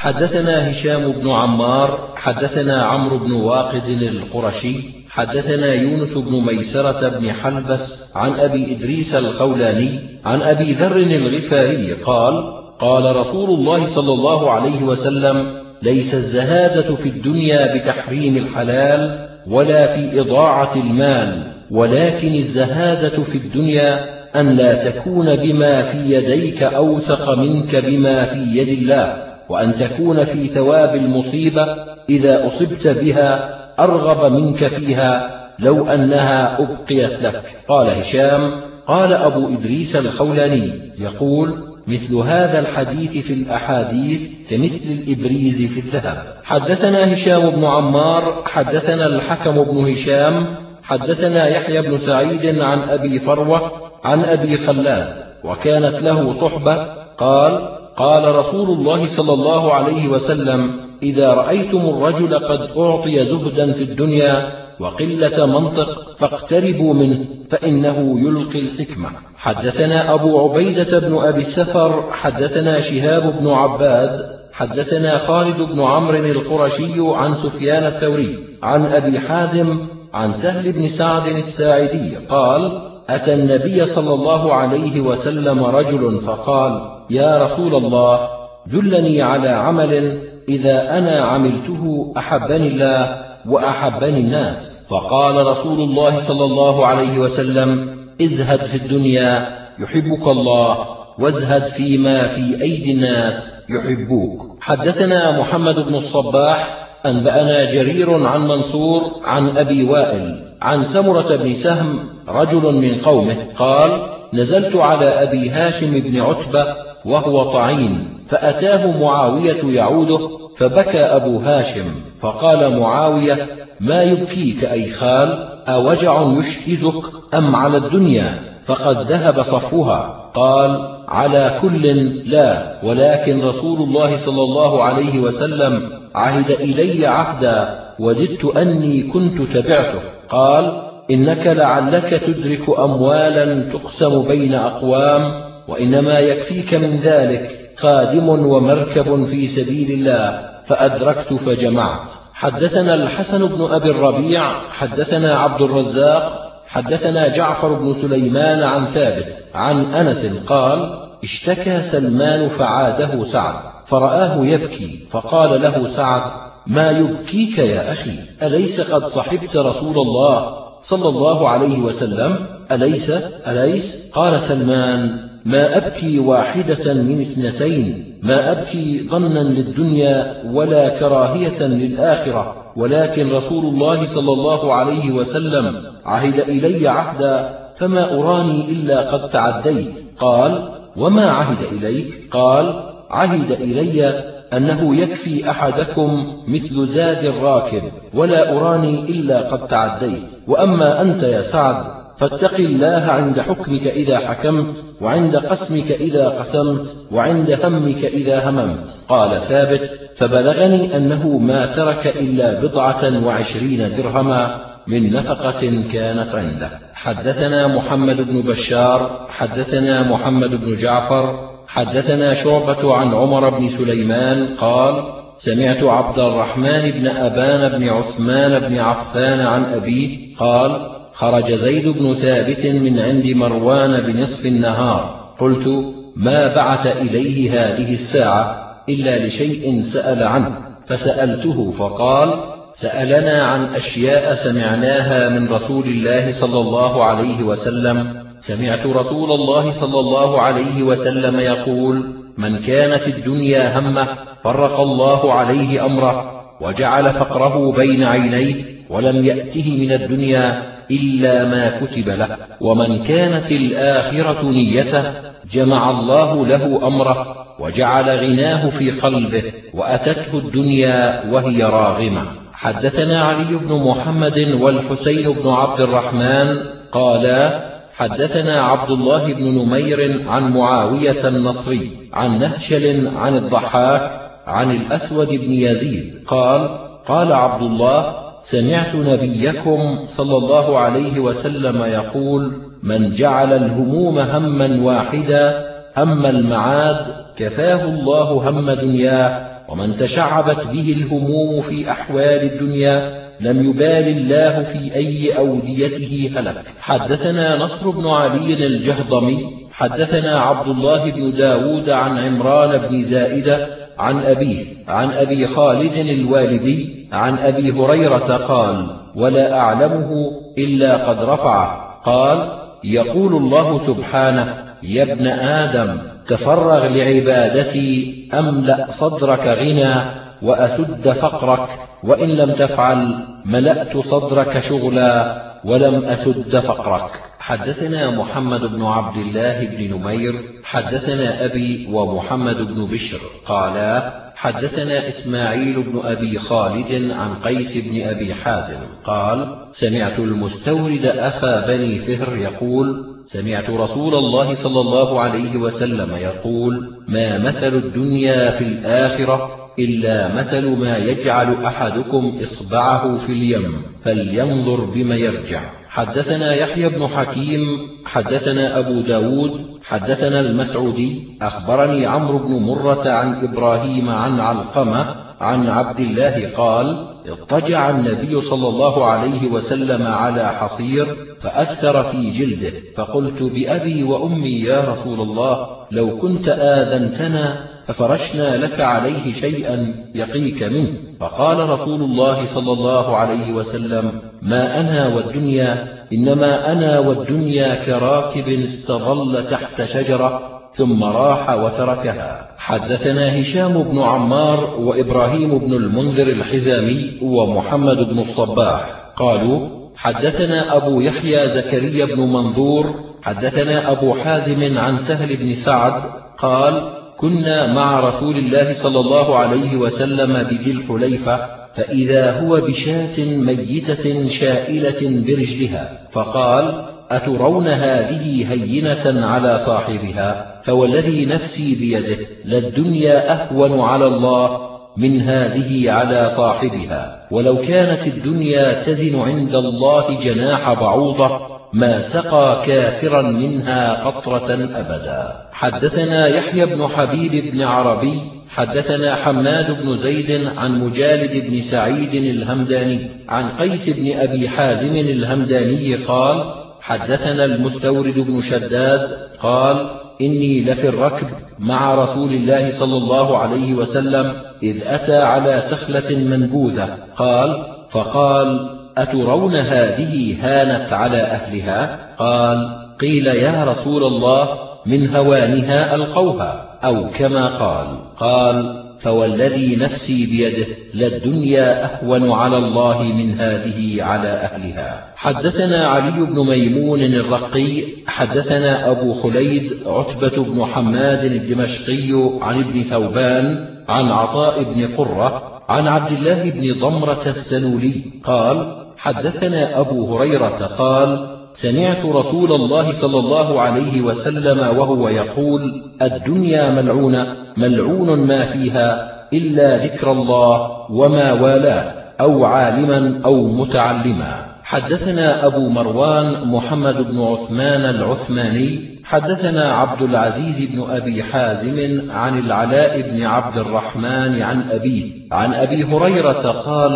[0.00, 4.76] حدثنا هشام بن عمار حدثنا عمرو بن واقد القرشي
[5.08, 9.88] حدثنا يونس بن ميسرة بن حلبس عن أبي إدريس الخولاني
[10.24, 12.34] عن أبي ذر الغفاري قال
[12.78, 20.20] قال رسول الله صلى الله عليه وسلم ليس الزهادة في الدنيا بتحريم الحلال ولا في
[20.20, 28.24] إضاعة المال ولكن الزهادة في الدنيا أن لا تكون بما في يديك أوثق منك بما
[28.24, 29.29] في يد الله.
[29.50, 31.66] وأن تكون في ثواب المصيبة
[32.08, 37.42] إذا أصبت بها أرغب منك فيها لو أنها أبقيت لك.
[37.68, 38.50] قال هشام
[38.86, 46.34] قال أبو إدريس الخولاني يقول مثل هذا الحديث في الأحاديث كمثل الإبريز في الذهب.
[46.44, 50.46] حدثنا هشام بن عمار حدثنا الحكم بن هشام
[50.82, 53.72] حدثنا يحيى بن سعيد عن أبي فروة
[54.04, 55.06] عن أبي خلاد
[55.44, 56.86] وكانت له صحبة
[57.18, 60.70] قال قال رسول الله صلى الله عليه وسلم
[61.02, 69.10] إذا رأيتم الرجل قد أعطي زهدا في الدنيا وقلة منطق فاقتربوا منه فإنه يلقي الحكمة.
[69.36, 76.92] حدثنا أبو عبيدة بن أبي السفر حدثنا شهاب بن عباد حدثنا خالد بن عمرو القرشي
[76.98, 79.78] عن سفيان الثوري عن أبي حازم
[80.14, 82.60] عن سهل بن سعد الساعدي قال
[83.08, 88.28] أتى النبي صلى الله عليه وسلم رجل فقال يا رسول الله
[88.66, 94.86] دلني على عمل إذا أنا عملته أحبني الله وأحبني الناس.
[94.90, 100.86] فقال رسول الله صلى الله عليه وسلم ازهد في الدنيا يحبك الله
[101.18, 104.56] وازهد فيما في أيدي الناس يحبوك.
[104.60, 111.98] حدثنا محمد بن الصباح أنبأنا جرير عن منصور عن أبي وائل عن سمرة بن سهم
[112.28, 113.90] رجل من قومه قال
[114.34, 121.84] نزلت على أبي هاشم بن عتبة وهو طعين فأتاه معاوية يعوده فبكى أبو هاشم
[122.20, 123.48] فقال معاوية
[123.80, 130.30] ما يبكيك أي خال؟ أوجع يشهدك أم على الدنيا؟ فقد ذهب صفوها.
[130.34, 131.86] قال على كل
[132.30, 135.82] لا ولكن رسول الله صلى الله عليه وسلم
[136.14, 140.00] عهد إلي عهدا وددت أني كنت تبعته.
[140.30, 149.46] قال إنك لعلك تدرك أموالا تقسم بين أقوام وإنما يكفيك من ذلك خادم ومركب في
[149.46, 152.10] سبيل الله فأدركت فجمعت.
[152.34, 159.94] حدثنا الحسن بن أبي الربيع حدثنا عبد الرزاق حدثنا جعفر بن سليمان عن ثابت عن
[159.94, 163.54] أنس قال اشتكى سلمان فعاده سعد
[163.86, 166.22] فرآه يبكي فقال له سعد
[166.66, 173.10] ما يبكيك يا أخي؟ أليس قد صحبت رسول الله صلى الله عليه وسلم؟ أليس؟
[173.46, 182.60] أليس؟ قال سلمان ما أبكي واحدة من اثنتين ما أبكي ظنا للدنيا ولا كراهية للآخرة
[182.76, 190.02] ولكن رسول الله صلى الله عليه وسلم عهد إلي عهدا فما أراني إلا قد تعديت.
[190.18, 194.08] قال وما عهد إليك؟ قال عهد إلي
[194.52, 197.82] أنه يكفي أحدكم مثل زاد الراكب
[198.14, 200.22] ولا أراني إلا قد تعديت.
[200.48, 201.84] وأما أنت يا سعد
[202.16, 208.88] فاتق الله عند حكمك إذا حكمت وعند قسمك إذا قسمت وعند همك إذا هممت.
[209.08, 215.60] قال ثابت فبلغني أنه ما ترك إلا بضعة وعشرين درهما من نفقة
[215.92, 216.70] كانت عنده.
[216.94, 225.02] حدثنا محمد بن بشار حدثنا محمد بن جعفر حدثنا شعبة عن عمر بن سليمان قال
[225.38, 232.14] سمعت عبد الرحمن بن أبان بن عثمان بن عفان عن أبيه قال خرج زيد بن
[232.14, 235.34] ثابت من عند مروان بنصف النهار.
[235.38, 235.68] قلت
[236.16, 240.56] ما بعث إليه هذه الساعة إلا لشيء سأل عنه.
[240.86, 242.34] فسألته فقال
[242.74, 248.24] سألنا عن أشياء سمعناها من رسول الله صلى الله عليه وسلم.
[248.40, 254.08] سمعت رسول الله صلى الله عليه وسلم يقول من كانت الدنيا همه
[254.44, 258.54] فرق الله عليه أمره وجعل فقره بين عينيه
[258.90, 262.36] ولم يأته من الدنيا إلا ما كتب له.
[262.60, 265.04] ومن كانت الآخرة نيته
[265.52, 272.22] جمع الله له أمره وجعل غناه في قلبه وأتته الدنيا وهي راغمة.
[272.52, 276.46] حدثنا علي بن محمد والحسين بن عبد الرحمن
[276.92, 277.70] قالا
[278.00, 284.10] حدثنا عبد الله بن نمير عن معاوية النصري عن نهشل عن الضحاك
[284.46, 286.68] عن الأسود بن يزيد قال
[287.08, 292.52] قال عبد الله سمعت نبيكم صلى الله عليه وسلم يقول
[292.82, 296.96] من جعل الهموم هما واحدا هم المعاد
[297.36, 304.94] كفاه الله هم دنياه ومن تشعبت به الهموم في أحوال الدنيا لم يبال الله في
[304.94, 306.64] أي أوديته هلك.
[306.80, 314.18] حدثنا نصر بن علي الجهضمي حدثنا عبد الله بن داود عن عمران بن زائدة عن
[314.18, 320.10] أبيه عن أبي خالد الوالدي عن أبي هريرة قال ولا أعلمه
[320.58, 322.00] إلا قد رفعه.
[322.04, 329.94] قال يقول الله سبحانه يا ابن آدم تفرغ لعبادتي أملأ صدرك غنى
[330.42, 331.68] وأسد فقرك
[332.04, 333.14] وإن لم تفعل
[333.44, 337.29] ملأت صدرك شغلا ولم أسد فقرك.
[337.40, 340.34] حدثنا محمد بن عبد الله بن نمير
[340.64, 348.34] حدثنا أبي ومحمد بن بشر قالا حدثنا إسماعيل بن أبي خالد عن قيس بن أبي
[348.34, 356.16] حازم قال سمعت المستورد أخا بني فهر يقول سمعت رسول الله صلى الله عليه وسلم
[356.16, 364.84] يقول ما مثل الدنيا في الآخرة إلا مثل ما يجعل أحدكم إصبعه في اليم فلينظر
[364.84, 365.60] بما يرجع.
[365.88, 367.60] حدثنا يحيى بن حكيم
[368.04, 376.00] حدثنا أبو داود حدثنا المسعودي أخبرني عمرو بن مرة عن إبراهيم عن علقمة عن عبد
[376.00, 381.06] الله قال اضطجع النبي صلى الله عليه وسلم على حصير
[381.40, 389.32] فأثر في جلده فقلت بأبي وأمي يا رسول الله لو كنت آذنتنا ففرشنا لك عليه
[389.32, 390.88] شيئا يقيك منه؟
[391.20, 399.44] فقال رسول الله صلى الله عليه وسلم ما أنا والدنيا إنما أنا والدنيا كراكب استظل
[399.50, 402.48] تحت شجرة ثم راح وتركها.
[402.58, 409.12] حدثنا هشام بن عمار وإبراهيم بن المنذر الحزامي ومحمد بن الصباح.
[409.16, 416.02] قالوا حدثنا أبو يحيى زكريا بن منظور حدثنا أبو حازم عن سهل بن سعد
[416.38, 421.38] قال كنا مع رسول الله صلى الله عليه وسلم بذي الحليفة
[421.74, 432.26] فإذا هو بشاة ميتة شائلة برجلها فقال أترون هذه هينة على صاحبها؟ فوالذي نفسي بيده
[432.44, 440.72] للدنيا أهون على الله من هذه على صاحبها ولو كانت الدنيا تزن عند الله جناح
[440.72, 445.48] بعوضة ما سقى كافرا منها قطرة أبدا.
[445.52, 448.20] حدثنا يحيى بن حبيب بن عربي
[448.50, 455.94] حدثنا حماد بن زيد عن مجالد بن سعيد الهمداني عن قيس بن أبي حازم الهمداني
[455.94, 459.90] قال حدثنا المستورد بن شداد قال
[460.20, 461.26] إني لفي الركب
[461.58, 464.32] مع رسول الله صلى الله عليه وسلم
[464.62, 472.56] إذ أتى على سخلة منبوذة قال فقال أترون هذه هانت على أهلها؟ قال
[473.00, 477.86] قيل يا رسول الله من هوانها ألقوها أو كما قال.
[478.16, 485.12] قال فوالذي نفسي بيده للدنيا أهون على الله من هذه على أهلها.
[485.16, 493.66] حدثنا علي بن ميمون الرقي حدثنا أبو خليد عتبة بن حماد الدمشقي عن ابن ثوبان
[493.88, 501.36] عن عطاء بن قرة عن عبد الله بن ضمرة السلولي قال حدثنا أبو هريرة قال
[501.52, 509.76] سمعت رسول الله صلى الله عليه وسلم وهو يقول الدنيا ملعونة ملعون ما فيها إلا
[509.76, 514.46] ذكر الله وما والاه أو عالما أو متعلما.
[514.62, 523.00] حدثنا أبو مروان محمد بن عثمان العثماني حدثنا عبد العزيز بن أبي حازم عن العلاء
[523.10, 526.92] بن عبد الرحمن عن أبيه عن أبي هريرة قال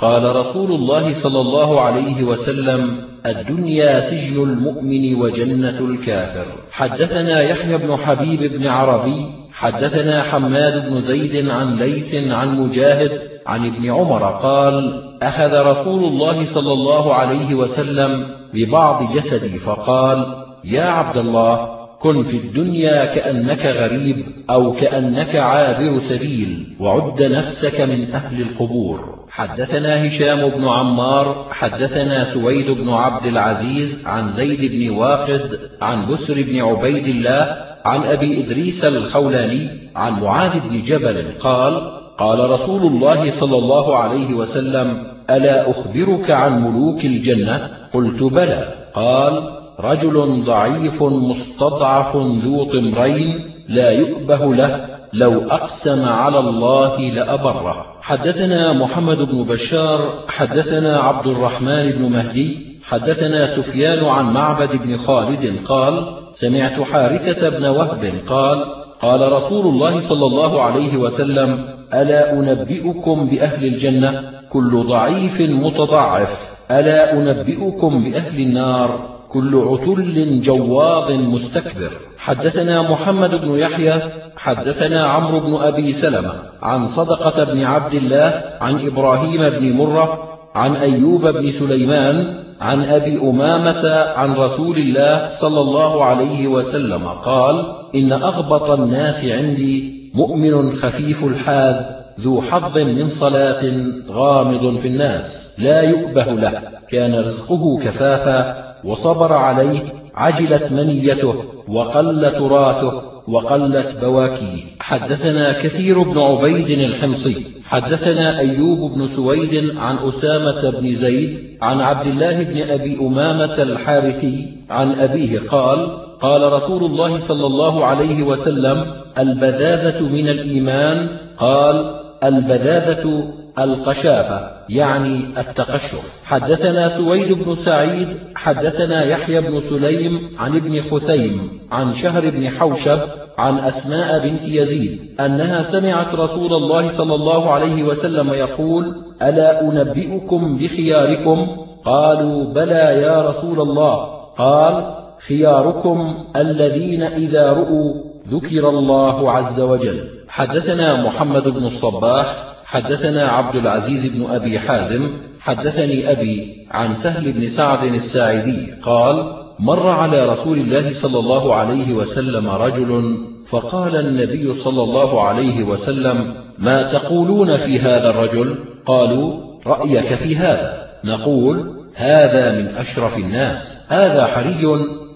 [0.00, 2.96] قال رسول الله صلى الله عليه وسلم
[3.26, 6.46] الدنيا سجن المؤمن وجنة الكافر.
[6.70, 13.66] حدثنا يحيى بن حبيب بن عربي حدثنا حماد بن زيد عن ليث عن مجاهد عن
[13.66, 21.16] ابن عمر قال أخذ رسول الله صلى الله عليه وسلم ببعض جسدي فقال يا عبد
[21.16, 24.16] الله كن في الدنيا كأنك غريب
[24.50, 29.26] أو كأنك عابر سبيل وعد نفسك من أهل القبور.
[29.30, 36.42] حدثنا هشام بن عمار حدثنا سويد بن عبد العزيز عن زيد بن واقد عن بسر
[36.42, 43.30] بن عبيد الله عن أبي إدريس الخولاني عن معاذ بن جبل قال قال رسول الله
[43.30, 48.74] صلى الله عليه وسلم ألا أخبرك عن ملوك الجنة؟ قلت بلى.
[48.94, 57.86] قال رجل ضعيف مستضعف ذو طمرين لا يؤبه له لو أقسم على الله لأبره.
[58.00, 65.66] حدثنا محمد بن بشار حدثنا عبد الرحمن بن مهدي حدثنا سفيان عن معبد بن خالد
[65.68, 68.64] قال سمعت حارثة بن وهب قال
[69.02, 76.56] قال رسول الله صلى الله عليه وسلم ألا أنبئكم بأهل الجنة؟ كل ضعيف متضعف.
[76.70, 81.90] ألا أنبئكم بأهل النار؟ كل عتل جواظ مستكبر.
[82.18, 84.02] حدثنا محمد بن يحيى
[84.36, 90.76] حدثنا عمرو بن أبي سلمة عن صدقة بن عبد الله عن إبراهيم بن مرة عن
[90.76, 97.64] أيوب بن سليمان عن أبي أمامة عن رسول الله صلى الله عليه وسلم قال
[97.94, 101.76] إن أغبط الناس عندي مؤمن خفيف الحاذ
[102.20, 103.62] ذو حظ من صلاة
[104.10, 106.62] غامض في الناس لا يؤبه له.
[106.88, 109.78] كان رزقه كفافا وصبر عليه
[110.14, 111.34] عجلت منيته
[111.68, 114.62] وقل تراثه وقلت بواكيه.
[114.80, 122.06] حدثنا كثير بن عبيد الحمصي حدثنا أيوب بن سويد عن أسامة بن زيد عن عبد
[122.06, 128.86] الله بن أبي أمامة الحارثي عن أبيه قال قال رسول الله صلى الله عليه وسلم
[129.18, 133.24] البذاذة من الإيمان؟ قال البذاذة
[133.58, 136.20] القشافة يعني التقشف.
[136.24, 142.98] حدثنا سويد بن سعيد حدثنا يحيى بن سليم عن ابن خثيم عن شهر بن حوشب
[143.38, 150.58] عن أسماء بنت يزيد أنها سمعت رسول الله صلى الله عليه وسلم يقول ألا أنبئكم
[150.58, 151.46] بخياركم؟
[151.84, 154.04] قالوا بلى يا رسول الله.
[154.38, 154.94] قال
[155.28, 157.94] خياركم الذين إذا رؤوا
[158.28, 160.08] ذكر الله عز وجل.
[160.28, 167.48] حدثنا محمد بن الصباح حدثنا عبد العزيز بن أبي حازم حدثني أبي عن سهل بن
[167.48, 174.82] سعد الساعدي قال مر على رسول الله صلى الله عليه وسلم رجل فقال النبي صلى
[174.82, 180.86] الله عليه وسلم ما تقولون في هذا الرجل؟ قالوا رأيك في هذا.
[181.04, 184.66] نقول هذا من أشرف الناس هذا حري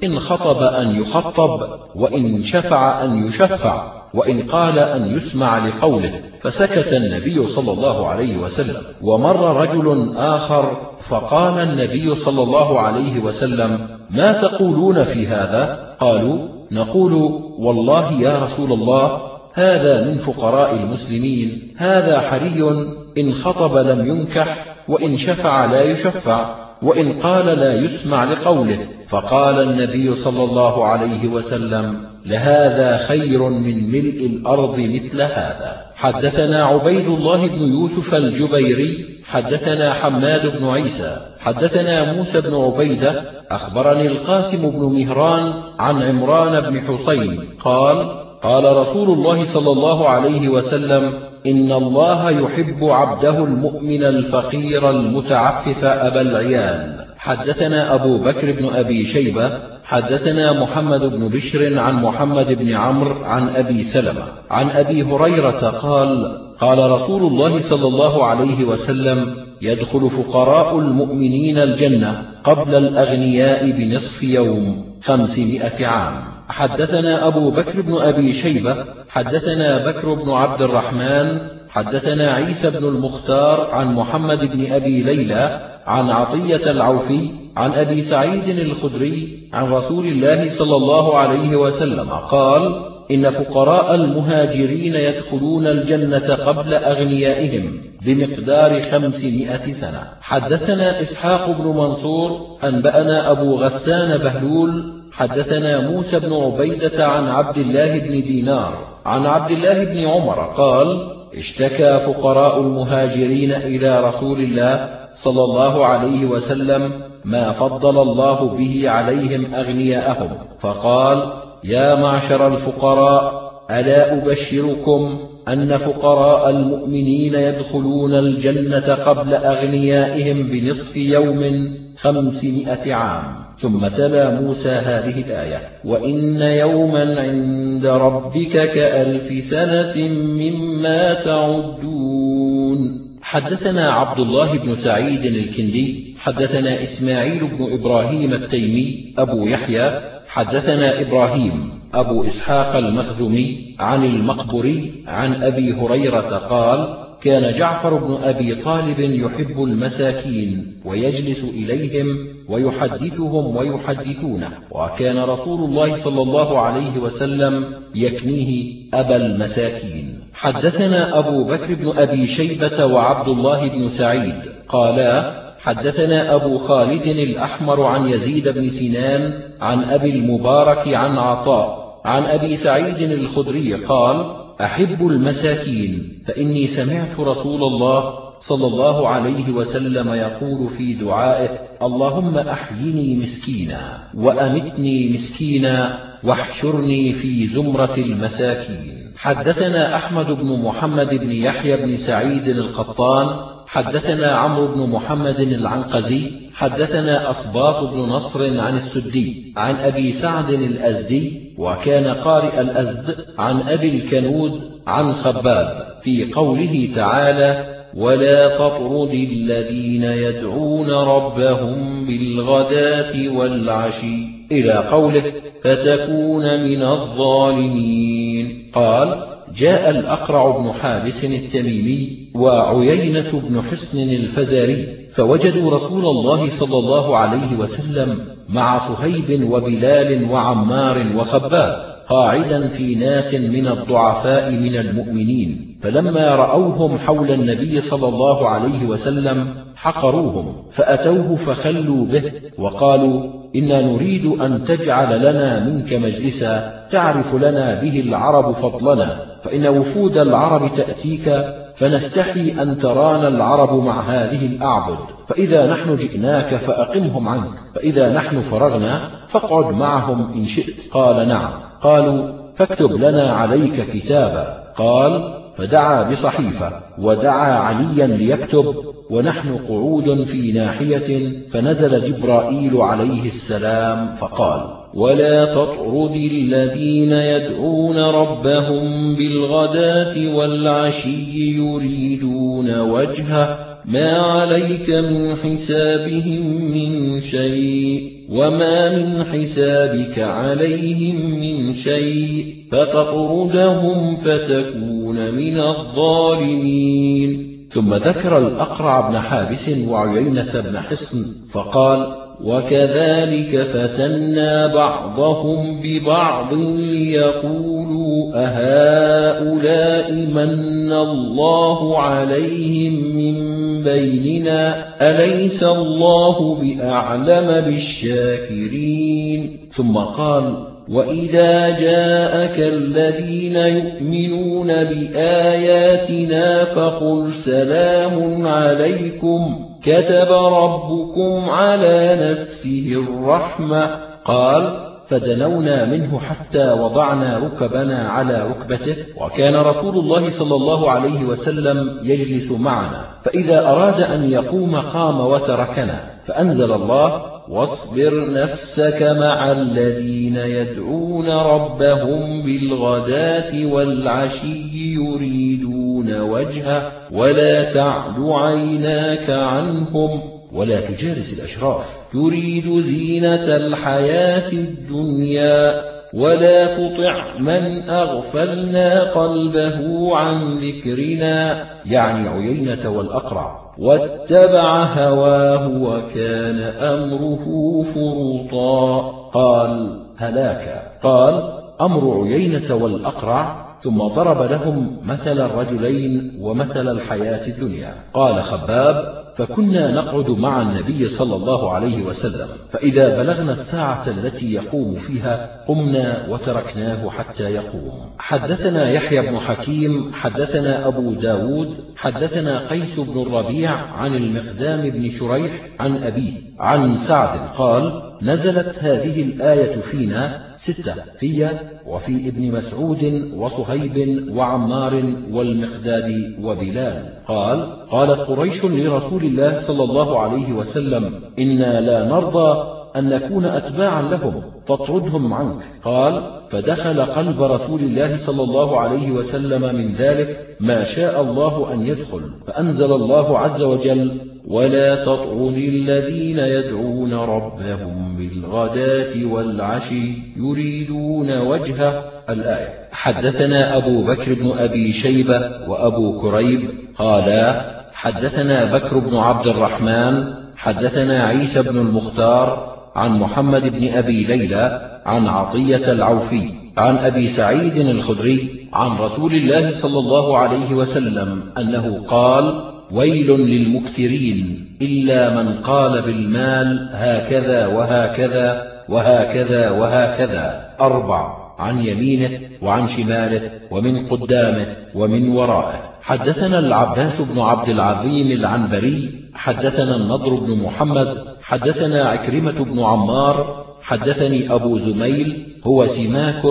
[0.04, 1.60] إن خطب أن يخطب
[1.94, 3.99] وإن شفع أن يشفع.
[4.14, 8.76] وإن قال أن يسمع لقوله فسكت النبي صلى الله عليه وسلم.
[9.02, 17.12] ومر رجل آخر فقال النبي صلى الله عليه وسلم ما تقولون في هذا؟ قالوا نقول
[17.58, 19.20] والله يا رسول الله
[19.54, 22.88] هذا من فقراء المسلمين هذا حري
[23.18, 28.88] إن خطب لم ينكح وإن شفع لا يشفع وإن قال لا يسمع لقوله.
[29.08, 35.90] فقال النبي صلى الله عليه وسلم لهذا خير من ملء الأرض مثل هذا.
[36.00, 44.06] حدثنا عبيد الله بن يوسف الجبيري حدثنا حماد بن عيسى حدثنا موسى بن عبيدة أخبرني
[44.06, 51.29] القاسم بن مهران عن عمران بن حسين قال قال رسول الله صلى الله عليه وسلم
[51.46, 56.96] إن الله يحب عبده المؤمن الفقير المتعفف أبا العيال.
[57.18, 59.50] حدثنا أبو بكر بن أبي شيبة
[59.84, 64.24] حدثنا محمد بن بشر عن محمد بن عمرو عن أبي سلمة.
[64.50, 72.22] عن أبي هريرة قال قال رسول الله صلى الله عليه وسلم يدخل فقراء المؤمنين الجنة
[72.44, 76.29] قبل الأغنياء بنصف يوم خمسمائة عام.
[76.50, 78.76] حدثنا أبو بكر بن أبي شيبة
[79.08, 81.38] حدثنا بكر بن عبد الرحمن
[81.68, 88.48] حدثنا عيسى بن المختار عن محمد بن أبي ليلى عن عطية العوفي عن أبي سعيد
[88.48, 96.74] الخدري عن رسول الله صلى الله عليه وسلم قال إن فقراء المهاجرين يدخلون الجنة قبل
[96.74, 100.02] أغنيائهم بمقدار خمسمائة سنة.
[100.20, 107.98] حدثنا إسحاق بن منصور أنبأنا أبو غسان بهلول حدثنا موسى بن عبيدة عن عبد الله
[107.98, 108.72] بن دينار
[109.06, 116.26] عن عبد الله بن عمر قال اشتكى فقراء المهاجرين إلى رسول الله صلى الله عليه
[116.26, 116.92] وسلم
[117.24, 121.32] ما فضل الله به عليهم أغنياءهم فقال
[121.64, 132.94] يا معشر الفقراء ألا أبشركم أن فقراء المؤمنين يدخلون الجنة قبل أغنيائهم بنصف يوم خمسمائة
[132.94, 135.58] عام؟ ثم تلا موسى هذه الآية.
[135.84, 143.10] وإن يوما عند ربك كألف سنة مما تعدون.
[143.22, 151.70] حدثنا عبد الله بن سعيد الكندي حدثنا إسماعيل بن إبراهيم التيمي أبو يحيى حدثنا إبراهيم
[151.94, 159.64] أبو إسحاق المخزومي عن المقبري عن أبي هريرة قال كان جعفر بن أبي طالب يحب
[159.64, 164.50] المساكين ويجلس إليهم ويحدثهم ويحدثونه.
[164.70, 167.64] وكان رسول الله صلى الله عليه وسلم
[167.94, 170.20] يكنيه أبا المساكين.
[170.34, 174.34] حدثنا أبو بكر بن أبي شيبة وعبد الله بن سعيد.
[174.68, 182.22] قالا حدثنا أبو خالد الأحمر عن يزيد بن سنان عن أبي المبارك عن عطاء عن
[182.22, 190.68] أبي سعيد الخدري قال أحب المساكين فإني سمعت رسول الله صلى الله عليه وسلم يقول
[190.68, 199.12] في دعائه اللهم أحيني مسكينا وأمتني مسكينا واحشرني في زمرة المساكين.
[199.16, 203.26] حدثنا أحمد بن محمد بن يحيى بن سعيد القطان
[203.66, 211.54] حدثنا عمرو بن محمد العنقزي حدثنا أصباط بن نصر عن السدي عن أبي سعد الأزدي
[211.58, 220.90] وكان قارئ الأزد عن أبي الكنود عن خباب في قوله تعالى ولا تطرد الذين يدعون
[220.90, 224.40] ربهم بالغداة والعشي.
[224.52, 225.22] إلى قوله
[225.64, 236.04] فتكون من الظالمين قال جاء الأقرع بن حابس التميمي وعيينة بن حصن الفزاري فوجدوا رسول
[236.06, 238.18] الله صلى الله عليه وسلم
[238.48, 247.30] مع صهيب وبلال وعمار وخباب قاعدا في ناس من الضعفاء من المؤمنين فلما رأوهم حول
[247.30, 255.64] النبي صلى الله عليه وسلم حقروهم فأتوه فخلوا به وقالوا إنا نريد أن تجعل لنا
[255.64, 263.84] منك مجلسا تعرف لنا به العرب فضلنا فإن وفود العرب تأتيك فنستحي أن ترانا العرب
[263.84, 264.98] مع هذه الأعبد
[265.28, 270.90] فإذا نحن جئناك فأقمهم عنك فإذا نحن فرغنا فاقعد معهم إن شئت.
[270.92, 271.69] قال نعم.
[271.82, 274.60] قالوا فاكتب لنا عليك كتابا.
[274.76, 278.74] قال فدعا بصحيفة ودعا عليا ليكتب
[279.10, 284.60] ونحن قعود في ناحية فنزل جبرائيل عليه السلام فقال
[284.94, 298.12] ولا تطرد الذين يدعون ربهم بالغداة والعشي يريدون وجهه ما عليك من حسابهم من شيء
[298.30, 307.50] وما من حسابك عليهم من شيء فتطردهم فتكون من الظالمين.
[307.70, 320.12] ثم ذكر الأقرع بن حابس وعيينة بن حصن فقال وكذلك فتنا بعضهم ببعض ليقولوا أهؤلاء
[320.12, 323.49] من الله عليهم من
[323.82, 339.66] بيننا أليس الله بأعلم بالشاكرين؟ ثم قال وإذا جاءك الذين يؤمنون بآياتنا فقل سلام عليكم
[339.82, 349.98] كتب ربكم على نفسه الرحمة قال فدنونا منه حتى وضعنا ركبنا على ركبته وكان رسول
[349.98, 353.10] الله صلى الله عليه وسلم يجلس معنا.
[353.24, 356.10] فإذا أراد أن يقوم قام وتركنا.
[356.24, 369.30] فأنزل الله واصبر نفسك مع الذين يدعون ربهم بالغداة والعشي يريدون وجهه ولا تعد عيناك
[369.30, 371.86] عنهم ولا تجالس الأشراف.
[372.12, 375.80] تريد زينة الحياة الدنيا
[376.14, 381.64] ولا تطع من أغفلنا قلبه عن ذكرنا.
[381.86, 383.72] يعني عيينة والأقرع.
[383.78, 387.46] واتبع هواه وكان أمره
[387.94, 389.10] فرطا.
[389.34, 390.92] قال هلاك.
[391.02, 393.70] قال أمر عيينة والأقرع.
[393.82, 397.94] ثم ضرب لهم مثل الرجلين ومثل الحياة الدنيا.
[398.14, 404.94] قال خباب فكنا نقعد مع النبي صلى الله عليه وسلم فإذا بلغنا الساعة التي يقوم
[404.94, 407.92] فيها قمنا وتركناه حتى يقوم.
[408.18, 415.52] حدثنا يحيى بن حكيم حدثنا أبو داود حدثنا قيس بن الربيع عن المقدام بن شريح
[415.80, 416.49] عن أبيه.
[416.60, 421.50] عن سعد قال نزلت هذه الآية فينا ستة في
[421.86, 424.94] وفي ابن مسعود وصهيب وعمار
[425.32, 427.08] والمقداد وبلال.
[427.28, 434.02] قال قالت قريش لرسول الله صلى الله عليه وسلم إنا لا نرضى أن نكون أتباعا
[434.02, 435.62] لهم فاطردهم عنك.
[435.84, 441.86] قال فدخل قلب رسول الله صلى الله عليه وسلم من ذلك ما شاء الله أن
[441.86, 452.04] يدخل فأنزل الله عز وجل ولا تطرد الذين يدعون ربهم بالغداة والعشي يريدون وجهه.
[452.30, 456.60] الآية حدثنا أبو بكر بن أبي شيبة وأبو كريب
[456.98, 465.00] قالا حدثنا بكر بن عبد الرحمن حدثنا عيسى بن المختار عن محمد بن أبي ليلى
[465.06, 472.04] عن عطية العوفي عن أبي سعيد الخدري عن رسول الله صلى الله عليه وسلم أنه
[472.08, 480.74] قال ويل للمكثرين إلا من قال بالمال هكذا وهكذا وهكذا وهكذا.
[480.80, 485.90] أربع عن يمينه وعن شماله ومن قدامه ومن ورائه.
[486.02, 494.54] حدثنا العباس بن عبد العظيم العنبري حدثنا النضر بن محمد حدثنا عكرمة بن عمار حدثني
[494.54, 496.42] أبو زميل هو سماك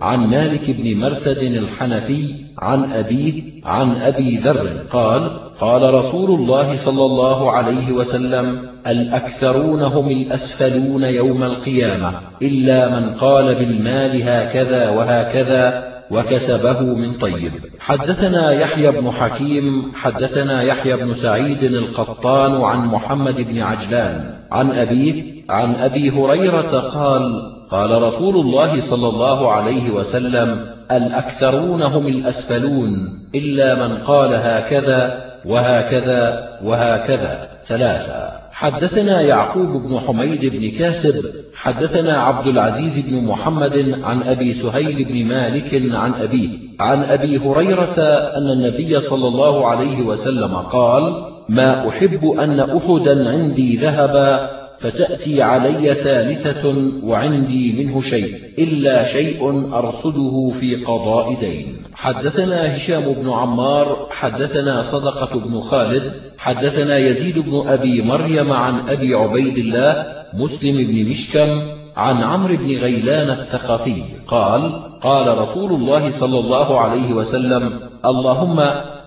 [0.00, 7.04] عن مالك بن مرثد الحنفي عن أبيه عن أبي ذر قال قال رسول الله صلى
[7.04, 16.80] الله عليه وسلم الأكثرون هم الأسفلون يوم القيامة إلا من قال بالمال هكذا وهكذا وكسبه
[16.82, 17.52] من طيب.
[17.78, 25.44] حدثنا يحيى بن حكيم حدثنا يحيى بن سعيد القطان عن محمد بن عجلان عن أبيه
[25.50, 27.22] عن أبي هريرة قال
[27.70, 32.90] قال رسول الله صلى الله عليه وسلم الأكثرون هم الأسفلون
[33.34, 37.48] إلا من قال هكذا وهكذا وهكذا.
[37.66, 38.44] ثلاثة.
[38.54, 45.24] حدثنا يعقوب بن حميد بن كاسب حدثنا عبد العزيز بن محمد عن أبي سهيل بن
[45.28, 46.48] مالك عن أبيه
[46.80, 48.00] عن أبي هريرة
[48.36, 55.94] أن النبي صلى الله عليه وسلم قال ما أحب أن أحدا عندي ذهبا فتأتي علي
[55.94, 61.84] ثالثة وعندي منه شيء إلا شيء أرصده في قضاء دين.
[61.94, 69.14] حدثنا هشام بن عمار حدثنا صدقة بن خالد حدثنا يزيد بن أبي مريم عن أبي
[69.14, 71.62] عبيد الله مسلم بن مشكم
[71.96, 74.60] عن عمرو بن غيلان الثقفي قال
[75.02, 78.60] قال رسول الله صلى الله عليه وسلم اللهم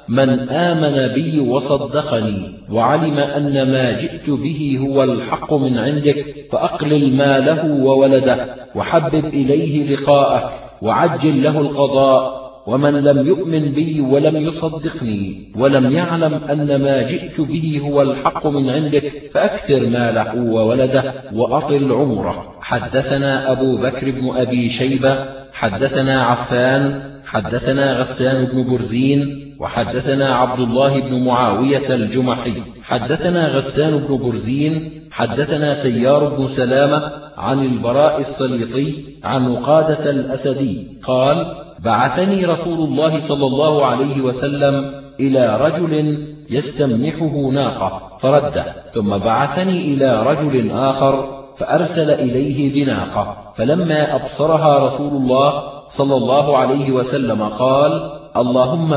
[0.10, 7.84] من آمن بي وصدقني وعلم أن ما جئت به هو الحق من عندك فأقلل ماله
[7.84, 12.48] وولده وحبب إليه لقاءك وعجل له القضاء.
[12.68, 18.70] ومن لم يؤمن بي ولم يصدقني ولم يعلم أن ما جئت به هو الحق من
[18.70, 22.56] عندك فأكثر ماله وولده وأطل عمره.
[22.62, 31.00] حدثنا أبو بكر بن أبي شيبة حدثنا عفان حدثنا غسان بن برزين وحدثنا عبد الله
[31.00, 38.94] بن معاوية الجمحي حدثنا غسان بن برزين حدثنا سيار بن سلامة عن البراء السليطي
[39.24, 46.18] عن قادة الأسدي قال بعثني رسول الله صلى الله عليه وسلم إلى رجل
[46.50, 55.64] يستمنحه ناقة فرده ثم بعثني إلى رجل آخر فأرسل إليه بناقة فلما أبصرها رسول الله
[55.88, 58.96] صلى الله عليه وسلم قال اللهم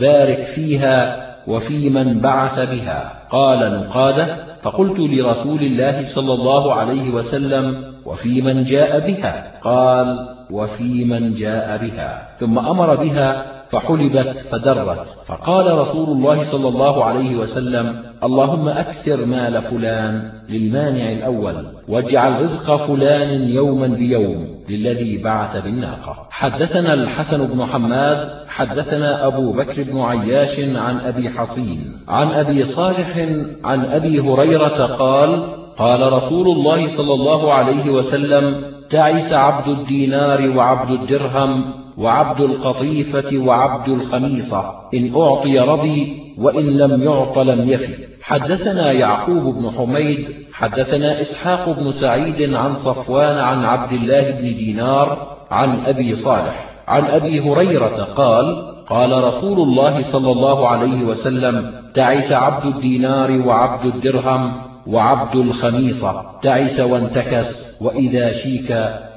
[0.00, 3.12] بارك فيها وفي من بعث بها.
[3.30, 11.04] قال نقادة فقلت لرسول الله صلى الله عليه وسلم وفي من جاء بها؟ قال وفي
[11.04, 12.36] من جاء بها.
[12.40, 15.08] ثم أمر بها فحلبت فدرت.
[15.26, 22.76] فقال رسول الله صلى الله عليه وسلم اللهم أكثر مال فلان للمانع الأول واجعل رزق
[22.76, 24.59] فلان يوما بيوم.
[24.70, 26.26] للذي بعث بالناقة.
[26.30, 31.78] حدثنا الحسن بن حماد حدثنا أبو بكر بن عياش عن أبي حصين
[32.08, 33.16] عن أبي صالح
[33.64, 40.90] عن أبي هريرة قال قال رسول الله صلى الله عليه وسلم تعس عبد الدينار وعبد
[41.00, 47.94] الدرهم وعبد القطيفة وعبد الخميصة إن أعطي رضي وإن لم يعط لم يفي.
[48.22, 50.28] حدثنا يعقوب بن حميد
[50.60, 56.82] حدثنا إسحاق بن سعيد عن صفوان عن عبد الله بن دينار عن أبي صالح.
[56.88, 58.44] عن أبي هريرة قال
[58.88, 66.40] قال رسول الله صلى الله عليه وسلم تعس عبد الدينار وعبد الدرهم وعبد الخميصة.
[66.42, 68.68] تعس وانتكس وإذا شيك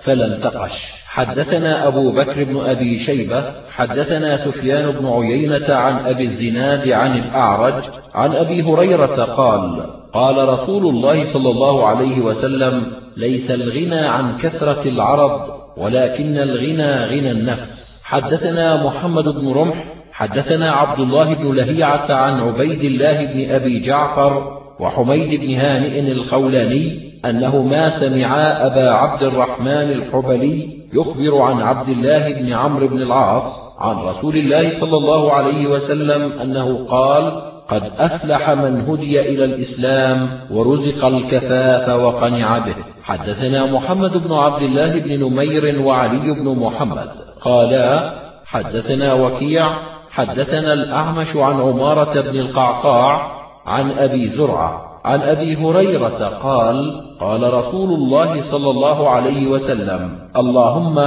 [0.01, 3.43] فلا انتقش حدثنا أبو بكر بن أبي شيبة.
[3.69, 7.83] حدثنا سفيان بن عيينة عن أبي الزناد عن الأعرج.
[8.13, 14.89] عن أبي هريرة قال قال رسول الله صلى الله عليه وسلم ليس الغنى عن كثرة
[14.89, 15.41] العرض
[15.77, 18.01] ولكن الغنى غنى النفس.
[18.03, 24.61] حدثنا محمد بن رمح حدثنا عبد الله بن لهيعة عن عبيد الله بن أبي جعفر
[24.79, 32.33] وحميد بن هانئ الخولاني أنه ما سمعا أبا عبد الرحمن الحبلي يخبر عن عبد الله
[32.33, 38.49] بن عمرو بن العاص عن رسول الله صلى الله عليه وسلم أنه قال قد أفلح
[38.49, 42.75] من هدي إلى الإسلام ورزق الكفاف وقنع به.
[43.03, 47.09] حدثنا محمد بن عبد الله بن نمير وعلي بن محمد.
[47.41, 48.13] قالا
[48.45, 49.67] حدثنا وكيع
[50.09, 53.17] حدثنا الأعمش عن عمارة بن القعقاع
[53.65, 54.99] عن أبي زرعة.
[55.05, 56.75] عن أبي هريرة قال
[57.19, 61.05] قال رسول الله صلى الله عليه وسلم اللهم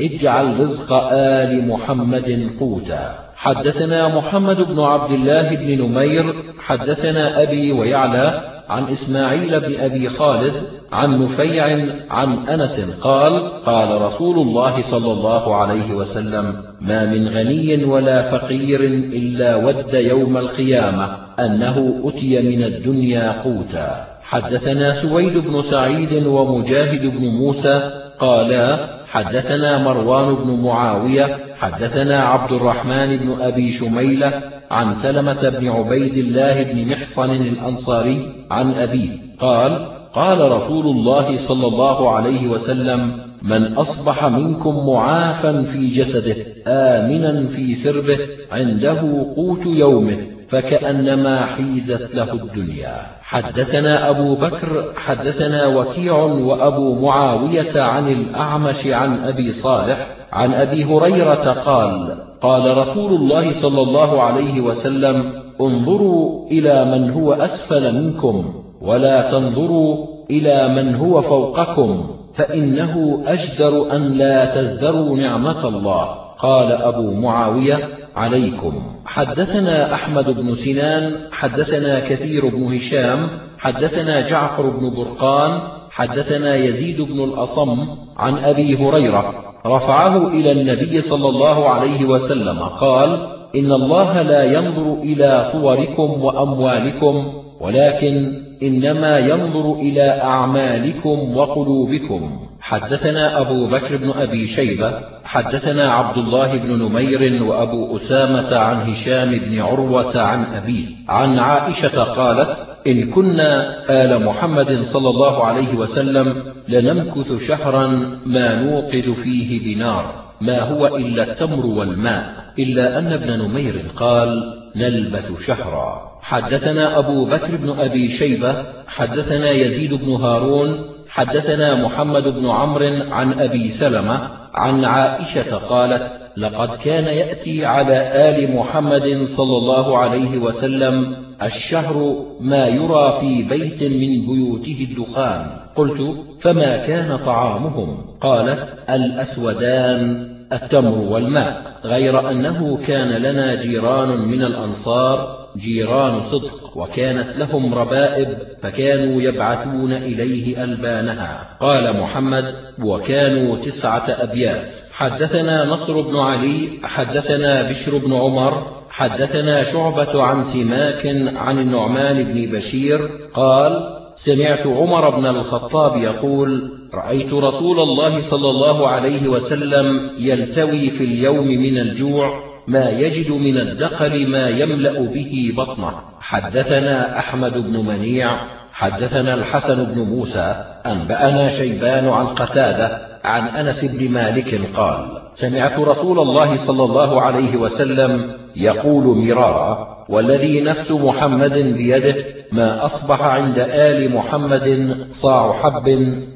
[0.00, 3.27] اجعل رزق آل محمد قوتا.
[3.38, 6.24] حدثنا محمد بن عبد الله بن نمير
[6.58, 10.52] حدثنا أبي ويعلى عن إسماعيل بن أبي خالد
[10.92, 11.64] عن نفيع
[12.10, 18.80] عن أنس قال قال رسول الله صلى الله عليه وسلم ما من غني ولا فقير
[19.12, 24.06] إلا ود يوم القيامة أنه أتي من الدنيا قوتا.
[24.22, 33.16] حدثنا سويد بن سعيد ومجاهد بن موسى قالا حدثنا مروان بن معاوية حدثنا عبد الرحمن
[33.16, 38.18] بن أبي شميلة عن سلمة بن عبيد الله بن محصن الأنصاري
[38.50, 45.86] عن أبيه قال قال رسول الله صلى الله عليه وسلم من أصبح منكم معافا في
[45.86, 48.18] جسده آمنا في سربه
[48.52, 49.00] عنده
[49.36, 50.37] قوت يومه.
[50.48, 53.06] فكأنما حيزت له الدنيا.
[53.22, 61.52] حدثنا أبو بكر حدثنا وكيع وأبو معاوية عن الأعمش عن أبي صالح عن أبي هريرة
[61.52, 69.30] قال قال رسول الله صلى الله عليه وسلم انظروا إلى من هو أسفل منكم ولا
[69.30, 76.28] تنظروا إلى من هو فوقكم فإنه أجدر أن لا تزدروا نعمة الله.
[76.38, 77.78] قال أبو معاوية
[78.18, 78.72] عليكم.
[79.06, 83.28] حدثنا أحمد بن سنان حدثنا كثير بن هشام
[83.58, 89.34] حدثنا جعفر بن برقان حدثنا يزيد بن الأصم عن أبي هريرة
[89.66, 93.10] رفعه إلى النبي صلى الله عليه وسلم قال
[93.56, 102.47] إن الله لا ينظر إلى صوركم وأموالكم ولكن إنما ينظر إلى أعمالكم وقلوبكم.
[102.68, 109.30] حدثنا أبو بكر بن أبي شيبة حدثنا عبد الله بن نمير وأبو أسامة عن هشام
[109.30, 116.42] بن عروة عن أبيه عن عائشة قالت إن كنا آل محمد صلى الله عليه وسلم
[116.68, 117.86] لنمكث شهرا
[118.26, 125.46] ما نوقد فيه بنار ما هو إلا التمر والماء إلا أن ابن نمير قال نلبث
[125.46, 126.18] شهرا.
[126.22, 133.32] حدثنا أبو بكر بن أبي شيبة حدثنا يزيد بن هارون حدثنا محمد بن عمرو عن
[133.40, 141.16] أبي سلمة عن عائشة قالت لقد كان يأتي على آل محمد صلى الله عليه وسلم
[141.42, 145.46] الشهر ما يرى في بيت من بيوته الدخان.
[145.76, 151.80] قلت فما كان طعامهم؟ قالت الأسودان التمر والماء.
[151.84, 160.64] غير أنه كان لنا جيران من الأنصار جيران صدق وكانت لهم ربائب فكانوا يبعثون إليه
[160.64, 161.56] ألبانها.
[161.60, 164.74] قال محمد وكانوا تسعة أبيات.
[164.92, 172.56] حدثنا نصر بن علي حدثنا بشر بن عمر حدثنا شعبة عن سماك عن النعمان بن
[172.56, 173.00] بشير
[173.34, 181.04] قال سمعت عمر بن الخطاب يقول رأيت رسول الله صلى الله عليه وسلم يلتوي في
[181.04, 185.92] اليوم من الجوع ما يجد من الدقل ما يملأ به بطنه.
[186.20, 188.40] حدثنا أحمد بن منيع
[188.72, 196.18] حدثنا الحسن بن موسى أنبأنا شيبان عن قتادة عن أنس بن مالك قال سمعت رسول
[196.18, 202.14] الله صلى الله عليه وسلم يقول مرارا والذي نفس محمد بيده
[202.52, 205.86] ما أصبح عند آل محمد صاع حب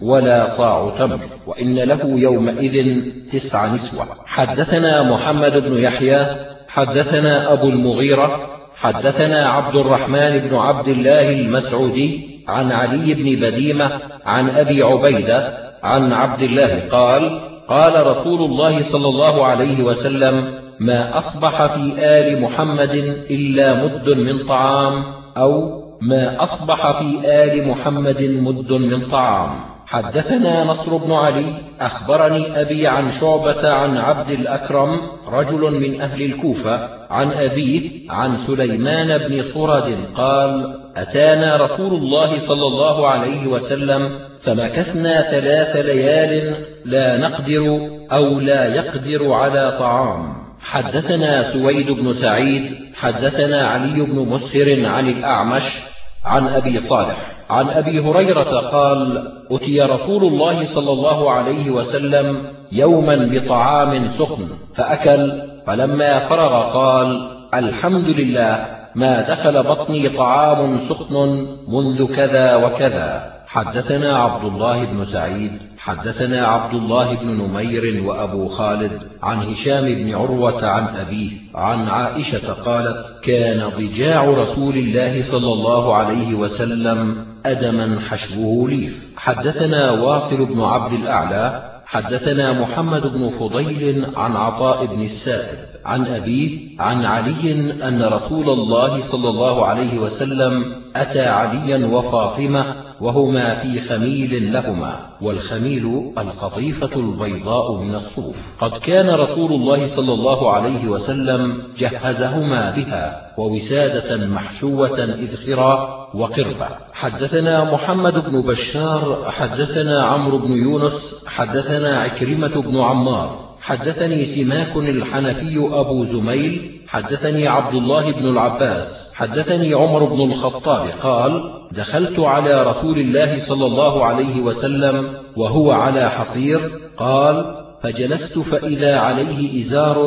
[0.03, 4.07] ولا صاع تمر وإن له يومئذ تسع نسوة.
[4.27, 6.27] حدثنا محمد بن يحيى
[6.69, 14.51] حدثنا أبو المغيرة حدثنا عبد الرحمن بن عبد الله المسعودي عن علي بن بديمة عن
[14.51, 21.67] أبي عبيدة عن عبد الله قال قال رسول الله صلى الله عليه وسلم ما أصبح
[21.67, 22.95] في آل محمد
[23.31, 24.93] إلا مد من طعام
[25.37, 29.73] أو ما أصبح في آل محمد مد من طعام.
[29.87, 31.45] حدثنا نصر بن علي
[31.81, 34.89] أخبرني أبي عن شعبة عن عبد الأكرم
[35.29, 42.67] رجل من أهل الكوفة عن أبيه عن سليمان بن صرد قال أتانا رسول الله صلى
[42.67, 50.35] الله عليه وسلم فمكثنا ثلاث ليال لا نقدر أو لا يقدر على طعام.
[50.61, 55.81] حدثنا سويد بن سعيد حدثنا علي بن مسهر عن الأعمش
[56.25, 57.33] عن أبي صالح.
[57.51, 65.43] عن أبي هريرة قال أتي رسول الله صلى الله عليه وسلم يوما بطعام سخن فأكل
[65.67, 73.33] فلما فرغ قال الحمد لله ما دخل بطني طعام سخن منذ كذا وكذا.
[73.53, 80.15] حدثنا عبد الله بن سعيد حدثنا عبد الله بن نمير وأبو خالد عن هشام بن
[80.15, 88.01] عروة عن أبيه عن عائشة قالت كان ضجاع رسول الله صلى الله عليه وسلم أدما
[88.01, 89.13] حشوه ليف.
[89.17, 96.81] حدثنا واصل بن عبد الأعلى حدثنا محمد بن فضيل عن عطاء بن السائب عن أبيه
[96.81, 97.53] عن علي
[97.89, 100.65] أن رسول الله صلى الله عليه وسلم
[100.97, 108.37] أتى عليا وفاطمة وهما في خميل لهما والخميل القطيفة البيضاء من الصوف.
[108.61, 117.73] قد كان رسول الله صلى الله عليه وسلم جهزهما بها ووسادة محشوة إذخرا وقربة حدثنا
[117.73, 123.52] محمد بن بشار حدثنا عمرو بن يونس حدثنا عكرمة بن عمار.
[123.63, 131.53] حدثني سماك الحنفي أبو زميل حدثني عبد الله بن العباس حدثني عمر بن الخطاب قال
[131.73, 136.61] دخلت على رسول الله صلى الله عليه وسلم وهو على حصير
[136.97, 139.99] قال فجلست فإذا عليه إزار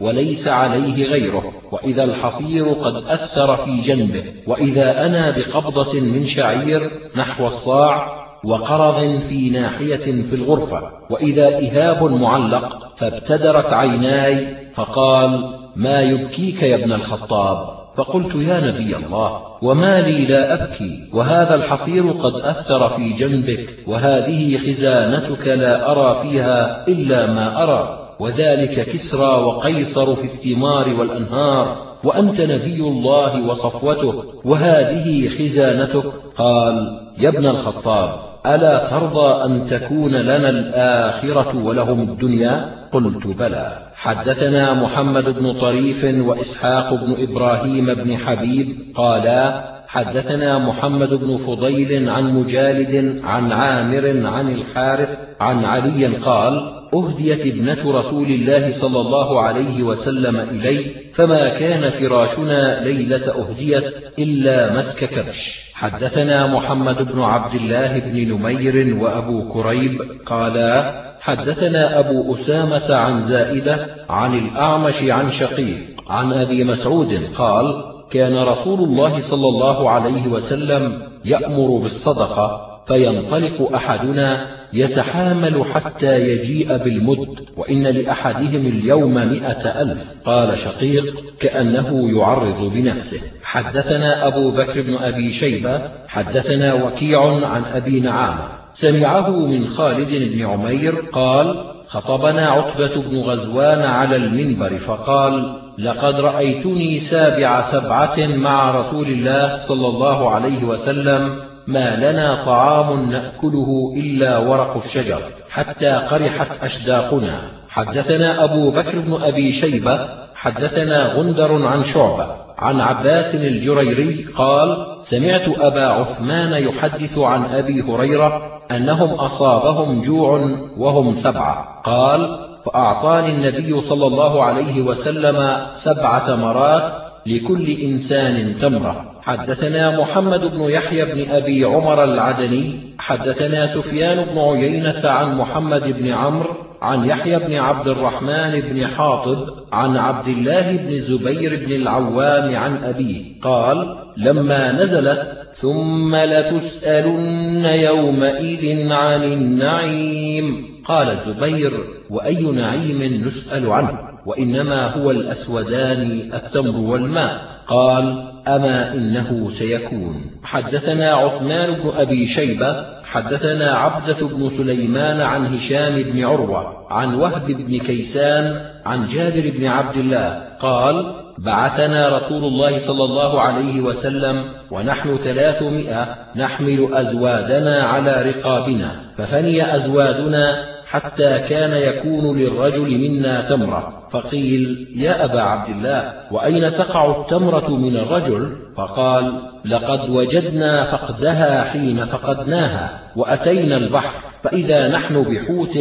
[0.00, 7.46] وليس عليه غيره وإذا الحصير قد أثر في جنبه وإذا أنا بقبضة من شعير نحو
[7.46, 16.76] الصاع وقرض في ناحية في الغرفة وإذا إهاب معلق فابتدرت عيناي فقال ما يبكيك يا
[16.76, 23.12] ابن الخطاب؟ فقلت يا نبي الله وما لي لا أبكي وهذا الحصير قد أثر في
[23.12, 31.96] جنبك وهذه خزانتك لا أرى فيها إلا ما أرى وذلك كسرى وقيصر في الثمار والأنهار
[32.04, 36.12] وأنت نبي الله وصفوته وهذه خزانتك.
[36.36, 38.20] قال يا ابن الخطاب
[38.54, 43.78] ألا ترضى أن تكون لنا الآخرة ولهم الدنيا؟ قلت بلى.
[43.94, 52.24] حدثنا محمد بن طريف وإسحاق بن إبراهيم بن حبيب قالا حدثنا محمد بن فضيل عن
[52.24, 59.82] مجالد عن عامر عن الحارث عن علي قال أهديت ابنة رسول الله صلى الله عليه
[59.82, 60.78] وسلم إلي
[61.14, 63.84] فما كان فراشنا ليلة أهديت
[64.18, 65.65] إلا مسك كبش.
[65.76, 73.86] حدثنا محمد بن عبد الله بن نمير وأبو كريب قالا حدثنا أبو أسامة عن زائدة
[74.10, 81.02] عن الأعمش عن شقيق عن أبي مسعود قال كان رسول الله صلى الله عليه وسلم
[81.24, 90.04] يأمر بالصدقة فينطلق أحدنا يتحامل حتى يجيء بالمد وإن لأحدهم اليوم مئة ألف.
[90.24, 93.40] قال شقيق كأنه يعرض بنفسه.
[93.42, 98.48] حدثنا أبو بكر بن أبي شيبة حدثنا وكيع عن أبي نعامة.
[98.72, 106.98] سمعه من خالد بن عمير قال خطبنا عتبة بن غزوان على المنبر فقال لقد رأيتني
[106.98, 114.76] سابع سبعة مع رسول الله صلى الله عليه وسلم ما لنا طعام نأكله إلا ورق
[114.84, 117.40] الشجر حتى قرحت أشداقنا.
[117.68, 119.98] حدثنا أبو بكر بن أبي شيبة
[120.34, 122.26] حدثنا غندر عن شعبة
[122.58, 131.14] عن عباس الجريري قال سمعت أبا عثمان يحدث عن أبي هريرة أنهم أصابهم جوع وهم
[131.14, 131.82] سبعة.
[131.84, 136.94] قال فأعطاني النبي صلى الله عليه وسلم سبع تمرات
[137.26, 139.15] لكل إنسان تمرة.
[139.26, 146.08] حدثنا محمد بن يحيى بن أبي عمر العدني حدثنا سفيان بن عيينة عن محمد بن
[146.08, 149.38] عمرو عن يحيى بن عبد الرحمن بن حاطب
[149.72, 158.92] عن عبد الله بن زبير بن العوام عن أبيه قال لما نزلت ثم لتسألن يومئذ
[158.92, 160.66] عن النعيم.
[160.84, 161.72] قال الزبير
[162.10, 167.62] وأي نعيم نسأل عنه؟ وإنما هو الأسودان التمر والماء.
[167.66, 170.30] قال أما إنه سيكون.
[170.42, 177.46] حدثنا عثمان بن أبي شيبة حدثنا عبدة بن سليمان عن هشام بن عروة عن وهب
[177.46, 184.44] بن كيسان عن جابر بن عبد الله قال بعثنا رسول الله صلى الله عليه وسلم
[184.70, 194.06] ونحن ثلاثمائة نحمل أزوادنا على رقابنا ففني أزوادنا حتى كان يكون للرجل منا تمرة.
[194.10, 199.24] فقيل يا أبا عبد الله وأين تقع التمرة من الرجل؟ فقال
[199.64, 204.10] لقد وجدنا فقدها حين فقدناها وأتينا البحر
[204.42, 205.78] فإذا نحن بحوت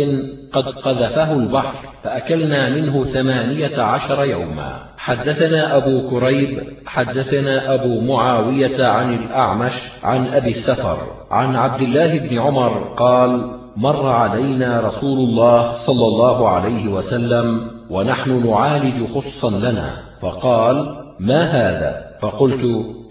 [0.53, 4.85] قد قذفه البحر فأكلنا منه ثمانية عشر يوما.
[4.97, 10.97] حدثنا أبو كريب حدثنا أبو معاوية عن الأعمش عن أبي السفر
[11.31, 18.47] عن عبد الله بن عمر قال مر علينا رسول الله صلى الله عليه وسلم ونحن
[18.47, 20.75] نعالج خصا لنا فقال
[21.19, 22.61] ما هذا؟ فقلت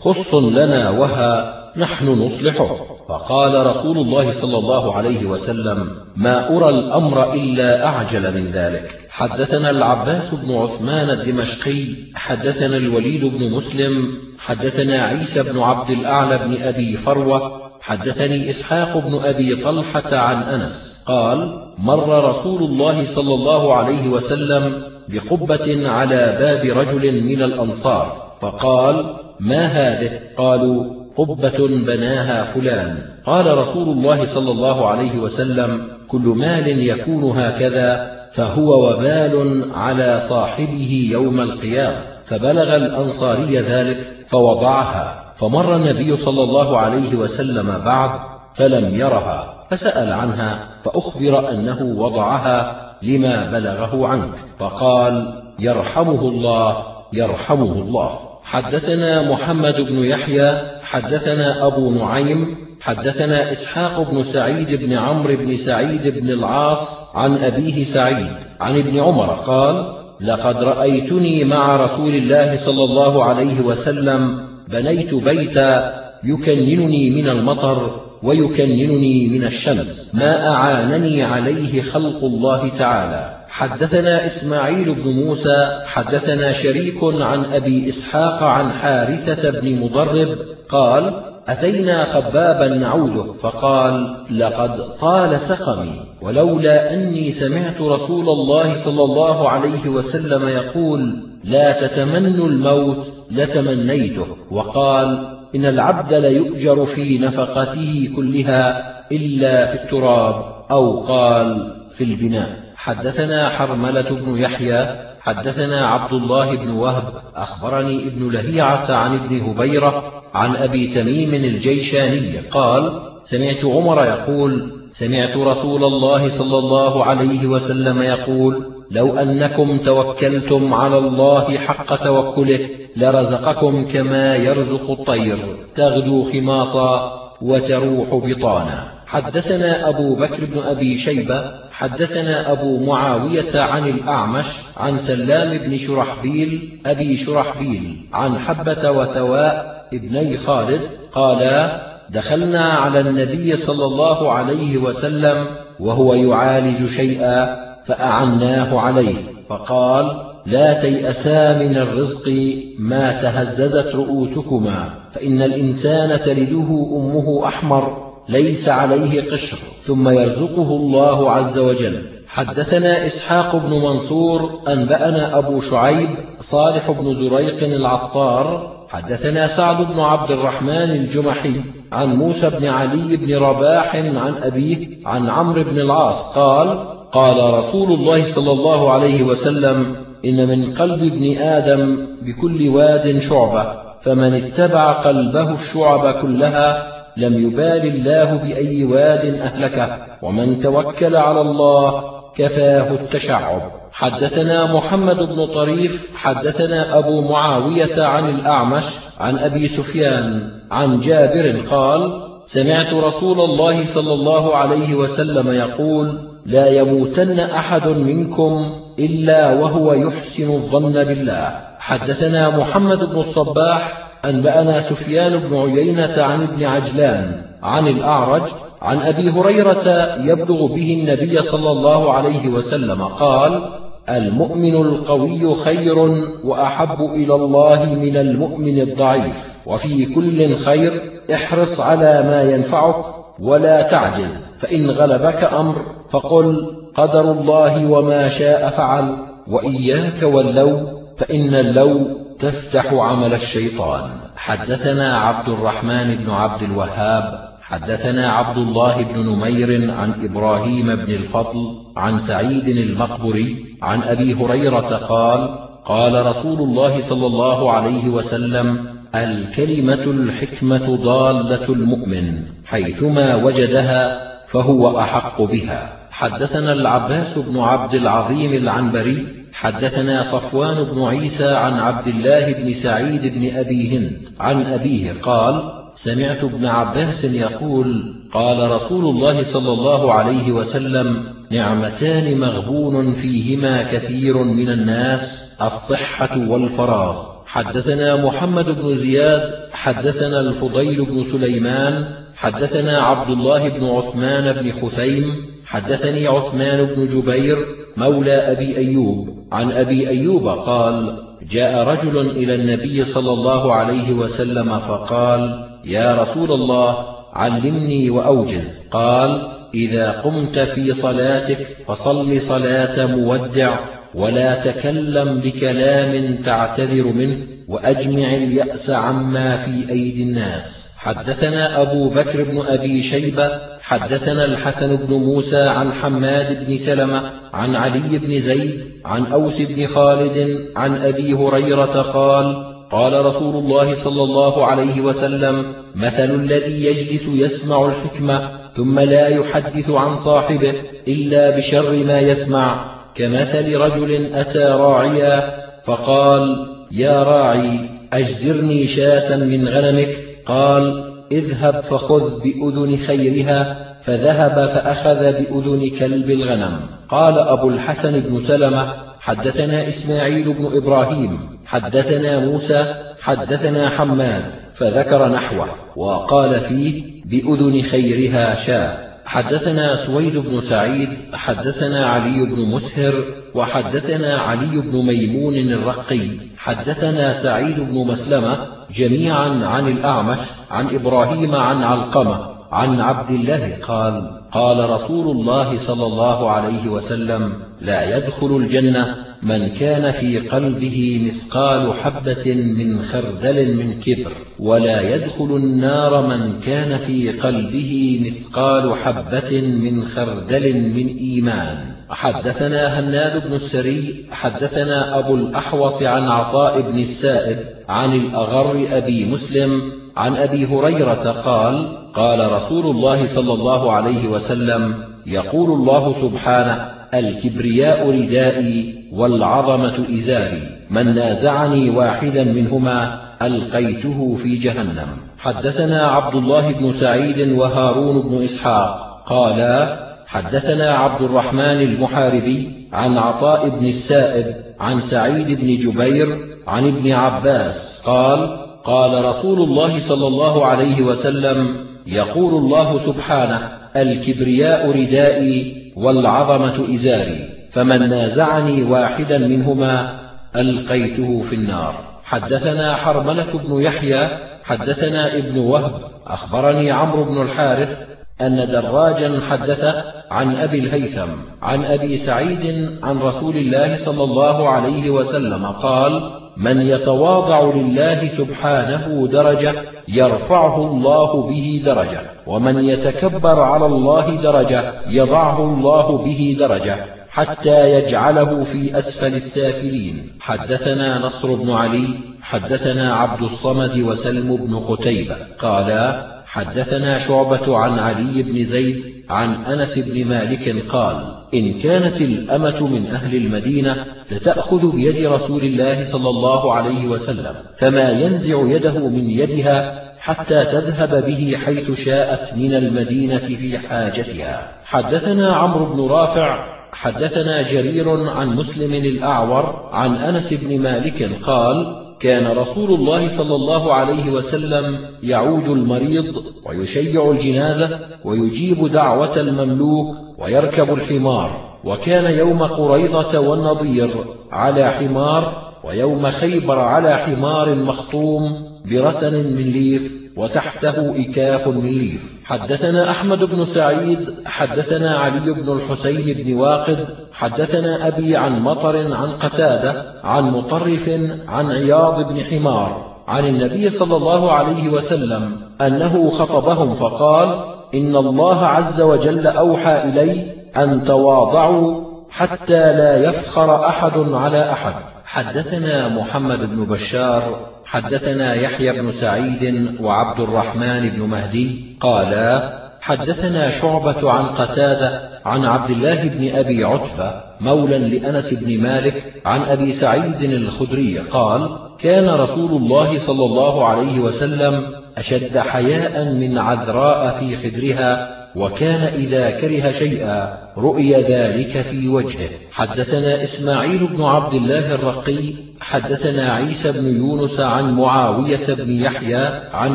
[0.01, 2.77] خص لنا وها نحن نصلحه.
[3.09, 9.01] فقال رسول الله صلى الله عليه وسلم ما أرى الأمر إلا أعجل من ذلك.
[9.11, 11.85] حدثنا العباس بن عثمان الدمشقي
[12.15, 14.07] حدثنا الوليد بن مسلم
[14.39, 21.05] حدثنا عيسى بن عبد الأعلى بن أبي فروة حدثني إسحاق بن أبي طلحة عن أنس
[21.09, 21.39] قال
[21.78, 29.66] مر رسول الله صلى الله عليه وسلم بقبة على باب رجل من الأنصار فقال ما
[29.66, 30.85] هذه؟ قالوا
[31.16, 32.99] قبة بناها فلان.
[33.26, 41.09] قال رسول الله صلى الله عليه وسلم كل مال يكون هكذا فهو وبال على صاحبه
[41.12, 42.05] يوم القيامة.
[42.24, 45.24] فبلغ الأنصاري ذلك فوضعها.
[45.37, 48.11] فمر النبي صلى الله عليه وسلم بعد
[48.55, 56.76] فلم يرها فسأل عنها فأخبر أنه وضعها لما بلغه عنك فقال يرحمه الله
[57.12, 58.18] يرحمه الله.
[58.45, 66.20] حدثنا محمد بن يحيى حدثنا أبو نعيم حدثنا إسحاق بن سعيد بن عمرو بن سعيد
[66.20, 68.30] بن العاص عن أبيه سعيد
[68.61, 75.95] عن ابن عمر قال لقد رأيتني مع رسول الله صلى الله عليه وسلم بنيت بيتا
[76.25, 80.15] يكننني من المطر ويكننني من الشمس.
[80.15, 83.37] ما أعانني عليه خلق الله تعالى.
[83.49, 90.39] حدثنا إسماعيل بن موسى حدثنا شريك عن أبي إسحاق عن حارثة بن مضرب
[90.69, 96.01] قال أتينا خبابا نعوده فقال لقد طال سقمي.
[96.23, 105.37] ولولا أني سمعت رسول الله صلى الله عليه وسلم يقول لا تتمنوا الموت لتمنيته وقال
[105.55, 112.64] إن العبد ليؤجر في نفقته كلها إلا في التراب أو قال في البناء.
[112.77, 120.22] حدثنا حرملة بن يحيى حدثنا عبد الله بن وهب أخبرني ابن لهيعة عن ابن هبيرة
[120.35, 128.03] عن أبي تميم الجيشاني قال سمعت عمر يقول سمعت رسول الله صلى الله عليه وسلم
[128.03, 135.39] يقول لو أنكم توكلتم على الله حق توكله لرزقكم كما يرزق الطير.
[135.74, 138.95] تغدو خماصا وتروح بطانا.
[139.07, 146.80] حدثنا أبو بكر بن أبي شيبة حدثنا أبو معاوية عن الأعمش عن سلام بن شرحبيل
[146.87, 150.80] أبي شرحبيل عن حبة وسواء ابني خالد
[151.12, 155.47] قالا دخلنا على النبي صلى الله عليه وسلم
[155.80, 159.14] وهو يعالج شيئا فأعناه عليه
[159.49, 162.32] فقال لا تيأسا من الرزق
[162.78, 169.57] ما تهززت رؤوسكما فإن الإنسان تلده أمه أحمر ليس عليه قشر
[169.87, 172.03] ثم يرزقه الله عز وجل.
[172.28, 176.09] حدثنا إسحاق بن منصور أنبأنا أبو شعيب
[176.41, 181.55] صالح بن زريق العطار حدثنا سعد بن عبد الرحمن الجمحي
[181.93, 187.93] عن موسى بن علي بن رباح عن أبيه عن عمرو بن العاص قال قال رسول
[187.93, 194.93] الله صلى الله عليه وسلم إن من قلب ابن آدم بكل واد شعبة فمن اتبع
[194.93, 202.05] قلبه الشعب كلها لم يبال الله بأي واد أهلكه ومن توكل على الله
[202.37, 203.62] كفاه التشعب.
[203.93, 208.85] حدثنا محمد بن طريف حدثنا أبو معاوية عن الأعمش
[209.21, 212.01] عن أبي سفيان عن جابر قال
[212.45, 218.53] سمعت رسول الله صلى الله عليه وسلم يقول لا يموتن أحد منكم
[218.99, 221.61] إلا وهو يحسن الظن بالله.
[221.79, 228.49] حدثنا محمد بن الصباح أنبأنا سفيان بن عيينة عن ابن عجلان عن الأعرج
[228.83, 233.71] عن أبي هريرة يبلغ به النبي صلى الله عليه وسلم قال
[234.09, 235.99] المؤمن القوي خير
[236.45, 240.93] وأحب إلى الله من المؤمن الضعيف وفي كل خير
[241.35, 243.05] احرص على ما ينفعك
[243.41, 245.77] ولا تعجز فإن غلبك أمر
[246.15, 250.87] فقل قدر الله وما شاء فعل وإياك واللو
[251.17, 252.07] فإن اللو
[252.39, 254.11] تفتح عمل الشيطان.
[254.37, 261.77] حدثنا عبد الرحمن بن عبد الوهاب حدثنا عبد الله بن نمير عن إبراهيم بن الفضل
[261.97, 270.05] عن سعيد المقبري عن أبي هريرة قال قال رسول الله صلى الله عليه وسلم الكلمة
[270.05, 276.04] الحكمة ضالة المؤمن حيثما وجدها فهو أحق بها.
[276.15, 283.35] حدثنا العباس بن عبد العظيم العنبري حدثنا صفوان بن عيسى عن عبد الله بن سعيد
[283.35, 290.12] بن أبي هند عن أبيه قال سمعت ابن عباس يقول قال رسول الله صلى الله
[290.12, 297.35] عليه وسلم نعمتان مغبون فيهما كثير من الناس الصحة والفراغ.
[297.47, 305.55] حدثنا محمد بن زياد حدثنا الفضيل بن سليمان حدثنا عبد الله بن عثمان بن خثيم
[305.66, 307.57] حدثني عثمان بن جبير
[307.97, 309.47] مولى أبي أيوب.
[309.53, 316.53] عن أبي أيوب قال جاء رجل إلى النبي صلى الله عليه وسلم فقال يا رسول
[316.53, 316.97] الله
[317.32, 318.89] علمني وأوجز.
[318.91, 323.78] قال إذا قمت في صلاتك فصل صلاة مودع
[324.14, 327.54] ولا تكلم بكلام تعتذر منه.
[327.69, 330.95] وأجمع اليأس عما في أيدي الناس.
[330.99, 333.51] حدثنا أبو بكر بن أبي شيبة
[333.81, 339.87] حدثنا الحسن بن موسى عن حماد بن سلمة عن علي بن زيد عن أوس بن
[339.87, 347.27] خالد عن أبي هريرة قال قال رسول الله صلى الله عليه وسلم مثل الذي يجلس
[347.29, 350.75] يسمع الحكمة ثم لا يحدث عن صاحبه
[351.09, 357.78] إلا بشر ما يسمع كمثل رجل أتى راعيا فقال يا راعي
[358.12, 360.16] أجزرني شاة من غنمك.
[360.47, 366.80] قال اذهب فخذ بأذن خيرها فذهب فأخذ بأذن كلب الغنم.
[367.09, 374.43] قال أبو الحسن بن سلمة حدثنا إسماعيل بن إبراهيم حدثنا موسى حدثنا حماد
[374.74, 379.04] فذكر نحوه وقال فيه بأذن خيرها شاة.
[379.25, 383.14] حدثنا سويد بن سعيد حدثنا علي بن مسهر
[383.55, 386.29] وحدثنا علي بن ميمون الرقي.
[386.59, 390.39] حدثنا سعيد بن مسلمة جميعا عن الأعمش
[390.70, 392.54] عن إبراهيم عن علقمة.
[392.75, 399.68] عن عبد الله قال قال رسول الله صلى الله عليه وسلم لا يدخل الجنة من
[399.68, 407.33] كان في قلبه مثقال حبة من خردل من كبر ولا يدخل النار من كان في
[407.33, 411.79] قلبه مثقال حبة من خردل من إيمان.
[412.11, 417.59] حدثنا هناد بن السري حدثنا أبو الأحوص عن عطاء بن السائب
[417.89, 424.95] عن الأغر أبي مسلم عن أبي هريرة قال قال رسول الله صلى الله عليه وسلم
[425.27, 435.07] يقول الله سبحانه الكبرياء ردائي والعظمة إزاري من نازعني واحدا منهما ألقيته في جهنم.
[435.39, 443.69] حدثنا عبد الله بن سعيد وهارون بن إسحاق قالا حدثنا عبد الرحمن المحاربي عن عطاء
[443.69, 446.27] بن السائب عن سعيد بن جبير
[446.67, 454.91] عن ابن عباس قال قال رسول الله صلى الله عليه وسلم يقول الله سبحانه الكبرياء
[454.91, 460.19] ردائي والعظمة إزاري فمن نازعني واحدا منهما
[460.57, 461.95] ألقيته في النار.
[462.25, 464.29] حدثنا حرملة بن يحيى
[464.65, 468.09] حدثنا ابن وهب أخبرني عمرو بن الحارث
[468.41, 471.29] أن دراجا حدث عن أبي الهيثم
[471.63, 479.29] عن أبي سعيد عن رسول الله صلى الله عليه وسلم قال من يتواضع لله سبحانه
[479.33, 479.75] درجة
[480.09, 482.21] يرفعه الله به درجة.
[482.47, 486.97] ومن يتكبر على الله درجة يضعه الله به درجة.
[487.31, 490.31] حتى يجعله في أسفل السافلين.
[490.41, 492.09] حدثنا نصر بن علي
[492.43, 495.37] حدثنا عبد الصمد وسلم بن قتيبة.
[495.59, 502.87] قالا حدثنا شعبة عن علي بن زيد عن أنس بن مالك قال إن كانت الأمة
[502.87, 509.31] من أهل المدينة لتأخذ بيد رسول الله صلى الله عليه وسلم فما ينزع يده من
[509.31, 514.73] يدها حتى تذهب به حيث شاءت من المدينة في حاجتها.
[514.85, 522.57] حدثنا عمرو بن رافع حدثنا جرير عن مسلم الأعور عن أنس بن مالك قال كان
[522.57, 531.79] رسول الله صلى الله عليه وسلم يعود المريض ويشيع الجنازة ويجيب دعوة المملوك ويركب الحمار.
[531.85, 534.09] وكان يوم قريضة والنضير
[534.53, 540.24] على حمار ويوم خيبر على حمار مخطوم برسن من ليف.
[540.37, 548.09] وتحته إكاف من ليف حدثنا أحمد بن سعيد حدثنا علي بن الحسين بن واقد حدثنا
[548.09, 551.09] أبي عن مطر عن قتادة عن مطرف
[551.49, 558.66] عن عياض بن حمار عن النبي صلى الله عليه وسلم أنه خطبهم فقال إن الله
[558.66, 564.95] عز وجل أوحى إلي أن تواضعوا حتى لا يفخر أحد على أحد.
[565.24, 574.31] حدثنا محمد بن بشار حدثنا يحيى بن سعيد وعبد الرحمن بن مهدي قالا حدثنا شعبة
[574.31, 580.43] عن قتادة عن عبد الله بن أبي عتبة مولى لأنس بن مالك عن أبي سعيد
[580.43, 584.87] الخدري قال كان رسول الله صلى الله عليه وسلم
[585.19, 592.49] أشد حياء من عذراء في خدرها وكان إذا كره شيئا رؤي ذلك في وجهه.
[592.73, 599.95] حدثنا إسماعيل بن عبد الله الرقي حدثنا عيسى بن يونس عن معاوية بن يحيى عن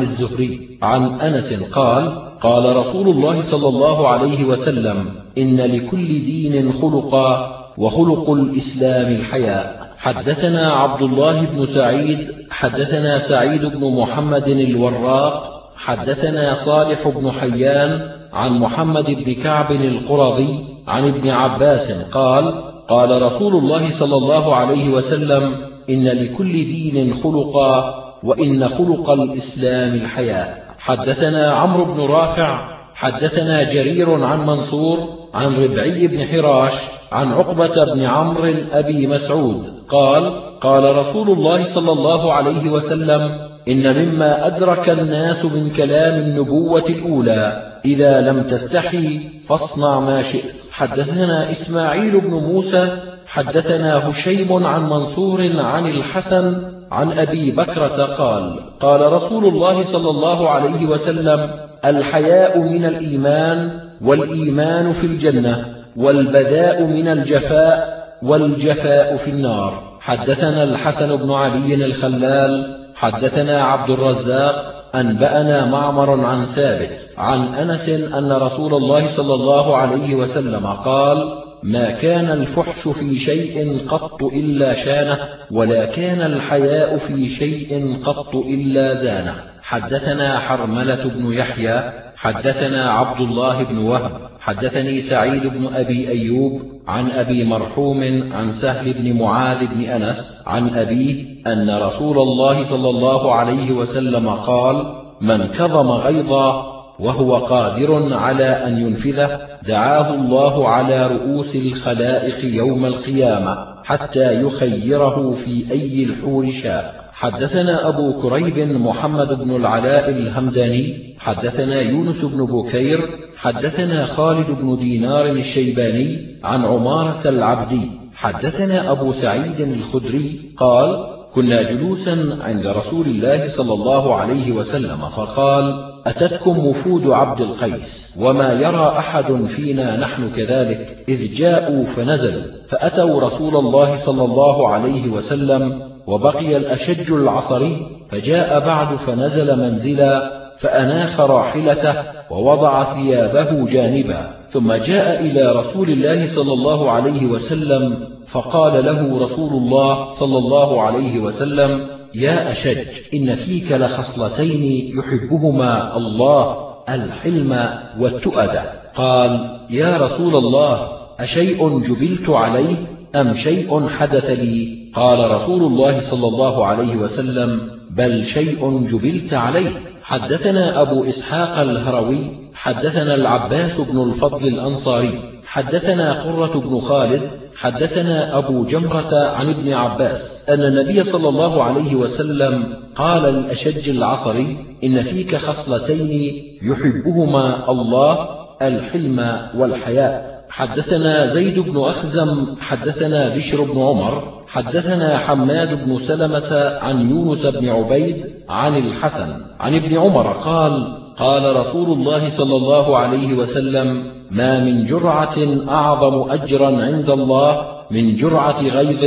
[0.00, 5.08] الزهري عن أنس قال قال رسول الله صلى الله عليه وسلم
[5.38, 9.80] إن لكل دين خلقا وخلق الإسلام الحياء.
[9.98, 18.58] حدثنا عبد الله بن سعيد حدثنا سعيد بن محمد الوراق حدثنا صالح بن حيان عن
[18.58, 25.54] محمد بن كعب القرظي عن ابن عباس قال قال رسول الله صلى الله عليه وسلم
[25.90, 34.46] إن لكل دين خلقا وإن خلق الإسلام الحياء حدثنا عمرو بن رافع حدثنا جرير عن
[34.46, 34.98] منصور
[35.34, 36.72] عن ربعي بن حراش
[37.12, 39.64] عن عقبة بن عمرو أبي مسعود.
[39.88, 43.20] قال قال رسول الله صلى الله عليه وسلم
[43.68, 50.60] إن مما أدرك الناس من كلام النبوة الأولى إذا لم تستحي فاصنع ما شئت.
[50.70, 52.88] حدثنا إسماعيل بن موسى
[53.26, 56.62] حدثنا هشيم عن منصور عن الحسن
[56.92, 61.50] عن أبي بكرة قال قال رسول الله صلى الله عليه وسلم
[61.84, 65.64] الحياء من الإيمان والإيمان في الجنة
[65.96, 69.98] والبذاء من الجفاء والجفاء في النار.
[70.00, 78.32] حدثنا الحسن بن علي الخلال حدثنا عبد الرزاق أنبأنا معمر عن ثابت عن أنس أن
[78.32, 85.18] رسول الله صلى الله عليه وسلم قال ما كان الفحش في شيء قط إلا شانه
[85.50, 89.34] ولا كان الحياء في شيء قط إلا زانه.
[89.62, 97.10] حدثنا حرملة بن يحيى حدثنا عبد الله بن وهب حدثني سعيد بن أبي أيوب عن
[97.10, 103.34] أبي مرحوم عن سهل بن معاذ بن أنس عن أبيه أن رسول الله صلى الله
[103.34, 104.76] عليه وسلم قال
[105.20, 113.69] من كظم غيظا وهو قادر على أن ينفذه دعاه الله على رؤوس الخلائق يوم القيامة.
[113.84, 117.10] حتى يخيره في أي الحور شاء.
[117.12, 123.00] حدثنا أبو كريب محمد بن العلاء الهمداني حدثنا يونس بن بكير
[123.36, 127.90] حدثنا خالد بن دينار الشيباني عن عمارة العبدي.
[128.14, 135.89] حدثنا أبو سعيد الخدري قال كنا جلوسا عند رسول الله صلى الله عليه وسلم فقال
[136.06, 143.56] أتتكم وفود عبد القيس وما يرى أحد فينا نحن كذلك إذ جاءوا فنزلوا فأتوا رسول
[143.56, 151.94] الله صلى الله عليه وسلم وبقي الأشج العصري فجاء بعد فنزل منزلا فأناخ راحلته
[152.30, 159.52] ووضع ثيابه جانبا ثم جاء إلى رسول الله صلى الله عليه وسلم فقال له رسول
[159.52, 168.62] الله صلى الله عليه وسلم يا أشج إن فيك لخصلتين يحبهما الله الحلم والتؤدة
[168.94, 170.88] قال يا رسول الله
[171.20, 172.76] أشيء جبلت عليه
[173.16, 179.70] أم شيء حدث لي؟ قال رسول الله صلى الله عليه وسلم بل شيء جبلت عليه.
[180.02, 188.64] حدثنا أبو إسحاق الهروي حدثنا العباس بن الفضل الأنصاري حدثنا قرة بن خالد حدثنا أبو
[188.64, 195.36] جمرة عن ابن عباس أن النبي صلى الله عليه وسلم قال للأشج العصري إن فيك
[195.36, 198.28] خصلتين يحبهما الله
[198.62, 200.44] الحلم والحياء.
[200.48, 207.68] حدثنا زيد بن أخزم حدثنا بشر بن عمر حدثنا حماد بن سلمة عن يونس بن
[207.68, 208.16] عبيد
[208.48, 214.84] عن الحسن عن ابن عمر قال قال رسول الله صلى الله عليه وسلم ما من
[214.84, 215.36] جرعة
[215.68, 219.04] أعظم أجرا عند الله من جرعة غيظ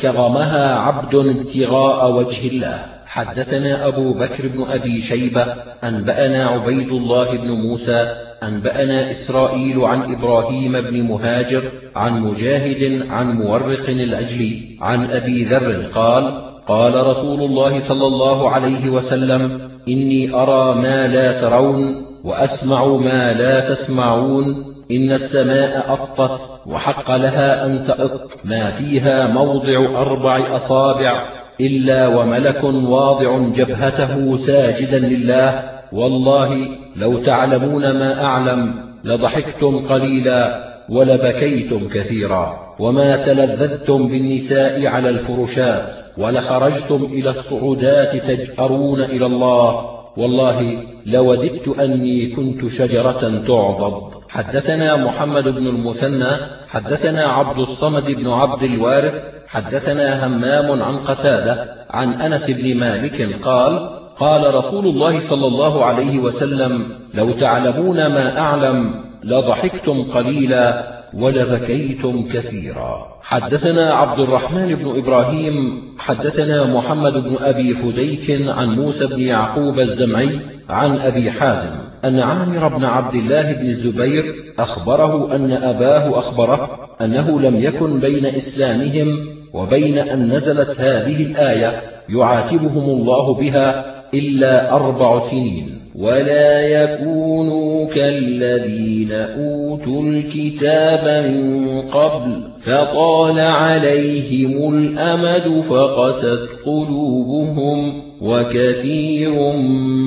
[0.00, 2.98] كظمها عبد ابتغاء وجه الله.
[3.06, 5.46] حدثنا أبو بكر بن أبي شيبة
[5.84, 11.62] أنبأنا عبيد الله بن موسى أنبأنا إسرائيل عن إبراهيم بن مهاجر
[11.96, 18.88] عن مجاهد عن مورق الأجلي عن أبي ذر قال قال رسول الله صلى الله عليه
[18.88, 24.74] وسلم إني أرى ما لا ترون وأسمع ما لا تسمعون.
[24.90, 28.30] إن السماء أطت وحق لها أن تأط.
[28.44, 31.22] ما فيها موضع أربع أصابع
[31.60, 35.62] إلا وملك واضع جبهته ساجدا لله.
[35.92, 36.66] والله
[36.96, 42.76] لو تعلمون ما أعلم لضحكتم قليلا ولبكيتم كثيرا.
[42.78, 49.97] وما تلذذتم بالنساء على الفرشات ولخرجتم إلى الصعودات تجأرون إلى الله.
[50.18, 54.12] والله لوددت أني كنت شجرة تعضد.
[54.28, 56.36] حدثنا محمد بن المثنى
[56.68, 63.88] حدثنا عبد الصمد بن عبد الوارث حدثنا همام عن قتادة عن أنس بن مالك قال
[64.18, 70.97] قال رسول الله صلى الله عليه وسلم لو تعلمون ما أعلم لضحكتم قليلا.
[71.14, 73.18] ولبكيتم كثيرا.
[73.22, 80.30] حدثنا عبد الرحمن بن إبراهيم حدثنا محمد بن أبي فديك عن موسى بن يعقوب الزمعي
[80.68, 87.40] عن أبي حازم أن عامر بن عبد الله بن الزبير أخبره أن أباه أخبره أنه
[87.40, 93.84] لم يكن بين إسلامهم وبين أن نزلت هذه الآية يعاتبهم الله بها
[94.14, 95.77] إلا أربع سنين.
[95.98, 109.52] ولا يكونوا كالذين أوتوا الكتاب من قبل فطال عليهم الأمد فقست قلوبهم وكثير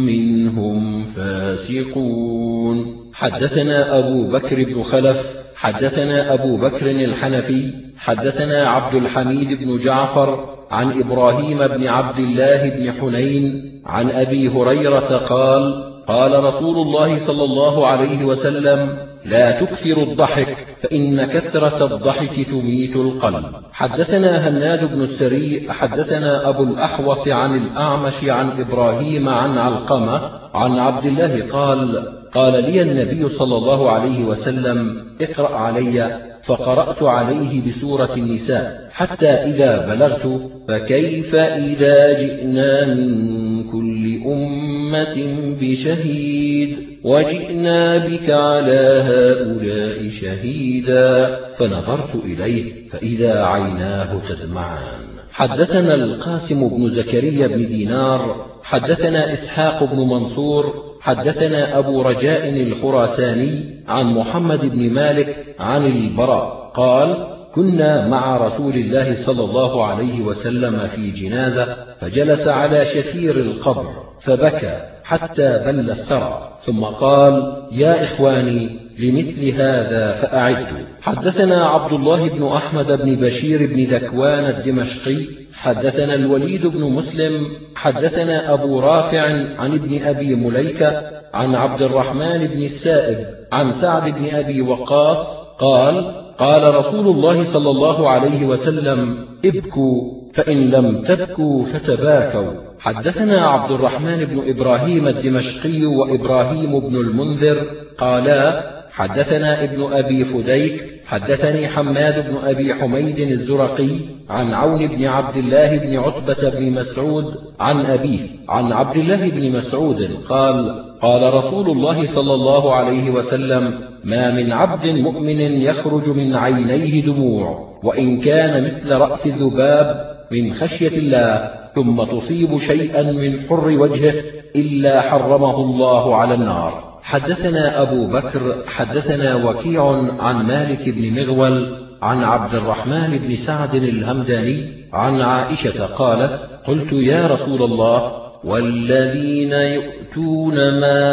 [0.06, 3.02] منهم فاسقون.
[3.14, 10.99] حدثنا أبو بكر بن خلف حدثنا أبو بكر الحنفي حدثنا عبد الحميد بن جعفر عن
[10.99, 17.88] إبراهيم بن عبد الله بن حنين عن أبي هريرة قال قال رسول الله صلى الله
[17.88, 23.45] عليه وسلم لا تكثر الضحك فإن كثرة الضحك تميت القلب.
[23.72, 31.05] حدثنا هناد بن السري حدثنا أبو الأحوص عن الأعمش عن إبراهيم عن علقمة عن عبد
[31.05, 38.89] الله قال قال لي النبي صلى الله عليه وسلم اقرأ علي فقرأت عليه بسورة النساء
[38.92, 45.18] حتى إذا بلغت فكيف إذا جئنا من كل أمة
[45.62, 51.39] بشهيد؟ وجئنا بك على هؤلاء شهيدا.
[51.56, 55.06] فنظرت إليه فإذا عيناه تدمعان.
[55.32, 64.14] حدثنا القاسم بن زكريا بن دينار حدثنا إسحاق بن منصور حدثنا أبو رجاء الخراساني عن
[64.14, 66.72] محمد بن مالك عن البراء.
[66.76, 73.86] قال كنا مع رسول الله صلى الله عليه وسلم في جنازة فجلس على شفير القبر
[74.20, 76.60] فبكى حتى بل الثرى.
[76.66, 77.34] ثم قال
[77.72, 80.86] يا إخواني لمثل هذا فأعدوا.
[81.02, 88.53] حدثنا عبد الله بن أحمد بن بشير بن ذكوان الدمشقي حدثنا الوليد بن مسلم حدثنا
[88.53, 89.22] أبو رافع
[89.59, 91.03] عن ابن أبي مليكة
[91.34, 97.70] عن عبد الرحمن بن السائب عن سعد بن أبي وقاص قال قال رسول الله صلى
[97.70, 102.53] الله عليه وسلم ابكوا فإن لم تبكوا فتباكوا.
[102.80, 107.57] حدثنا عبد الرحمن بن إبراهيم الدمشقي وإبراهيم بن المنذر
[107.97, 113.89] قالا حدثنا ابن أبي فديك حدثني حماد بن أبي حميد الزرقي
[114.30, 118.20] عن عون بن عبد الله بن عتبة بن مسعود عن أبيه
[118.50, 124.52] عن عبد الله بن مسعود قال قال رسول الله صلى الله عليه وسلم ما من
[124.52, 132.04] عبد مؤمن يخرج من عينيه دموع وإن كان مثل رأس الذباب من خشية الله ثم
[132.04, 134.14] تصيب شيئا من حر وجهه
[134.56, 136.91] إلا حرمه الله على النار.
[137.02, 139.86] حدثنا أبو بكر حدثنا وكيع
[140.20, 147.28] عن مالك بن مغول عن عبد الرحمن بن سعد الهمداني عن عائشة قالت قلت يا
[147.28, 151.12] رسول الله والذين يؤتون ما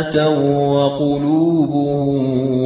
[0.00, 2.18] آتوا وقلوبهم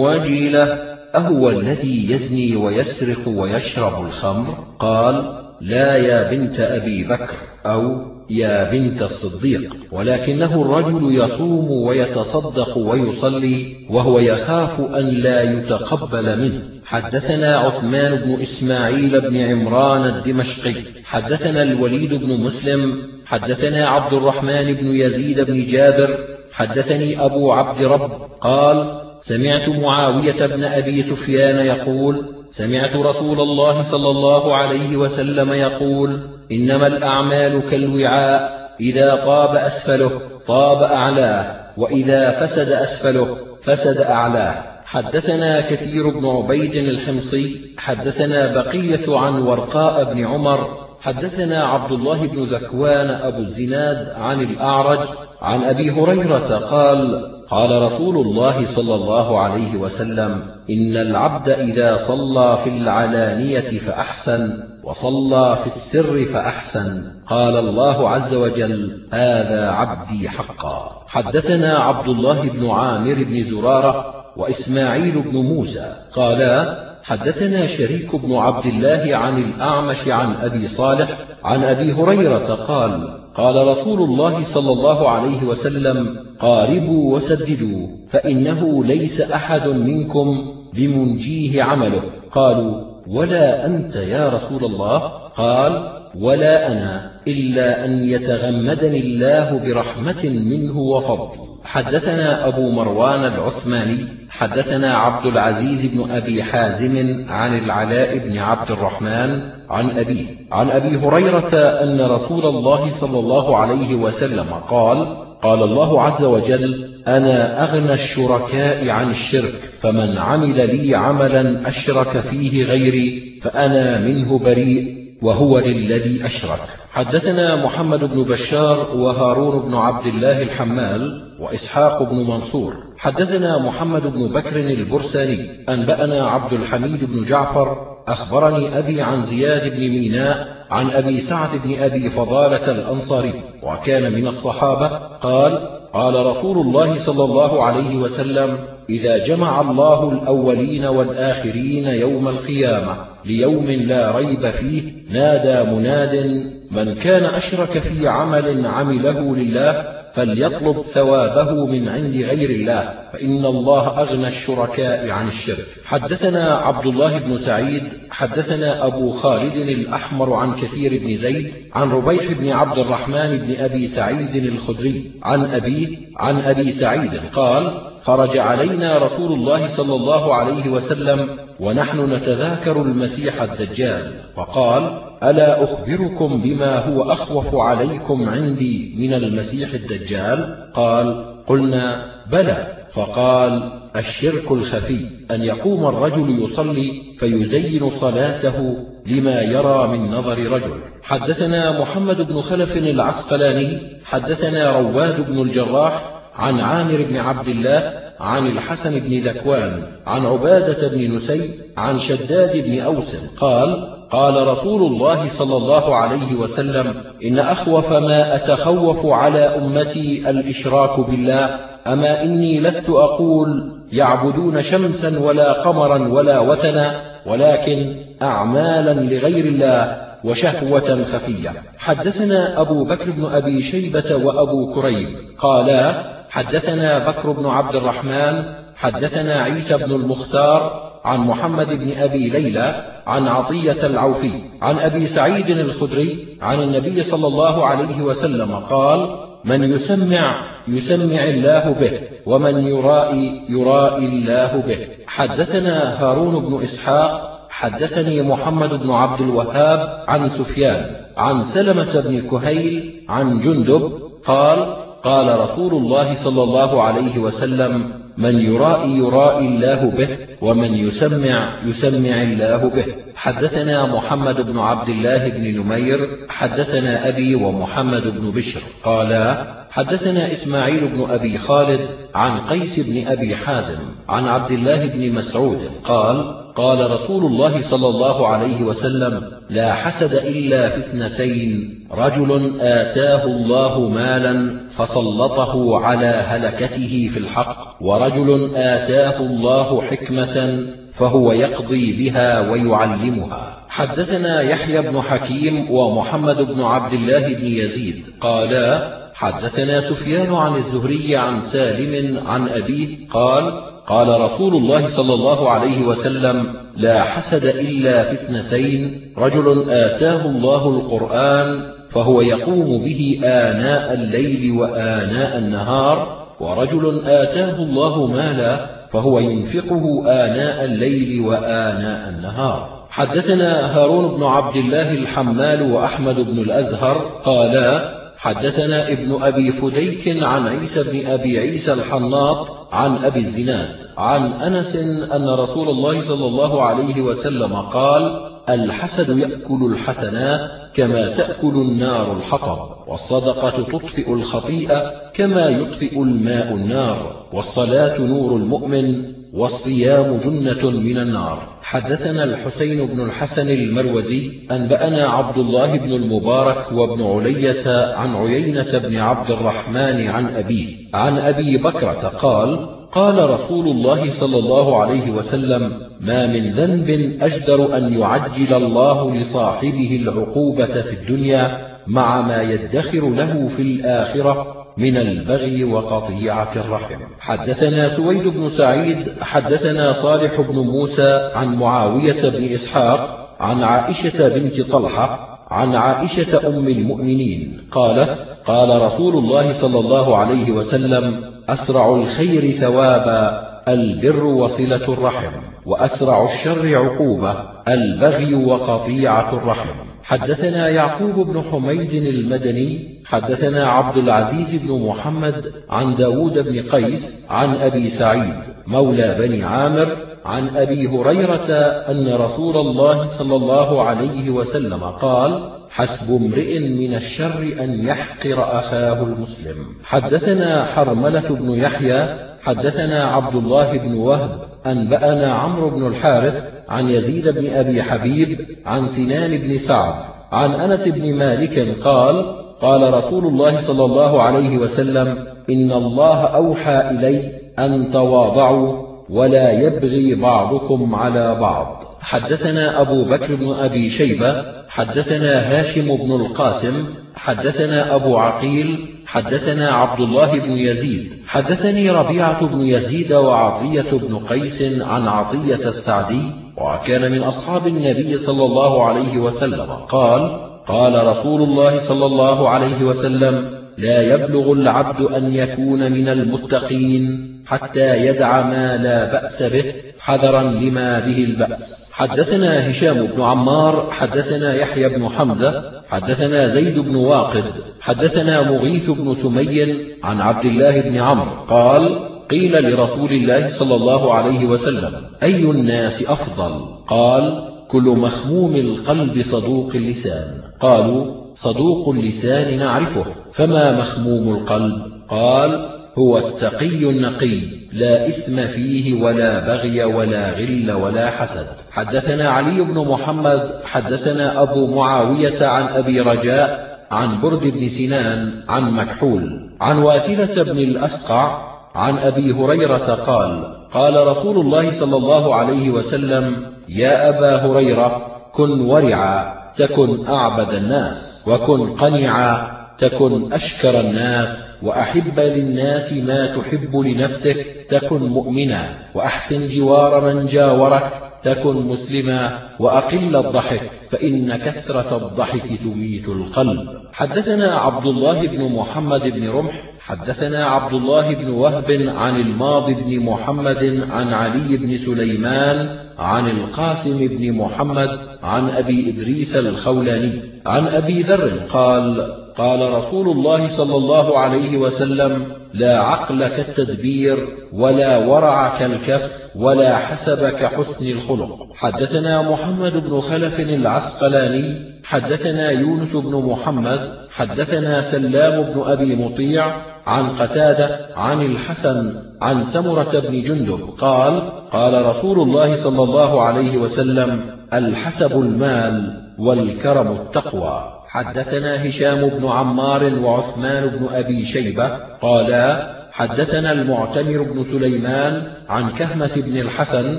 [0.00, 7.34] وجلة أهو الذي يزني ويسرق ويشرب الخمر؟ قال لا يا بنت أبي بكر
[7.66, 7.96] أو
[8.32, 16.62] يا بنت الصديق ولكنه الرجل يصوم ويتصدق ويصلي وهو يخاف أن لا يتقبل منه.
[16.84, 20.74] حدثنا عثمان بن إسماعيل بن عمران الدمشقي
[21.04, 22.80] حدثنا الوليد بن مسلم
[23.26, 26.18] حدثنا عبد الرحمن بن يزيد بن جابر
[26.52, 28.10] حدثني أبو عبد رب
[28.40, 36.20] قال سمعت معاوية بن أبي سفيان يقول سمعت رسول الله صلى الله عليه وسلم يقول
[36.52, 40.10] إنما الأعمال كالوعاء إذا طاب أسفله
[40.46, 44.54] طاب أعلاه وإذا فسد أسفله فسد أعلاه.
[44.84, 52.44] حدثنا كثير بن عبيد الحمصي حدثنا بقية عن ورقاء بن عمر حدثنا عبد الله بن
[52.54, 55.08] ذكوان أبو الزناد عن الأعرج
[55.42, 62.58] عن أبي هريرة قال قال رسول الله صلى الله عليه وسلم إن العبد إذا صلى
[62.64, 67.12] في العلانية فأحسن وصلى في السر فأحسن.
[67.26, 71.04] قال الله عز وجل هذا عبدي حقا.
[71.06, 75.96] حدثنا عبد الله بن عامر بن زرارة وإسماعيل بن موسى.
[76.12, 83.21] قالا حدثنا شريك بن عبد الله عن الأعمش عن أبي صالح عن أبي هريرة قال
[83.34, 92.02] قال رسول الله صلى الله عليه وسلم قاربوا وسددوا فإنه ليس أحد منكم بمنجيه عمله.
[92.32, 94.98] قالوا ولا أنت يا رسول الله؟
[95.36, 101.41] قال ولا أنا إلا أن يتغمدني الله برحمة منه وفضل.
[101.64, 103.98] حدثنا أبو مروان العثماني
[104.30, 109.40] حدثنا عبد العزيز بن أبي حازم عن العلاء بن عبد الرحمن
[109.70, 116.02] عن أبيه عن أبي هريرة أن رسول الله صلى الله عليه وسلم قال قال الله
[116.02, 123.98] عز وجل أنا أغنى الشركاء عن الشرك فمن عمل لي عملا أشرك فيه غيري فأنا
[123.98, 125.01] منه بريء.
[125.22, 126.60] وهو للذي أشرك.
[126.92, 132.74] حدثنا محمد بن بشار وهارون بن عبد الله الحمال وإسحاق بن منصور.
[132.98, 139.80] حدثنا محمد بن بكر البرساني أنبأنا عبد الحميد بن جعفر أخبرني أبي عن زياد بن
[139.80, 146.98] ميناء عن أبي سعد بن أبي فضالة الأنصاري وكان من الصحابة قال قال رسول الله
[146.98, 148.58] صلى الله عليه وسلم
[148.90, 157.24] إذا جمع الله الأولين والآخرين يوم القيامة ليوم لا ريب فيه نادى مناد من كان
[157.24, 165.10] أشرك في عمل عمله لله فليطلب ثوابه من عند غير الله فإن الله أغنى الشركاء
[165.10, 165.66] عن الشرك.
[165.84, 172.32] حدثنا عبد الله بن سعيد حدثنا أبو خالد الأحمر عن كثير بن زيد عن ربيح
[172.32, 178.98] بن عبد الرحمن بن أبي سعيد الخدري عن أبيه عن أبي سعيد قال خرج علينا
[178.98, 187.02] رسول الله صلى الله عليه وسلم ونحن نتذاكر المسيح الدجال فقال ألا أخبركم بما هو
[187.02, 192.78] أخوف عليكم عندي من المسيح الدجال؟ قال قلنا بلى.
[192.90, 198.76] فقال الشرك الخفي أن يقوم الرجل يصلي فيزين صلاته
[199.06, 200.80] لما يرى من نظر رجل.
[201.02, 208.46] حدثنا محمد بن خلف العسقلاني حدثنا رواد بن الجراح عن عامر بن عبد الله عن
[208.46, 215.28] الحسن بن ذكوان عن عبادة بن نسي عن شداد بن أوس قال قال رسول الله
[215.28, 216.94] صلى الله عليه وسلم
[217.24, 221.50] إن أخوف ما أتخوف على أمتي الإشراك بالله
[221.86, 231.04] أما إني لست أقول يعبدون شمسا ولا قمرا ولا وثنا ولكن أعمالا لغير الله وشهوة
[231.04, 231.52] خفية.
[231.78, 235.08] حدثنا أبو بكر بن أبي شيبة وأبو كريب
[235.38, 238.44] قالا حدثنا بكر بن عبد الرحمن
[238.76, 244.30] حدثنا عيسى بن المختار عن محمد بن أبي ليلى عن عطية العوفي
[244.62, 251.72] عن أبي سعيد الخدري عن النبي صلى الله عليه وسلم قال من يسمع يسمع الله
[251.80, 254.88] به ومن يرائي يرائي الله به.
[255.06, 263.04] حدثنا هارون بن إسحاق حدثني محمد بن عبد الوهاب عن سفيان عن سلمة بن كهيل
[263.08, 263.92] عن جندب
[264.24, 270.08] قال قال رسول الله صلى الله عليه وسلم من يرائي يرائي الله به
[270.40, 272.86] ومن يسمع يسمع الله به.
[273.14, 278.60] حدثنا محمد بن عبد الله بن نمير حدثنا أبي ومحمد بن بشر.
[278.84, 283.78] قالا حدثنا إسماعيل بن أبي خالد عن قيس بن أبي حازم
[284.08, 285.70] عن عبد الله بن مسعود.
[285.84, 293.24] قال قال رسول الله صلى الله عليه وسلم لا حسد إلا في اثنتين رجل آتاه
[293.24, 303.64] الله مالا فسلطه على هلكته في الحق ورجل آتاه الله حكمة فهو يقضي بها ويعلمها.
[303.68, 311.16] حدثنا يحيى بن حكيم ومحمد بن عبد الله بن يزيد قالا حدثنا سفيان عن الزهري
[311.16, 318.02] عن سالم عن أبيه قال قال رسول الله صلى الله عليه وسلم لا حسد إلا
[318.02, 327.62] في اثنتين رجل آتاه الله القرآن فهو يقوم به آناء الليل وآناء النهار ورجل آتاه
[327.62, 332.86] الله مالا فهو ينفقه آناء الليل وآناء النهار.
[332.90, 340.46] حدثنا هارون بن عبد الله الحمال وأحمد بن الأزهر قالا حدثنا ابن أبي فديك عن
[340.46, 344.76] عيسى بن أبي عيسى الحناط عن أبي الزناد عن أنس
[345.12, 352.88] أن رسول الله صلى الله عليه وسلم قال الحسد يأكل الحسنات كما تأكل النار الحطب
[352.88, 361.48] والصدقة تطفئ الخطيئة كما يطفئ الماء النار والصلاة نور المؤمن والصيام جنة من النار.
[361.62, 368.96] حدثنا الحسين بن الحسن المروزي أنبأنا عبد الله بن المبارك وابن علية عن عيينة بن
[368.96, 375.91] عبد الرحمن عن أبيه عن أبي بكرة قال قال رسول الله صلى الله عليه وسلم
[376.02, 383.48] ما من ذنب أجدر أن يعجل الله لصاحبه العقوبة في الدنيا مع ما يدخر له
[383.56, 387.00] في الآخرة من البغي وقطيعة الرحم.
[387.20, 394.60] حدثنا سويد بن سعيد حدثنا صالح بن موسى عن معاوية بن إسحاق عن عائشة بنت
[394.60, 402.50] طلحة عن عائشة أم المؤمنين قالت قال رسول الله صلى الله عليه وسلم أسرع الخير
[402.50, 405.51] ثوابا البر وصلة الرحم.
[405.66, 407.36] وأسرع الشر عقوبة
[407.68, 409.68] البغي وقطيعة الرحم.
[410.02, 417.54] حدثنا يعقوب بن حميد المدني حدثنا عبد العزيز بن محمد عن داود بن قيس عن
[417.54, 418.34] أبي سعيد
[418.66, 419.86] مولى بني عامر
[420.24, 421.52] عن أبي هريرة
[421.90, 429.02] أن رسول الله صلى الله عليه وسلم قال حسب امرئ من الشر أن يحقر أخاه
[429.02, 429.56] المسلم.
[429.84, 437.28] حدثنا حرملة بن يحيى حدثنا عبد الله بن وهب أنبأنا عمرو بن الحارث عن يزيد
[437.28, 439.94] بن أبي حبيب عن سنان بن سعد
[440.32, 446.90] عن أنس بن مالك قال قال رسول الله صلى الله عليه وسلم إن الله أوحى
[446.90, 447.20] إلي
[447.58, 451.84] أن تواضعوا ولا يبغي بعضكم على بعض.
[452.00, 456.84] حدثنا أبو بكر بن أبي شيبة حدثنا هاشم بن القاسم
[457.16, 461.12] حدثنا أبو عقيل حدثنا عبد الله بن يزيد.
[461.26, 466.22] حدثني ربيعة بن يزيد وعطية بن قيس عن عطية السعدي
[466.56, 469.70] وكان من أصحاب النبي صلى الله عليه وسلم.
[469.88, 477.31] قال قال رسول الله صلى الله عليه وسلم لا يبلغ العبد أن يكون من المتقين.
[477.46, 481.92] حتى يدع ما لا بأس به حذرا لما به البأس.
[481.92, 487.44] حدثنا هشام بن عمار حدثنا يحيى بن حمزة حدثنا زيد بن واقد
[487.80, 494.14] حدثنا مغيث بن سمي عن عبد الله بن عمرو قال قيل لرسول الله صلى الله
[494.14, 496.52] عليه وسلم أي الناس أفضل؟
[496.88, 497.22] قال
[497.68, 500.24] كل مخموم القلب صدوق اللسان.
[500.60, 504.72] قالوا صدوق اللسان نعرفه فما مخموم القلب؟
[505.08, 507.40] قال هو التقي النقي
[507.72, 511.46] لا إثم فيه ولا بغي ولا غل ولا حسد.
[511.70, 518.62] حدثنا علي بن محمد حدثنا أبو معاوية عن أبي رجاء عن برد بن سنان عن
[518.70, 519.50] مكحول.
[519.60, 526.46] عن واثلة بن الأسقع عن أبي هريرة قال قال رسول الله صلى الله عليه وسلم
[526.68, 535.92] يا أبا هريرة كن ورعا تكن أعبد الناس وكن قنعا تكن أشكر الناس وأحب للناس
[535.92, 540.92] ما تحب لنفسك تكن مؤمنا وأحسن جوار من جاورك
[541.22, 546.68] تكن مسلما وأقل الضحك فإن كثرة الضحك تميت القلب.
[546.92, 553.00] حدثنا عبد الله بن محمد بن رمح حدثنا عبد الله بن وهب عن الماضي بن
[553.00, 557.88] محمد عن علي بن سليمان عن القاسم بن محمد
[558.22, 560.12] عن أبي إدريس الخولاني
[560.46, 567.16] عن أبي ذر قال قال رسول الله صلى الله عليه وسلم لا عقل كالتدبير
[567.52, 571.36] ولا ورع كالكف ولا حسب كحسن الخلق.
[571.54, 576.78] حدثنا محمد بن خلف العسقلاني حدثنا يونس بن محمد
[577.10, 584.86] حدثنا سلام بن أبي مطيع عن قتادة عن الحسن عن سمرة بن جندب قال قال
[584.86, 590.81] رسول الله صلى الله عليه وسلم الحسب المال والكرم التقوى.
[590.92, 599.18] حدثنا هشام بن عمار وعثمان بن أبي شيبة قالا حدثنا المعتمر بن سليمان عن كهمس
[599.18, 599.98] بن الحسن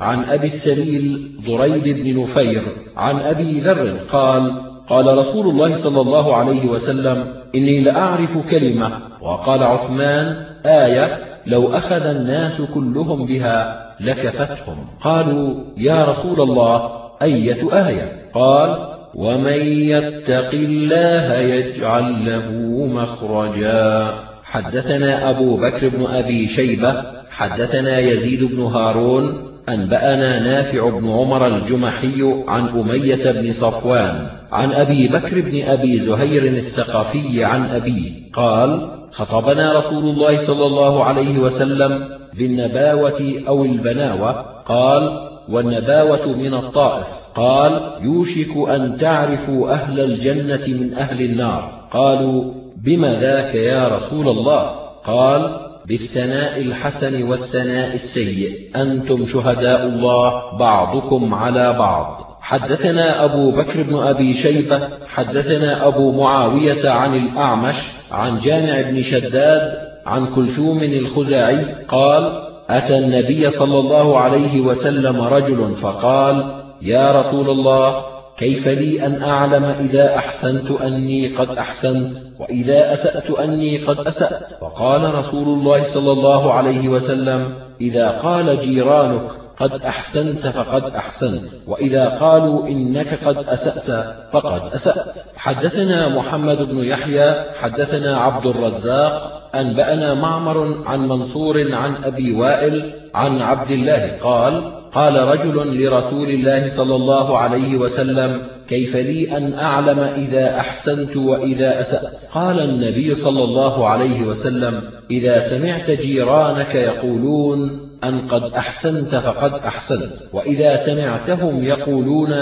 [0.00, 2.62] عن أبي السليل ضريب بن نفير
[2.96, 8.90] عن أبي ذر قال قال رسول الله صلى الله عليه وسلم إني لأعرف كلمة.
[9.22, 14.86] وقال عثمان آية لو أخذ الناس كلهم بها لكفتهم.
[15.00, 16.90] قالوا يا رسول الله
[17.22, 22.50] أية آية؟ قال ومن يتق الله يجعل له
[22.86, 24.14] مخرجا.
[24.44, 32.44] حدثنا أبو بكر بن أبي شيبة حدثنا يزيد بن هارون أنبأنا نافع بن عمر الجمحي
[32.48, 39.78] عن أمية بن صفوان عن أبي بكر بن أبي زهير الثقفي عن أبيه قال خطبنا
[39.78, 47.23] رسول الله صلى الله عليه وسلم بالنباوة أو البناوة قال والنباوة من الطائف.
[47.34, 51.88] قال يوشك أن تعرفوا أهل الجنة من أهل النار.
[51.90, 54.70] قالوا بم ذاك يا رسول الله؟
[55.06, 58.70] قال بالثناء الحسن والثناء السيء.
[58.76, 62.38] أنتم شهداء الله بعضكم على بعض.
[62.40, 67.76] حدثنا أبو بكر بن أبي شيبة حدثنا أبو معاوية عن الأعمش
[68.12, 69.72] عن جامع بن شداد
[70.06, 78.04] عن كلثوم الخزاعي قال أتى النبي صلى الله عليه وسلم رجل فقال يا رسول الله
[78.36, 85.14] كيف لي أن أعلم إذا أحسنت أني قد أحسنت وإذا أسأت أني قد أسأت؟ فقال
[85.14, 89.30] رسول الله صلى الله عليه وسلم إذا قال جيرانك
[89.60, 95.14] قد أحسنت فقد أحسنت وإذا قالوا إنك قد أسأت فقد أسأت.
[95.36, 103.42] حدثنا محمد بن يحيى حدثنا عبد الرزاق أنبأنا معمر عن منصور عن أبي وائل عن
[103.42, 109.98] عبد الله قال قال رجل لرسول الله صلى الله عليه وسلم كيف لي أن أعلم
[109.98, 118.28] إذا أحسنت وإذا أسأت؟ قال النبي صلى الله عليه وسلم إذا سمعت جيرانك يقولون أن
[118.28, 122.32] قد أحسنت فقد أحسنت وإذا سمعتهم يقولون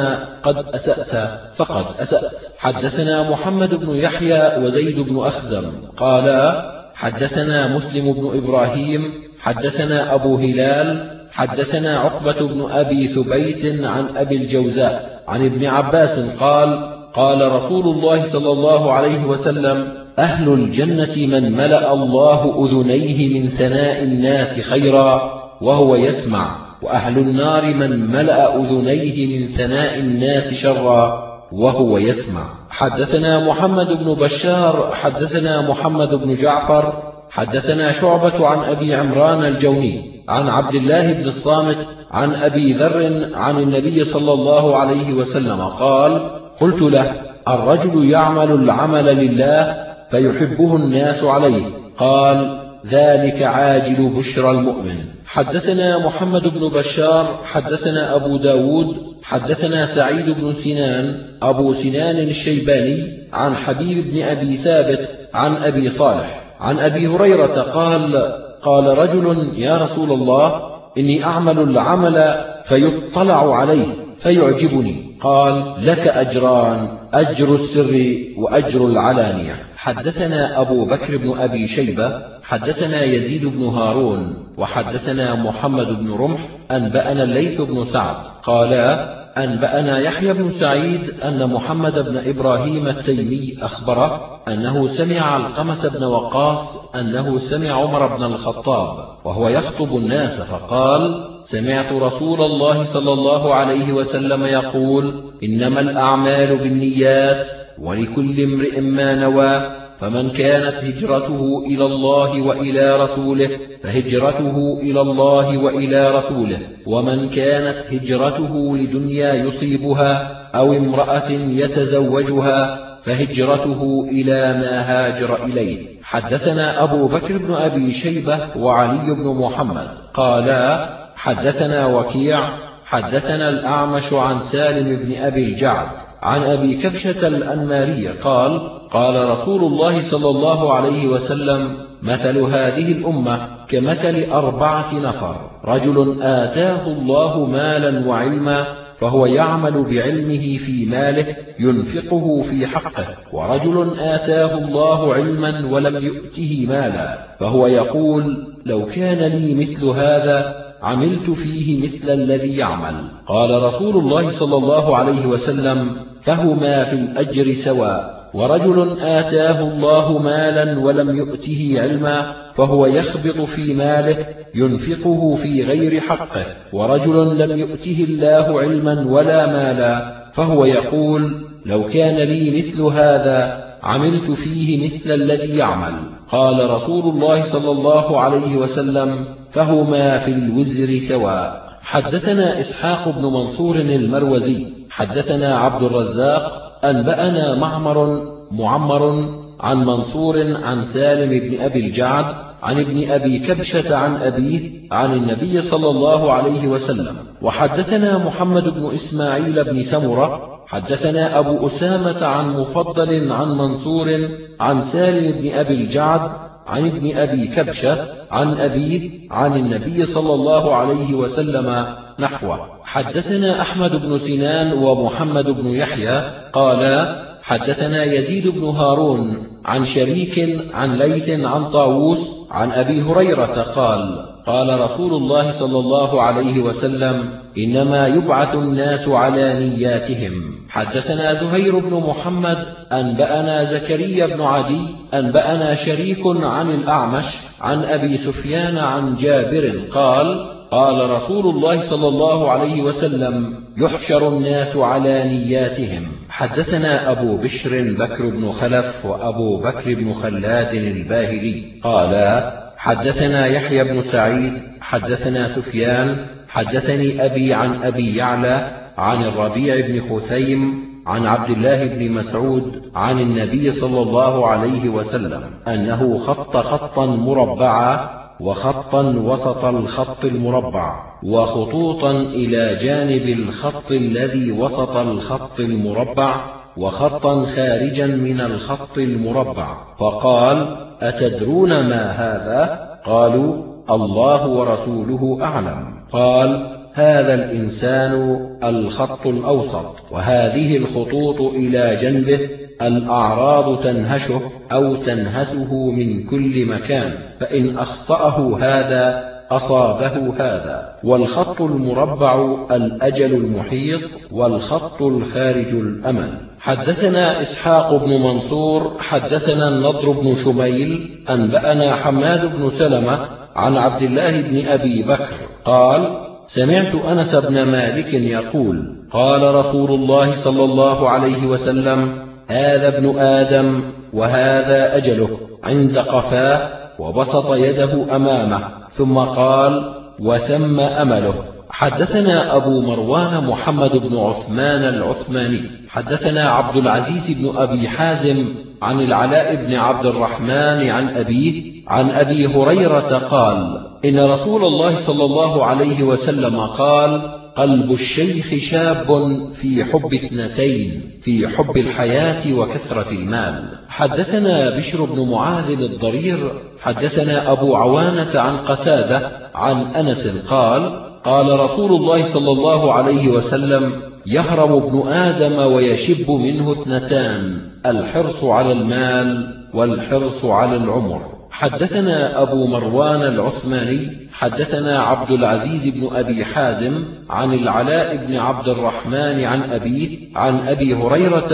[0.43, 2.33] قد أسأت فقد أسأت.
[2.59, 11.13] حدثنا محمد بن يحيى وزيد بن أخزم قالا حدثنا مسلم بن إبراهيم حدثنا أبو هلال
[11.33, 18.23] حدثنا عقبة بن أبي ثبيت عن أبي الجوزاء عن ابن عباس قال قال رسول الله
[18.23, 25.97] صلى الله عليه وسلم أهل الجنة من ملأ الله أذنيه من ثناء الناس خيرا وهو
[25.97, 32.45] يسمع وأهل النار من ملأ أذنيه من ثناء الناس شرا وهو يسمع.
[32.71, 40.49] حدثنا محمد بن بشار حدثنا محمد بن جعفر حدثنا شعبة عن أبي عمران الجوني عن
[40.49, 46.31] عبد الله بن الصامت عن أبي ذر عن النبي صلى الله عليه وسلم قال
[46.61, 47.13] قلت له
[47.49, 51.63] الرجل يعمل العمل لله فيحبه الناس عليه.
[51.99, 54.99] قال ذلك عاجل بشرى المؤمن.
[55.27, 63.55] حدثنا محمد بن بشار حدثنا أبو داود حدثنا سعيد بن سنان أبو سنان الشيباني عن
[63.55, 66.43] حبيب بن أبي ثابت عن أبي صالح.
[66.61, 68.17] عن أبي هريرة قال
[68.63, 70.63] قال رجل يا رسول الله
[70.99, 73.87] إني أعمل العمل فيطلع عليه
[74.19, 75.17] فيعجبني.
[75.21, 79.55] قال لك أجران أجر السر وأجر العلانية.
[79.77, 87.23] حدثنا أبو بكر بن أبي شيبة حدثنا يزيد بن هارون وحدثنا محمد بن رمح أنبأنا
[87.23, 88.32] الليث بن سعد.
[88.43, 96.05] قالا أنبأنا يحيى بن سعيد أن محمد بن إبراهيم التيمي أخبره أنه سمع علقمة بن
[96.05, 103.55] وقاص أنه سمع عمر بن الخطاب وهو يخطب الناس فقال سمعت رسول الله صلى الله
[103.55, 112.43] عليه وسلم يقول إنما الأعمال بالنيات ولكل امرئ ما نوى فمن كانت هجرته إلى الله
[112.43, 113.49] وإلى رسوله
[113.83, 116.59] فهجرته إلى الله وإلى رسوله.
[116.87, 125.79] ومن كانت هجرته لدنيا يصيبها أو امرأة يتزوجها فهجرته إلى ما هاجر إليه.
[126.03, 129.89] حدثنا أبو بكر بن أبي شيبة وعلي بن محمد.
[130.15, 132.49] قالا حدثنا وكيع
[132.85, 135.87] حدثنا الأعمش عن سالم بن أبي الجعد.
[136.23, 143.49] عن أبي كبشة الأنماري قال قال رسول الله صلى الله عليه وسلم مثل هذه الأمة
[143.69, 145.37] كمثل أربعة نفر.
[145.65, 148.65] رجل آتاه الله مالا وعلما
[148.99, 153.07] فهو يعمل بعلمه في ماله ينفقه في حقه.
[153.33, 161.31] ورجل آتاه الله علما ولم يؤته مالا فهو يقول لو كان لي مثل هذا عملت
[161.31, 163.11] فيه مثل الذي يعمل.
[163.27, 170.79] قال رسول الله صلى الله عليه وسلم فهما في الأجر سواء ورجل آتاه الله مالا
[170.81, 176.47] ولم يؤته علما فهو يخبط في ماله ينفقه في غير حقه.
[176.73, 184.31] ورجل لم يؤته الله علما ولا مالا فهو يقول لو كان لي مثل هذا عملت
[184.31, 185.95] فيه مثل الذي يعمل.
[186.29, 193.77] قال رسول الله صلى الله عليه وسلم فهما في الوزر سواء حدثنا إسحاق بن منصور
[193.77, 194.82] المروزي.
[194.93, 199.29] حدثنا عبد الرزاق أنبأنا معمر معمر
[199.61, 205.61] عن منصور عن سالم بن أبي الجعد عن ابن أبي كبشة عن أبيه عن النبي
[205.63, 207.17] صلى الله عليه وسلم.
[207.43, 214.29] وحدثنا محمد بن إسماعيل بن سمرة حدثنا أبو أسامة عن مفضل عن منصور
[214.61, 216.31] عن سالم بن أبي الجعد
[216.67, 217.97] عن ابن أبي كبشة
[218.31, 221.87] عن أبيه عن النبي صلى الله عليه وسلم
[222.19, 230.61] نحوه حدثنا أحمد بن سنان ومحمد بن يحيى قالا حدثنا يزيد بن هارون عن شريك
[230.75, 237.39] عن ليث عن طاووس عن أبي هريرة قال قال رسول الله صلى الله عليه وسلم
[237.59, 240.53] إنما يبعث الناس على نياتهم.
[240.69, 242.59] حدثنا زهير بن محمد
[242.93, 247.27] أنبأنا زكريا بن عدي أنبأنا شريك عن الأعمش
[247.61, 254.77] عن أبي سفيان عن جابر قال قال رسول الله صلى الله عليه وسلم يحشر الناس
[254.77, 256.03] على نياتهم.
[256.29, 261.81] حدثنا أبو بشر بكر بن خلف وأبو بكر بن خلاد الباهلي.
[261.85, 270.01] قالا حدثنا يحيى بن سعيد حدثنا سفيان حدثني أبي عن أبي يعلى عن الربيع بن
[270.01, 277.07] خثيم عن عبد الله بن مسعود عن النبي صلى الله عليه وسلم أنه خط خطا
[277.07, 288.07] مربعا وخطا وسط الخط المربع وخطوطا إلى جانب الخط الذي وسط الخط المربع وخطا خارجا
[288.07, 299.27] من الخط المربع فقال أتدرون ما هذا؟ قالوا الله ورسوله أعلم قال هذا الإنسان الخط
[299.27, 302.41] الأوسط وهذه الخطوط إلى جنبه
[302.83, 304.41] الأعراض تنهشه
[304.73, 310.97] أو تنهسه من كل مكان فإن أخطأه هذا أصابه هذا.
[311.05, 314.01] والخط المربع الأجل المحيط
[314.33, 316.41] والخط الخارج الأمل.
[316.59, 323.19] حدثنا إسحاق بن منصور حدثنا النضر بن شميل أنبأنا حماد بن سلمة
[323.57, 330.33] عن عبد الله بن أبي بكر قال سمعت أنس بن مالك يقول قال رسول الله
[330.33, 335.29] صلى الله عليه وسلم هذا ابن آدم وهذا أجله
[335.65, 338.61] عند قفاه وبسط يده أمامه
[338.91, 341.35] ثم قال وثم أمله.
[341.83, 349.55] حدثنا أبو مروان محمد بن عثمان العثماني حدثنا عبد العزيز بن أبي حازم عن العلاء
[349.55, 356.03] بن عبد الرحمن عن أبيه عن أبي هريرة قال إن رسول الله صلى الله عليه
[356.03, 363.79] وسلم قال قلب الشيخ شاب في حب اثنتين في حب الحياة وكثرة المال.
[363.89, 366.39] حدثنا بشر بن معاذ الضرير
[366.81, 374.03] حدثنا أبو عوانة عن قتادة عن أنس قال قال رسول الله صلى الله عليه وسلم
[374.27, 381.21] يهرم ابن آدم ويشب منه اثنتان الحرص على المال والحرص على العمر.
[381.51, 389.45] حدثنا أبو مروان العثماني حدثنا عبد العزيز بن أبي حازم عن العلاء بن عبد الرحمن
[389.45, 391.53] عن أبيه عن أبي هريرة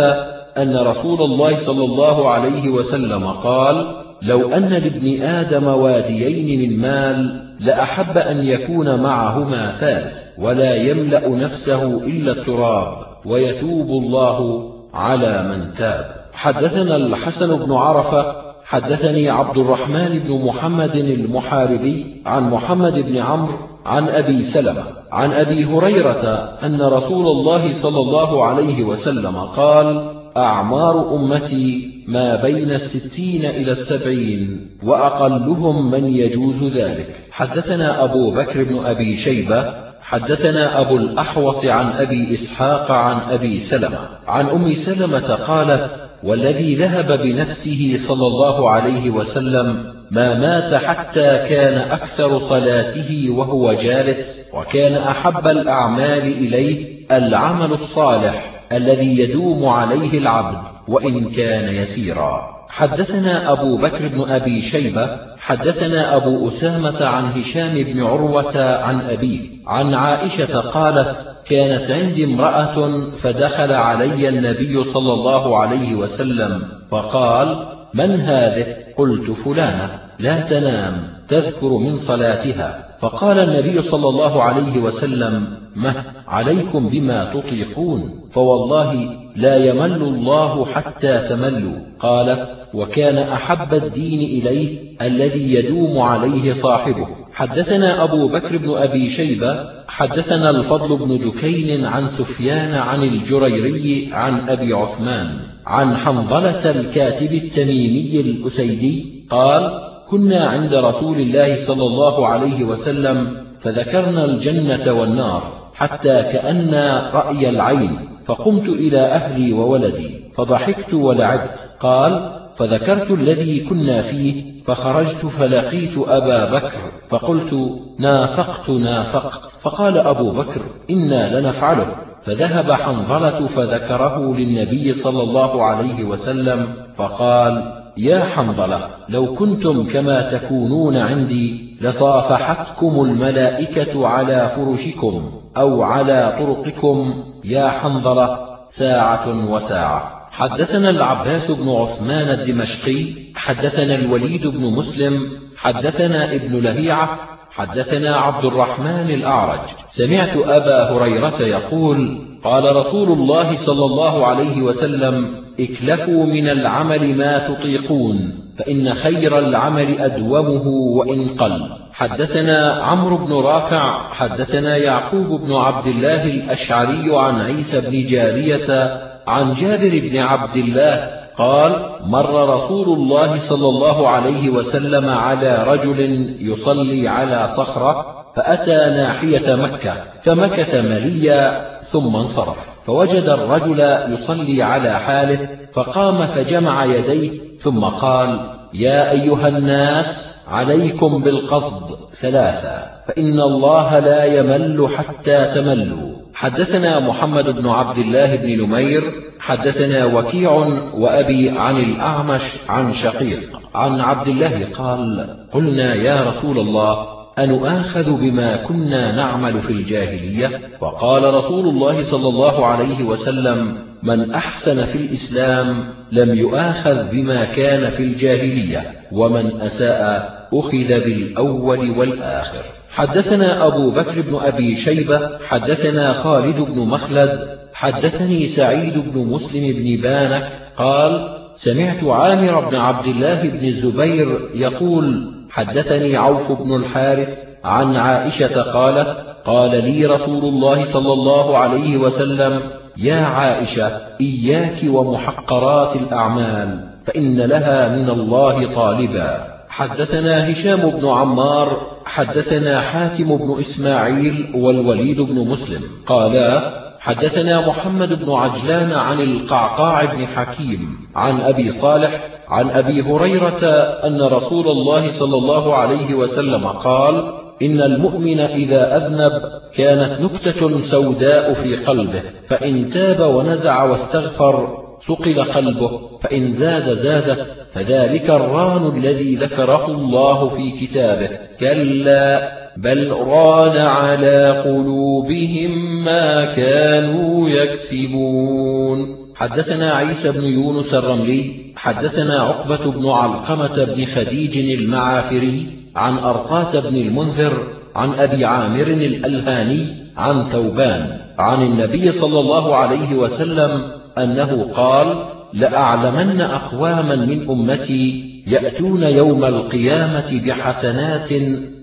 [0.59, 7.48] أن رسول الله صلى الله عليه وسلم قال لو أن لابن آدم واديين من مال
[7.60, 16.05] لأحب أن يكون معهما ثالث ولا يملأ نفسه إلا التراب ويتوب الله على من تاب.
[16.32, 23.55] حدثنا الحسن بن عرفة حدثني عبد الرحمن بن محمد المحاربي عن محمد بن عمرو
[23.86, 26.24] عن أبي سلمة عن أبي هريرة
[26.62, 34.71] أن رسول الله صلى الله عليه وسلم قال أعمار أمتي ما بين الستين إلى السبعين
[34.83, 37.15] وأقلهم من يجوز ذلك.
[37.31, 43.99] حدثنا أبو بكر بن أبي شيبة حدثنا أبو الأحوص عن أبي إسحاق عن أبي سلمة.
[44.27, 45.91] عن أم سلمة قالت
[46.23, 54.51] والذي ذهب بنفسه صلى الله عليه وسلم ما مات حتى كان أكثر صلاته وهو جالس
[54.55, 58.57] وكان أحب الأعمال إليه العمل الصالح.
[58.73, 60.59] الذي يدوم عليه العبد
[60.89, 62.59] وإن كان يسيرا.
[62.69, 69.40] حدثنا أبو بكر بن أبي شيبة حدثنا أبو أسامة عن هشام بن عروة عن أبيه
[69.66, 78.20] عن عائشة قالت كانت عندي امرأة فدخل علي النبي صلى الله عليه وسلم فقال من
[78.20, 78.65] هذه؟
[78.99, 82.88] قلت فلانة لا تنام تذكر من صلاتها.
[83.01, 91.29] فقال النبي صلى الله عليه وسلم مه عليكم بما تطيقون فوالله لا يمل الله حتى
[91.29, 91.79] تملوا.
[92.01, 97.07] قالت وكان أحب الدين إليه الذي يدوم عليه صاحبه.
[97.33, 104.49] حدثنا أبو بكر بن أبي شيبة حدثنا الفضل بن دكين عن سفيان عن الجريري عن
[104.49, 112.64] أبي عثمان عن حنظلة الكاتب التميمي الأسيدي قال كنا عند رسول الله صلى الله عليه
[112.64, 115.43] وسلم فذكرنا الجنة والنار
[115.74, 116.74] حتى كأن
[117.14, 117.90] رأي العين
[118.26, 126.78] فقمت إلى أهلي وولدي فضحكت ولعبت قال فذكرت الذي كنا فيه فخرجت فلقيت أبا بكر
[127.09, 127.55] فقلت
[127.98, 130.60] نافقت نافقت فقال أبو بكر
[130.90, 131.86] إنا لنفعله
[132.22, 140.97] فذهب حنظلة فذكره للنبي صلى الله عليه وسلم فقال يا حنظلة لو كنتم كما تكونون
[140.97, 148.39] عندي لصافحتكم الملائكة على فرشكم أو على طرقكم يا حنظلة
[148.69, 150.29] ساعة وساعة.
[150.31, 153.05] حدثنا العباس بن عثمان الدمشقي
[153.35, 155.20] حدثنا الوليد بن مسلم
[155.57, 157.09] حدثنا ابن لهيعة
[157.51, 159.69] حدثنا عبد الرحمن الأعرج.
[159.89, 167.48] سمعت أبا هريرة يقول قال رسول الله صلى الله عليه وسلم اكلفوا من العمل ما
[167.48, 171.60] تطيقون فإن خير العمل أدومه وإن قل.
[171.93, 179.52] حدثنا عمرو بن رافع حدثنا يعقوب بن عبد الله الأشعري عن عيسى بن جارية عن
[179.52, 187.09] جابر بن عبد الله قال مر رسول الله صلى الله عليه وسلم على رجل يصلي
[187.09, 192.78] على صخرة فأتى ناحية مكة فمكث مليا ثم انصرف.
[192.89, 193.81] فوجد الرجل
[194.12, 203.40] يصلي على حاله فقام فجمع يديه ثم قال يا أيها الناس عليكم بالقصد ثلاثة فإن
[203.40, 206.16] الله لا يمل حتى تملوا.
[206.35, 209.02] حدثنا محمد بن عبد الله بن نمير
[209.40, 210.52] حدثنا وكيع
[210.94, 218.56] وأبي عن الأعمش عن شقيق عن عبد الله قال قلنا يا رسول الله أنؤاخذ بما
[218.56, 225.85] كنا نعمل في الجاهلية؟ وقال رسول الله صلى الله عليه وسلم من أحسن في الإسلام
[226.12, 232.62] لم يؤاخذ بما كان في الجاهلية ومن أساء أخذ بالأول والآخر.
[232.90, 240.02] حدثنا أبو بكر بن أبي شيبة حدثنا خالد بن مخلد حدثني سعيد بن مسلم بن
[240.02, 247.97] بانك قال سمعت عامر بن عبد الله بن الزبير يقول حدثني عوف بن الحارث عن
[247.97, 252.60] عائشة قالت قال لي رسول الله صلى الله عليه وسلم
[252.97, 253.90] يا عائشة
[254.20, 259.59] إياك ومحقرات الأعمال فإن لها من الله طالبا.
[259.68, 268.32] حدثنا هشام بن عمار حدثنا حاتم بن إسماعيل والوليد بن مسلم قالا حدثنا محمد بن
[268.32, 273.65] عجلان عن القعقاع بن حكيم عن أبي صالح عن أبي هريرة
[274.07, 279.43] أن رسول الله صلى الله عليه وسلم قال إن المؤمن إذا أذنب
[279.75, 288.31] كانت نكتة سوداء في قلبه فإن تاب ونزع واستغفر ثقل قلبه فإن زاد زادت فذلك
[288.31, 291.31] الران الذي ذكره الله في كتابه.
[291.61, 299.18] كلا بل ران على قلوبهم ما كانوا يكسبون.
[299.39, 305.66] حدثنا عيسى بن يونس الرملي حدثنا عقبة بن علقمة بن خديج المعافري
[305.97, 307.66] عن أرقاة بن المنذر
[307.97, 309.86] عن أبي عامر الألهاني
[310.16, 319.02] عن ثوبان عن النبي صلى الله عليه وسلم أنه قال لأعلمن أقواما من أمتي يأتون
[319.02, 321.32] يوم القيامة بحسنات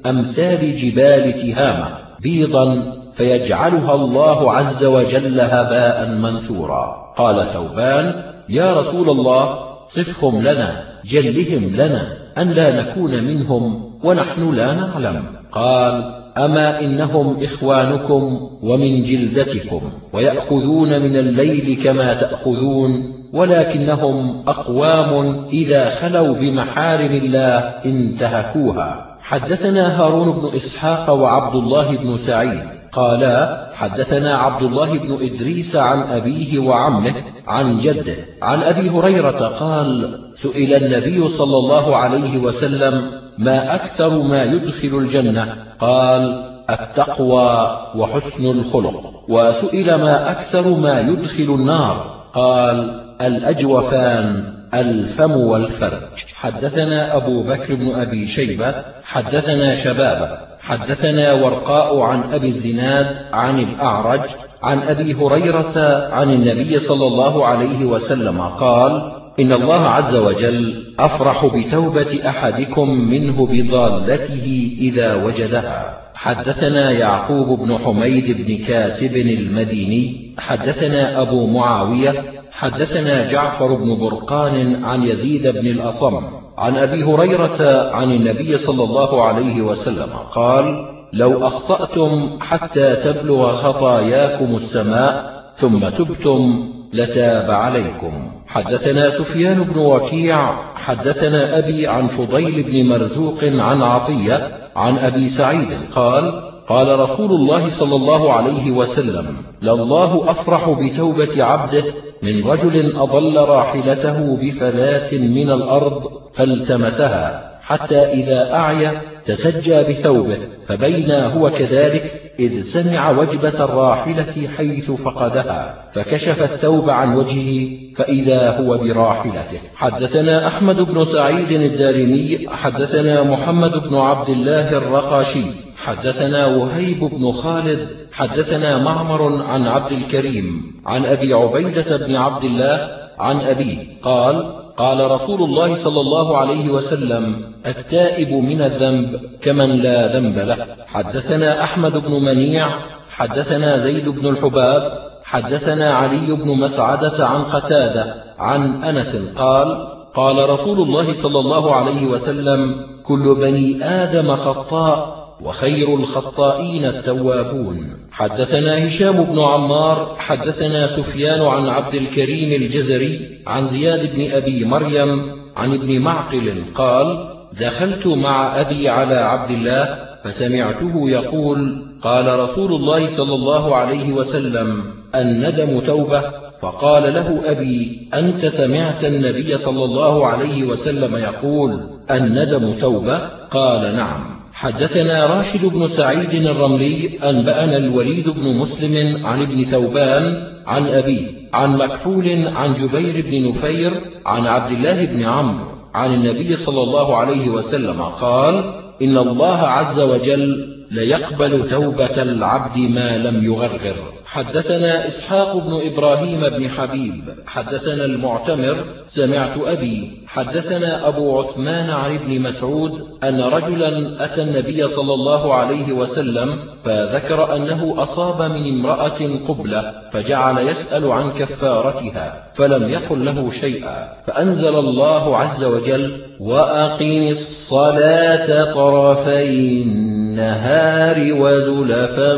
[0.06, 7.14] أمثال جبال تهامة بيضا فيجعلها الله عز وجل هباء منثورا.
[7.18, 8.14] قال ثوبان
[8.50, 9.58] يا رسول الله
[9.90, 15.24] صفهم لنا جلهم لنا أن لا نكون منهم ونحن لا نعلم.
[15.52, 19.82] قال أما إنهم إخوانكم ومن جلدتكم
[20.14, 29.18] ويأخذون من الليل كما تأخذون ولكنهم أقوام إذا خلوا بمحارم الله انتهكوها.
[29.22, 36.02] حدثنا هارون بن إسحاق وعبد الله بن سعيد قالا حدثنا عبد الله بن إدريس عن
[36.02, 37.14] أبيه وعمه
[37.48, 44.44] عن جده عن أبي هريرة قال سئل النبي صلى الله عليه وسلم ما أكثر ما
[44.44, 46.22] يدخل الجنة؟ قال
[46.70, 49.24] التقوى وحسن الخلق.
[49.30, 56.26] وسئل ما أكثر ما يدخل النار؟ قال الأجوفان الفم والفرج.
[56.36, 60.55] حدثنا أبو بكر بن أبي شيبة حدثنا شبابة.
[60.66, 64.30] حدثنا ورقاء عن أبي الزناد عن الأعرج
[64.64, 65.74] عن أبي هريرة
[66.12, 73.48] عن النبي صلى الله عليه وسلم قال إن الله عز وجل أفرح بتوبة أحدكم منه
[73.48, 76.02] بضالته إذا وجدها.
[76.16, 82.14] حدثنا يعقوب بن حميد بن كاسب المديني حدثنا أبو معاوية
[82.52, 86.45] حدثنا جعفر بن برقان عن يزيد بن الأصم.
[86.58, 94.56] عن أبي هريرة عن النبي صلى الله عليه وسلم قال لو أخطأتم حتى تبلغ خطاياكم
[94.56, 98.32] السماء ثم تبتم لتاب عليكم.
[98.48, 105.78] حدثنا سفيان بن وكيع حدثنا أبي عن فضيل بن مرزوق عن عطية عن أبي سعيد
[105.96, 111.84] قال قال رسول الله صلى الله عليه وسلم لله أفرح بتوبة عبده
[112.24, 120.38] من رجل أضل راحلته بفلاة من الأرض فالتمسها حتى إذا أعيا تسجى بثوبه
[120.68, 128.78] فبينا هو كذلك إذ سمع وجبة الراحلة حيث فقدها فكشف الثوب عن وجهه فإذا هو
[128.78, 129.60] براحلته.
[129.76, 137.90] حدثنا أحمد بن سعيد الدارمي حدثنا محمد بن عبد الله الرقاشي حدثنا وهيب بن خالد
[138.12, 145.12] حدثنا معمر عن عبد الكريم عن أبي عبيدة بن عبد الله عن أبيه قال قال
[145.12, 150.68] رسول الله صلى الله عليه وسلم التائب من الذنب كمن لا ذنب له.
[150.88, 152.70] حدثنا أحمد بن منيع
[153.10, 154.82] حدثنا زيد بن الحباب
[155.24, 162.08] حدثنا علي بن مسعدة عن قتادة عن أنس قال قال رسول الله صلى الله عليه
[162.08, 167.98] وسلم كل بني آدم خطاء وخير الخطائين التوابون.
[168.12, 175.10] حدثنا هشام بن عمار حدثنا سفيان عن عبد الكريم الجزري عن زياد بن أبي مريم
[175.56, 183.08] عن ابن معقل قال دخلت مع أبي على عبد الله فسمعته يقول قال رسول الله
[183.08, 184.84] صلى الله عليه وسلم
[185.16, 186.46] الندم توبة.
[186.62, 194.35] فقال له أبي أنت سمعت النبي صلى الله عليه وسلم يقول الندم توبة؟ قال نعم.
[194.56, 200.24] حدثنا راشد بن سعيد الرملي أنبأنا الوليد بن مسلم عن ابن ثوبان
[200.66, 203.92] عن أبيه عن مكحول عن جبير بن نفير
[204.26, 208.56] عن عبد الله بن عمرو عن النبي صلى الله عليه وسلم قال
[209.02, 214.15] إن الله عز وجل ليقبل توبة العبد ما لم يغرغر.
[214.26, 218.78] حدثنا إسحاق بن إبراهيم بن حبيب حدثنا المعتمر
[219.08, 225.94] سمعت أبي حدثنا أبو عثمان عن ابن مسعود أن رجلا أتى النبي صلى الله عليه
[225.94, 234.14] وسلم فذكر أنه أصاب من امرأة قبلة فجعل يسأل عن كفارتها فلم يقل له شيئا
[234.28, 242.34] فأنزل الله عز وجل وأقم الصلاة طرفين النهار وزلفا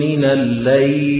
[0.00, 1.13] من الليل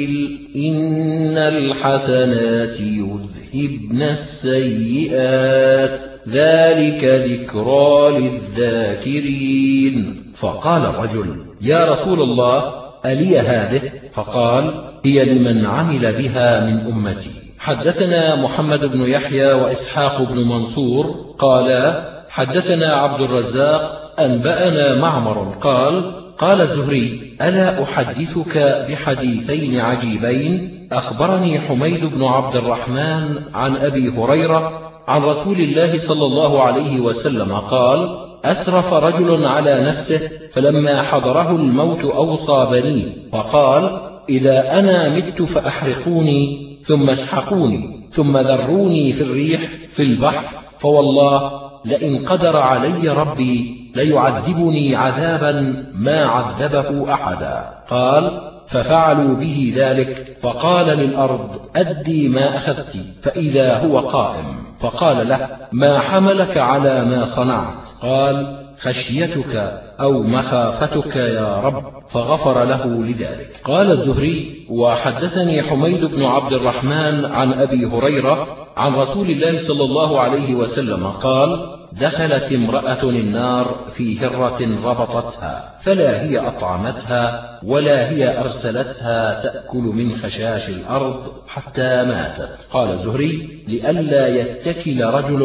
[0.57, 6.01] إن الحسنات يذهبن السيئات.
[6.29, 10.25] ذلك ذكرى للذاكرين.
[10.35, 12.73] فقال الرجل يا رسول الله
[13.07, 17.31] ألي هذه؟ فقال هي لمن عمل بها من أمتي.
[17.59, 26.61] حدثنا محمد بن يحيى وإسحاق بن منصور قالا حدثنا عبد الرزاق أنبأنا معمر قال قال
[26.61, 35.56] الزهري ألا أحدثك بحديثين عجيبين؟ أخبرني حميد بن عبد الرحمن عن أبي هريرة عن رسول
[35.56, 43.05] الله صلى الله عليه وسلم قال أسرف رجل على نفسه فلما حضره الموت أوصى بنيه
[43.32, 49.61] وقال إذا أنا مت فأحرقوني ثم اسحقوني ثم ذروني في الريح
[49.93, 50.44] في البحر
[50.78, 57.70] فوالله لئن قدر علي ربي ليعذبني عذابا ما عذبه أحدا.
[57.90, 64.44] قال ففعلوا به ذلك فقال للأرض أدي ما أخذت فإذا هو قائم.
[64.78, 72.86] فقال له ما حملك على ما صنعت؟ قال خشيتك أو مخافتك يا رب فغفر له
[72.86, 73.61] لذلك.
[73.65, 78.47] قال الزهري وحدثني حميد بن عبد الرحمن عن أبي هريرة
[78.77, 86.23] عن رسول الله صلى الله عليه وسلم قال دخلت امرأة النار في هرة ربطتها فلا
[86.23, 92.69] هي أطعمتها ولا هي أرسلتها تأكل من خشاش الأرض حتى ماتت.
[92.71, 95.43] قال الزهري لئلا يتكل رجل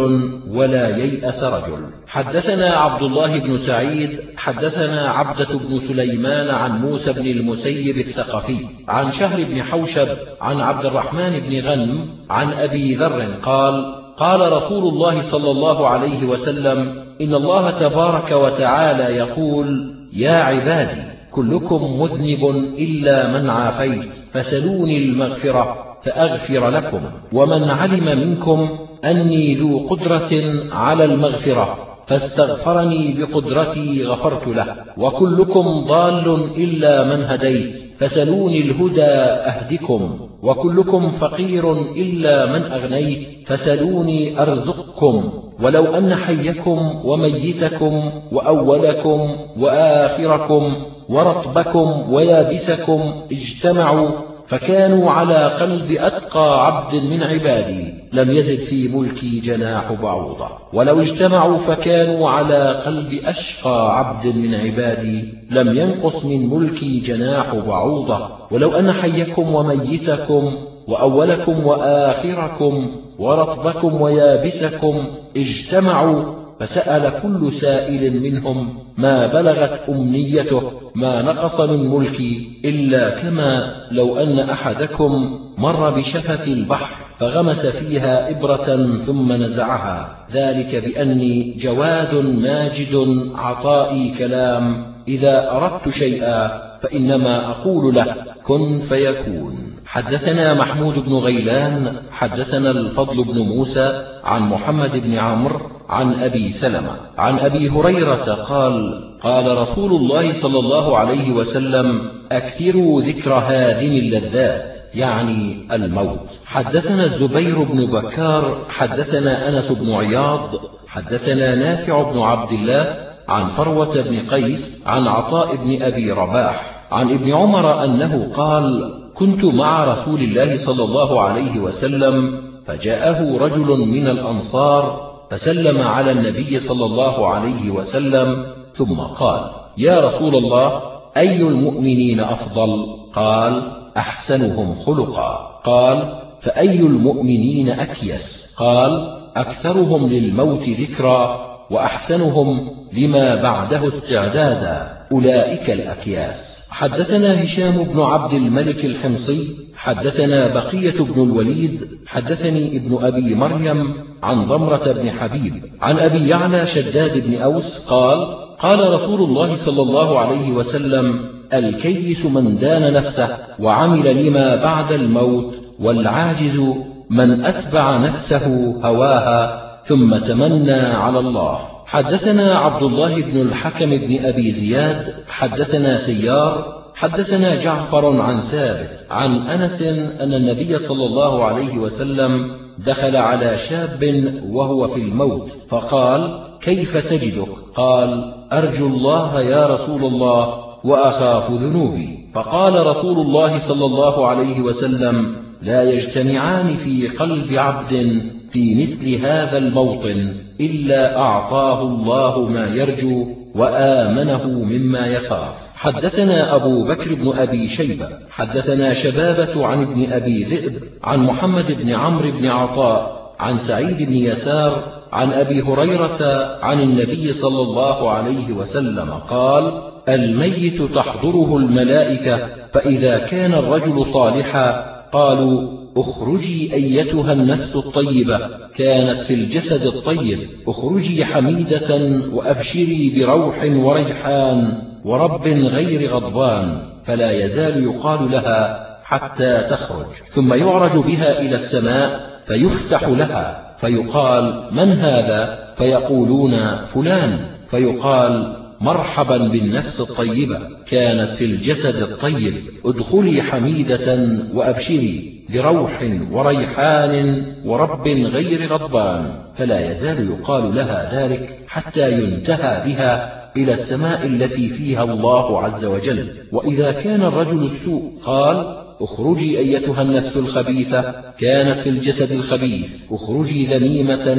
[0.48, 1.90] ولا ييأس رجل.
[2.08, 9.12] حدثنا عبد الله بن سعيد حدثنا عبدة بن سليمان عن موسى بن المسيب الثقفي عن
[9.12, 10.08] شهر بن حوشب
[10.42, 16.26] عن عبد الرحمن بن غنم عن أبي ذر قال قال رسول الله صلى الله عليه
[16.26, 16.78] وسلم
[17.22, 21.02] إن الله تبارك وتعالى يقول يا عبادي
[21.32, 22.44] كلكم مذنب
[22.78, 27.02] إلا من عافيت فسلوني المغفرة فأغفر لكم
[27.34, 28.70] ومن علم منكم
[29.06, 30.30] أني ذو قدرة
[30.72, 31.78] على المغفرة
[32.08, 39.12] فاستغفرني بقدرتي غفرت له وكلكم ضال إلا من هديت فسلوني الهدى
[39.52, 40.29] أهدكم.
[40.44, 45.32] وكلكم فقير إلا من أغنيت فسلوني أرزقكم
[45.64, 50.74] ولو أن حيكم وميتكم وأولكم وآخركم
[51.10, 59.92] ورطبكم ويابسكم اجتمعوا فكانوا على قلب أتقى عبد من عبادي لم يزد في ملكي جناح
[59.92, 60.50] بعوضة.
[60.74, 68.30] ولو اجتمعوا فكانوا على قلب أشقى عبد من عبادي لم ينقص من ملكي جناح بعوضة.
[68.52, 70.54] ولو أن حيكم وميتكم
[70.88, 75.06] وأولكم وآخركم ورطبكم ويابسكم
[75.38, 84.18] اجتمعوا فسأل كل سائل منهم ما بلغت أمنيته ما نقص من ملكي إلا كما لو
[84.18, 90.27] أن أحدكم مر بشفة البحر فغمس فيها إبرة ثم نزعها.
[90.34, 96.48] ذلك بأني جواد ماجد عطائي كلام إذا أردت شيئا
[96.81, 99.69] فإنما أقول له كن فيكون.
[99.86, 106.95] حدثنا محمود بن غيلان حدثنا الفضل بن موسى عن محمد بن عمرو عن أبي سلمة.
[107.18, 114.78] عن أبي هريرة قال قال رسول الله صلى الله عليه وسلم أكثروا ذكر هادم اللذات
[114.94, 116.40] يعني الموت.
[116.45, 120.49] حدثنا الزبير بن بكار حدثنا أنس بن عياض
[120.88, 126.86] حدثنا نافع بن عبد الله عن فروة بن قيس عن عطاء بن أبي رباح.
[126.91, 133.68] عن ابن عمر أنه قال كنت مع رسول الله صلى الله عليه وسلم فجاءه رجل
[133.68, 140.82] من الأنصار فسلم على النبي صلى الله عليه وسلم ثم قال يا رسول الله
[141.18, 142.70] أي المؤمنين أفضل؟
[143.14, 145.62] قال أحسنهم خلقا.
[145.64, 155.00] قال فأي المؤمنين أكيس؟ قال أكثرهم للموت ذكرا وأحسنهم لما بعده استعدادا.
[155.12, 156.68] أولئك الأكياس.
[156.72, 163.94] حدثنا هشام بن عبد الملك الحمصي حدثنا بقية بن الوليد حدثني ابن أبي مريم
[164.24, 169.82] عن ضمرة بن حبيب عن أبي يعلى شداد بن أوس قال قال رسول الله صلى
[169.82, 176.62] الله عليه وسلم الكيس من دان نفسه وعمل لما بعد الموت والعاجز
[177.10, 181.60] من أتبع نفسه هواها ثم تمنى على الله.
[181.86, 189.48] حدثنا عبد الله بن الحكم بن أبي زياد حدثنا سيار حدثنا جعفر عن ثابت عن
[189.48, 189.82] أنس
[190.22, 197.48] أن النبي صلى الله عليه وسلم دخل على شاب وهو في الموت فقال كيف تجدك؟
[197.76, 202.30] قال أرجو الله يا رسول الله وأخاف ذنوبي.
[202.36, 209.58] فقال رسول الله صلى الله عليه وسلم لا يجتمعان في قلب عبد في مثل هذا
[209.58, 215.69] الموطن إلا أعطاه الله ما يرجو وآمنه مما يخاف.
[215.80, 220.74] حدثنا أبو بكر بن أبي شيبة حدثنا شبابة عن ابن أبي ذئب
[221.04, 226.18] عن محمد بن عمرو بن عطاء عن سعيد بن يسار عن أبي هريرة
[226.62, 234.72] عن النبي صلى الله عليه وسلم قال الميت تحضره الملائكة فإذا كان الرجل صالحا
[235.12, 238.40] قالوا اخرجي أيتها النفس الطيبة
[238.76, 244.89] كانت في الجسد الطيب اخرجي حميدة وأبشري بروح وريحان.
[245.06, 250.14] ورب غير غضبان فلا يزال يقال لها حتى تخرج.
[250.34, 257.48] ثم يعرج بها إلى السماء فيفتح لها فيقال من هذا؟ فيقولون فلان.
[257.68, 262.54] فيقال مرحبا بالنفس الطيبة كانت في الجسد الطيب.
[262.86, 269.32] ادخلي حميدة وأبشري بروح وريحان ورب غير غضبان.
[269.56, 276.27] فلا يزال يقال لها ذلك حتى ينتهى بها إلى السماء التي فيها الله عز وجل.
[276.52, 281.02] وإذا كان الرجل السوء قال اخرجي أيتها النفس الخبيثة
[281.40, 284.38] كانت في الجسد الخبيث اخرجي ذميمة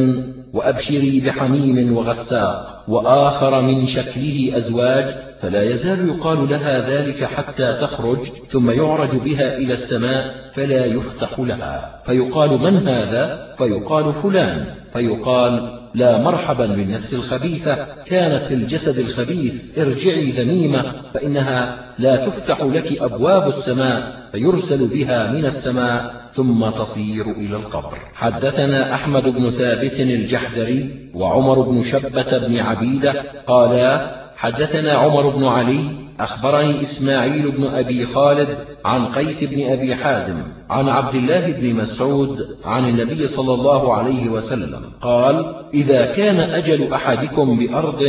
[0.54, 8.18] وأبشري بحميم وغساق وآخر من شكله أزواج فلا يزال يقال لها ذلك حتى تخرج
[8.50, 10.39] ثم يعرج بها إلى السماء.
[10.52, 12.02] فلا يفتح لها.
[12.04, 14.66] فيقال من هذا؟ فيقال فلان.
[14.92, 17.86] فيقال لا مرحبا بالنفس الخبيثة.
[18.06, 19.78] كانت في الجسد الخبيث.
[19.78, 20.94] ارجعي ذميمة.
[21.14, 24.20] فإنها لا تفتح لك أبواب السماء.
[24.32, 27.98] فيرسل بها من السماء ثم تصير إلى القبر.
[28.14, 35.80] حدثنا أحمد بن ثابت الجحدري وعمر بن شبة بن عبيدة قالا حدثنا عمر بن علي
[36.20, 42.56] أخبرني إسماعيل بن أبي خالد عن قيس بن أبي حازم عن عبد الله بن مسعود
[42.64, 48.00] عن النبي صلى الله عليه وسلم قال إذا كان أجل أحدكم بأرض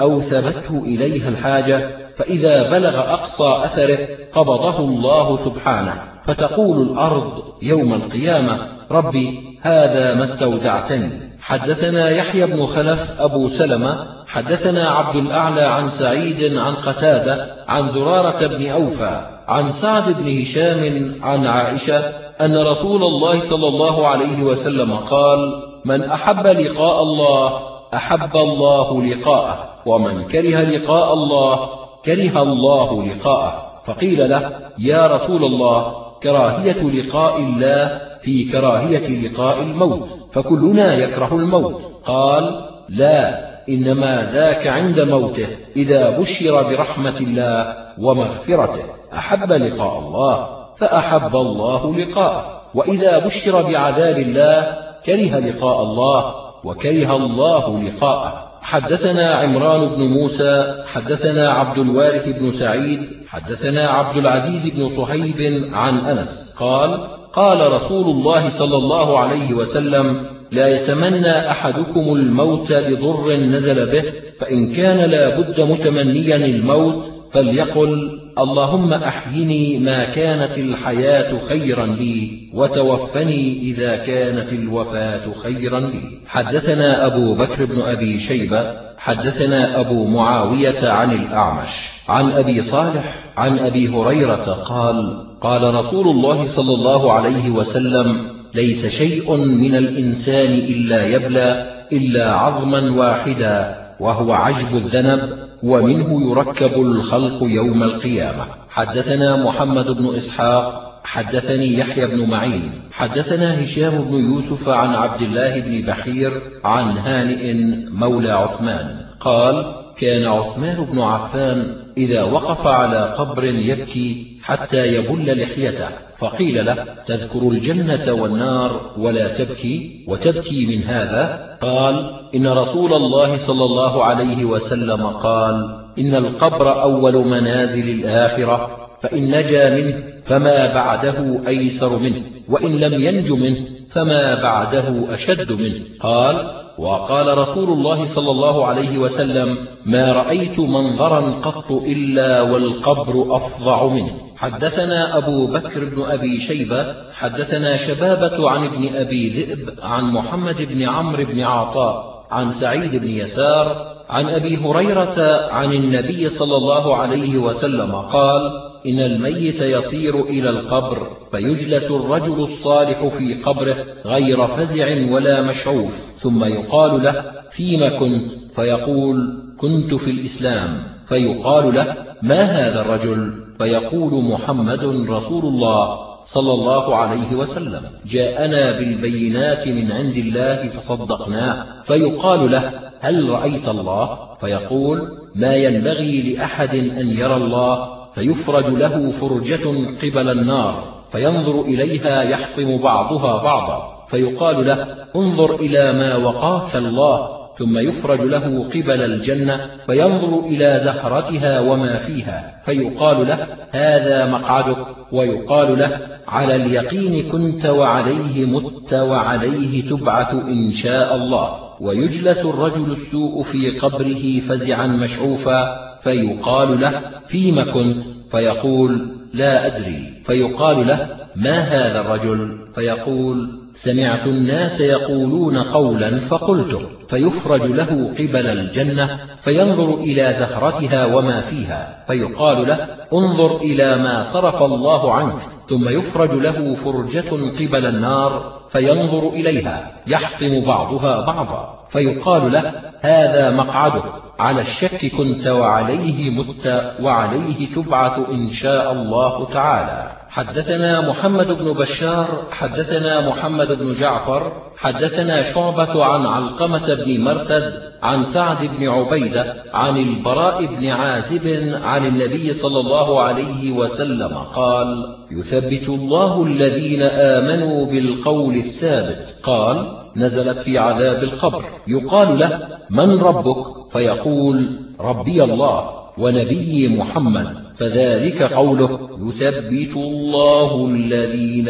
[0.00, 8.58] أو ثبته إليها الحاجة فإذا بلغ أقصى أثره قبضه الله سبحانه فتقول الأرض يوم القيامة
[8.90, 16.56] ربي هذا ما استودعتني حدثنا يحيى بن خلف أبو سلمة حدثنا عبد الأعلى عن سعيد
[16.56, 21.98] عن قتادة عن زرارة بن أوفى عن سعد بن هشام عن عائشة
[22.40, 27.60] أن رسول الله صلى الله عليه وسلم قال من أحب لقاء الله
[27.94, 31.68] أحب الله لقاءه ومن كره لقاء الله
[32.04, 33.82] كره الله لقاءه.
[33.84, 41.82] فقيل له يا رسول الله كراهية لقاء الله في كراهية لقاء الموت فكلنا يكره الموت.
[42.06, 48.82] قال لا إنما ذاك عند موته إذا بشر برحمة الله ومغفرته.
[49.12, 52.62] أحب لقاء الله فأحب الله لقاءه.
[52.74, 54.76] وإذا بشر بعذاب الله
[55.06, 56.34] كره لقاء الله
[56.64, 58.50] وكره الله لقاءه.
[58.62, 65.98] حدثنا عمران بن موسى حدثنا عبد الوارث بن سعيد حدثنا عبد العزيز بن صهيب عن
[65.98, 66.56] أنس.
[66.58, 74.04] قال قال رسول الله صلى الله عليه وسلم لا يتمنى أحدكم الموت لضر نزل به
[74.38, 83.58] فإن كان لا بد متمنيا الموت فليقل اللهم أحيني ما كانت الحياة خيرا لي وتوفني
[83.62, 86.02] إذا كانت الوفاة خيرا لي.
[86.26, 93.58] حدثنا أبو بكر بن أبي شيبة حدثنا أبو معاوية عن الأعمش عن أبي صالح عن
[93.58, 101.06] أبي هريرة قال قال رسول الله صلى الله عليه وسلم ليس شيء من الإنسان إلا
[101.06, 108.44] يبلى إلا عظما واحدا وهو عجب الذنب ومنه يركب الخلق يوم القيامة.
[108.70, 115.60] حدثنا محمد بن إسحاق حدثني يحيى بن معين حدثنا هشام بن يوسف عن عبد الله
[115.60, 116.30] بن بحير
[116.64, 117.54] عن هانئ
[117.90, 118.86] مولى عثمان.
[119.20, 126.09] قال كان عثمان بن عفان إذا وقف على قبر يبكي حتى يبل لحيته.
[126.20, 133.64] فقيل له تذكر الجنة والنار ولا تبكي وتبكي من هذا؟ قال إن رسول الله صلى
[133.64, 141.98] الله عليه وسلم قال إن القبر أول منازل الآخرة فإن نجا منه فما بعده أيسر
[141.98, 145.84] منه وإن لم ينج منه فما بعده أشد منه.
[146.00, 153.86] قال وقال رسول الله صلى الله عليه وسلم ما رأيت منظرا قط إلا والقبر أفظع
[153.86, 154.10] منه.
[154.36, 160.88] حدثنا أبو بكر بن أبي شيبة حدثنا شبابة عن ابن أبي ذئب عن محمد بن
[160.88, 167.38] عمرو بن عطاء عن سعيد بن يسار عن أبي هريرة عن النبي صلى الله عليه
[167.38, 175.42] وسلم قال إن الميت يصير إلى القبر فيجلس الرجل الصالح في قبره غير فزع ولا
[175.42, 180.82] مشعوف ثم يقال له فيم كنت؟ فيقول كنت في الإسلام.
[181.06, 187.82] فيقال له ما هذا الرجل؟ فيقول محمد رسول الله صلى الله عليه وسلم.
[188.06, 191.82] جاءنا بالبينات من عند الله فصدقناه.
[191.82, 199.68] فيقال له هل رأيت الله؟ فيقول ما ينبغي لأحد أن يرى الله فيفرج له فرجة
[200.02, 207.40] قبل النار فينظر إليها يحطم بعضها بعضا فيقال له انظر إلى ما وقاك الله.
[207.58, 214.86] ثم يفرج له قبل الجنة فينظر إلى زهرتها وما فيها فيقال له هذا مقعدك.
[215.12, 221.70] ويقال له على اليقين كنت وعليه مت وعليه تبعث إن شاء الله.
[221.80, 230.22] ويجلس الرجل السوء في قبره فزعا مشعوفا فيقال له فيم كنت؟ فيقول لا أدري.
[230.24, 236.80] فيقال له ما هذا الرجل؟ فيقول سمعت الناس يقولون قولا فقلته.
[237.08, 242.04] فيفرج له قبل الجنة فينظر إلى زهرتها وما فيها.
[242.06, 245.42] فيقال له انظر إلى ما صرف الله عنك.
[245.68, 251.86] ثم يفرج له فرجة قبل النار فينظر إليها يحطم بعضها بعضا.
[251.90, 260.20] فيقال له هذا مقعدك على الشك كنت وعليه مت وعليه تبعث إن شاء الله تعالى.
[260.30, 267.72] حدثنا محمد بن بشار حدثنا محمد بن جعفر حدثنا شعبة عن علقمة بن مرثد
[268.02, 275.16] عن سعد بن عبيدة عن البراء بن عازب عن النبي صلى الله عليه وسلم قال
[275.30, 279.36] يثبت الله الذين آمنوا بالقول الثابت.
[279.42, 281.64] قال نزلت في عذاب القبر.
[281.88, 287.56] يقال له من ربك؟ فيقول ربي الله ونبي محمد.
[287.76, 291.68] فذلك قوله يثبت الله الذين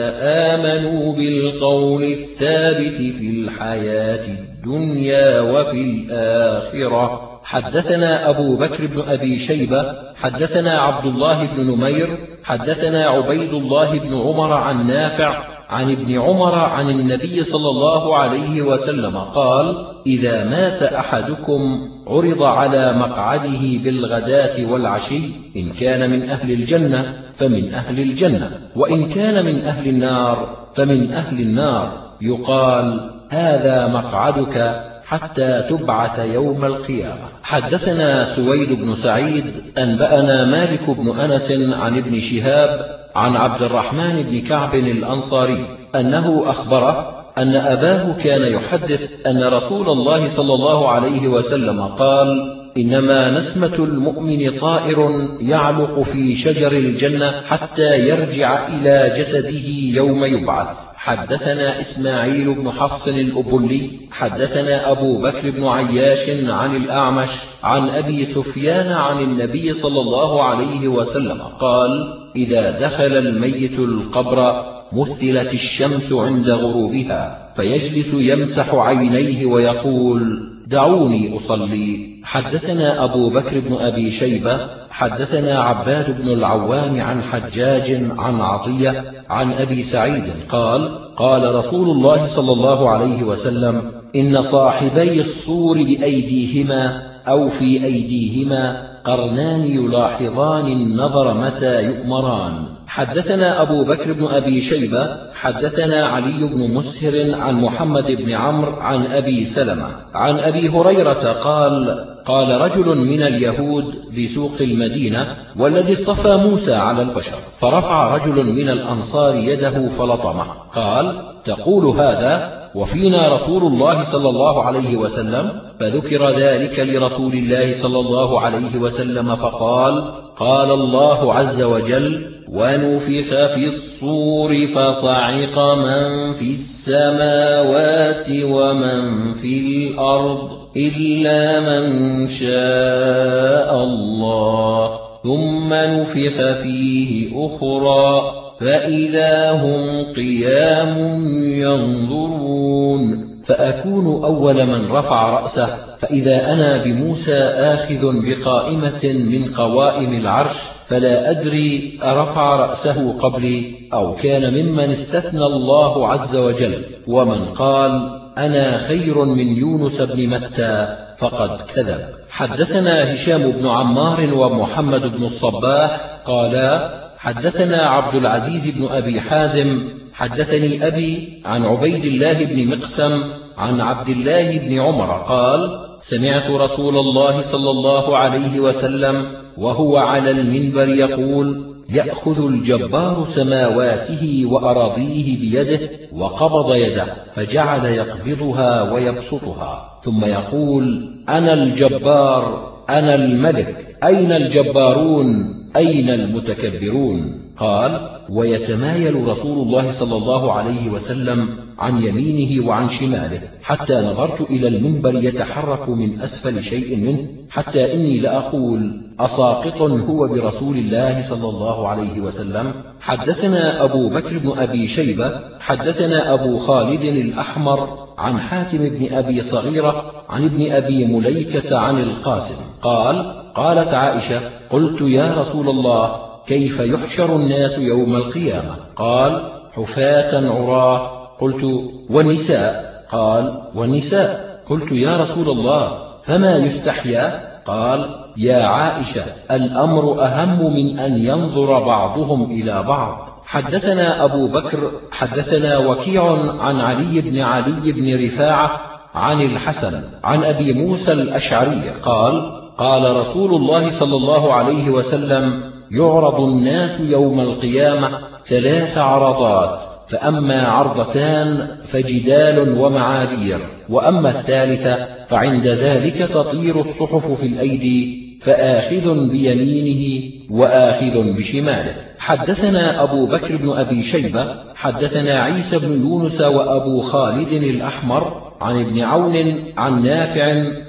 [0.48, 7.30] آمنوا بالقول الثابت في الحياة الدنيا وفي الآخرة.
[7.44, 12.08] حدثنا أبو بكر بن أبي شيبة حدثنا عبد الله بن نمير
[12.44, 18.62] حدثنا عبيد الله بن عمر عن نافع عن ابن عمر عن النبي صلى الله عليه
[18.62, 21.60] وسلم قال إذا مات أحدكم
[22.06, 25.20] عرض على مقعده بالغداة والعشي
[25.56, 31.40] إن كان من أهل الجنة فمن أهل الجنة وإن كان من أهل النار فمن أهل
[31.40, 32.10] النار.
[32.20, 37.28] يقال هذا مقعدك حتى تبعث يوم القيامة.
[37.42, 39.44] حدثنا سويد بن سعيد
[39.78, 47.20] أنبأنا مالك بن أنس عن ابن شهاب عن عبد الرحمن بن كعب الأنصاري أنه أخبره
[47.38, 52.28] أن أباه كان يحدث أن رسول الله صلى الله عليه وسلم قال
[52.76, 60.89] إنما نسمة المؤمن طائر يعلق في شجر الجنة حتى يرجع إلى جسده يوم يبعث.
[61.02, 67.30] حدثنا إسماعيل بن حفص الأبلي حدثنا أبو بكر بن عياش عن الأعمش
[67.62, 71.90] عن أبي سفيان عن النبي صلى الله عليه وسلم قال
[72.36, 82.09] إذا دخل الميت القبر مثلت الشمس عند غروبها فيجلس يمسح عينيه ويقول دعوني أصلي.
[82.24, 84.60] حدثنا أبو بكر بن أبي شيبة
[84.90, 92.26] حدثنا عباد بن العوام عن حجاج عن عطية عن أبي سعيد قال قال رسول الله
[92.26, 101.84] صلى الله عليه وسلم إن صاحبي الصور بأيديهما أو في أيديهما قرنان يلاحظان النظر متى
[101.84, 102.66] يؤمران.
[102.86, 109.06] حدثنا أبو بكر بن أبي شيبة حدثنا علي بن مسهر عن محمد بن عمرو عن
[109.06, 116.74] أبي سلمة عن أبي هريرة قال قال رجل من اليهود بسوق المدينة والذي اصطفى موسى
[116.74, 124.28] على البشر فرفع رجل من الأنصار يده فلطمه قال تقول هذا وفينا رسول الله صلى
[124.28, 131.62] الله عليه وسلم؟ فذكر ذلك لرسول الله صلى الله عليه وسلم فقال قال الله عز
[131.62, 145.00] وجل ونفخ في الصور فصعق من في السماوات ومن في الأرض إلا من شاء الله
[145.22, 150.98] ثم نفخ فيه أخرى فإذا هم قيام
[151.44, 155.66] ينظرون فأكون أول من رفع رأسه
[155.98, 164.54] فإذا أنا بموسى آخذ بقائمة من قوائم العرش فلا أدري أرفع رأسه قبلي أو كان
[164.54, 172.00] ممن استثنى الله عز وجل ومن قال أنا خير من يونس بن متى فقد كذب.
[172.30, 180.86] حدثنا هشام بن عمار ومحمد بن الصباح قالا حدثنا عبد العزيز بن أبي حازم حدثني
[180.86, 183.22] أبي عن عبيد الله بن مقسم
[183.56, 189.26] عن عبد الله بن عمر قال سمعت رسول الله صلى الله عليه وسلم
[189.58, 200.00] وهو على المنبر يقول يأخذ الجبار سماواته وأراضيه بيده وقبض يده فجعل يقبضها ويبسطها.
[200.02, 210.16] ثم يقول أنا الجبار أنا الملك أين الجبارون؟ أين المتكبرون؟ قال ويتمايل رسول الله صلى
[210.16, 211.48] الله عليه وسلم
[211.78, 218.18] عن يمينه وعن شماله حتى نظرت إلى المنبر يتحرك من أسفل شيء منه حتى إني
[218.18, 225.40] لأقول أساقط هو برسول الله صلى الله عليه وسلم؟ حدثنا أبو بكر بن أبي شيبة
[225.60, 232.64] حدثنا أبو خالد الأحمر عن حاتم بن أبي صغيرة عن ابن أبي مليكة عن القاسم.
[232.82, 241.20] قال قالت عائشة قلت يا رسول الله كيف يحشر الناس يوم القيامة؟ قال حفاة عراه.
[241.40, 241.64] قلت
[242.10, 250.98] والنساء قال والنساء قلت يا رسول الله فما يستحيا؟ قال يا عائشة الأمر أهم من
[250.98, 253.39] أن ينظر بعضهم إلى بعض.
[253.50, 256.22] حدثنا أبو بكر حدثنا وكيع
[256.60, 258.80] عن علي بن علي بن رفاعة
[259.14, 266.40] عن الحسن عن أبي موسى الأشعري قال قال رسول الله صلى الله عليه وسلم يعرض
[266.40, 273.58] الناس يوم القيامة ثلاث عرضات فأما عرضتان فجدال ومعاذير
[273.88, 281.94] وأما الثالثة فعند ذلك تطير الصحف في الأيدي فآخذ بيمينه وآخذ بشماله.
[282.18, 289.00] حدثنا أبو بكر بن أبي شيبة حدثنا عيسى بن يونس وأبو خالد الأحمر عن ابن
[289.00, 290.44] عون عن نافع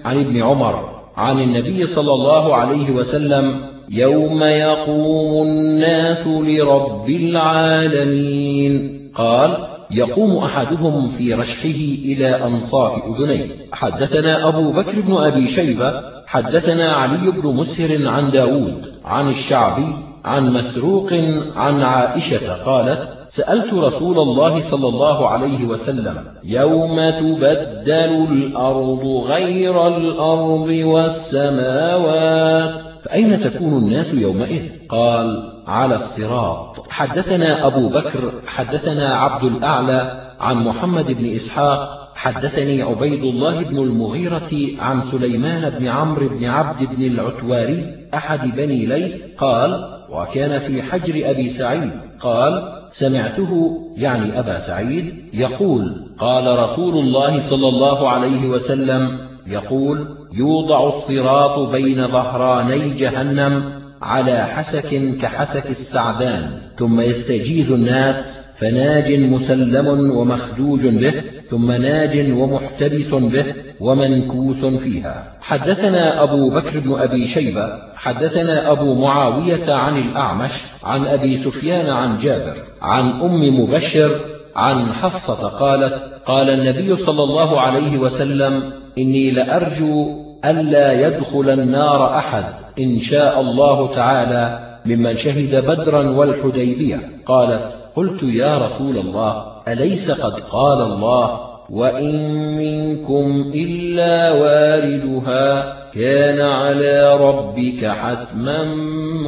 [0.05, 9.01] عن ابن عمر عن النبي صلى الله عليه وسلم يوم يقوم الناس لرب العالمين.
[9.15, 13.45] قال يقوم أحدهم في رشحه إلى أنصاف أذنيه.
[13.71, 19.95] حدثنا أبو بكر بن أبي شيبة حدثنا علي بن مسهر عن داود عن الشعبي
[20.25, 21.13] عن مسروق
[21.55, 30.69] عن عائشة قالت سألت رسول الله صلى الله عليه وسلم يوم تبدل الأرض غير الأرض
[30.83, 36.85] والسماوات؟ فأين تكون الناس يومئذ؟ قال على الصراط.
[36.89, 44.51] حدثنا أبو بكر حدثنا عبد الأعلى عن محمد بن إسحاق حدثني عبيد الله بن المغيرة
[44.79, 51.29] عن سليمان بن عمرو بن عبد بن العتواري أحد بني ليث قال وكان في حجر
[51.29, 51.91] أبي سعيد.
[52.19, 59.17] قال سمعته يعني أبا سعيد يقول قال رسول الله صلى الله عليه وسلم
[59.47, 70.11] يقول يوضع الصراط بين ظهراني جهنم على حسك كحسك السعدان ثم يستجيز الناس فناج مسلم
[70.17, 71.13] ومخدوج به
[71.49, 73.45] ثم ناج ومحتبس به
[73.79, 75.33] ومنكوس فيها.
[75.41, 80.51] حدثنا أبو بكر بن أبي شيبة حدثنا أبو معاوية عن الأعمش
[80.83, 84.11] عن أبي سفيان عن جابر عن أم مبشر
[84.55, 92.43] عن حفصة قالت قال النبي صلى الله عليه وسلم إني لأرجو ألا يدخل النار أحد
[92.79, 96.99] إن شاء الله تعالى ممن شهد بدرا والحديبية.
[97.25, 101.39] قالت قلت يا رسول الله أليس قد قال الله
[101.69, 102.15] وإن
[102.57, 108.63] منكم إلا واردها كان على ربك حتما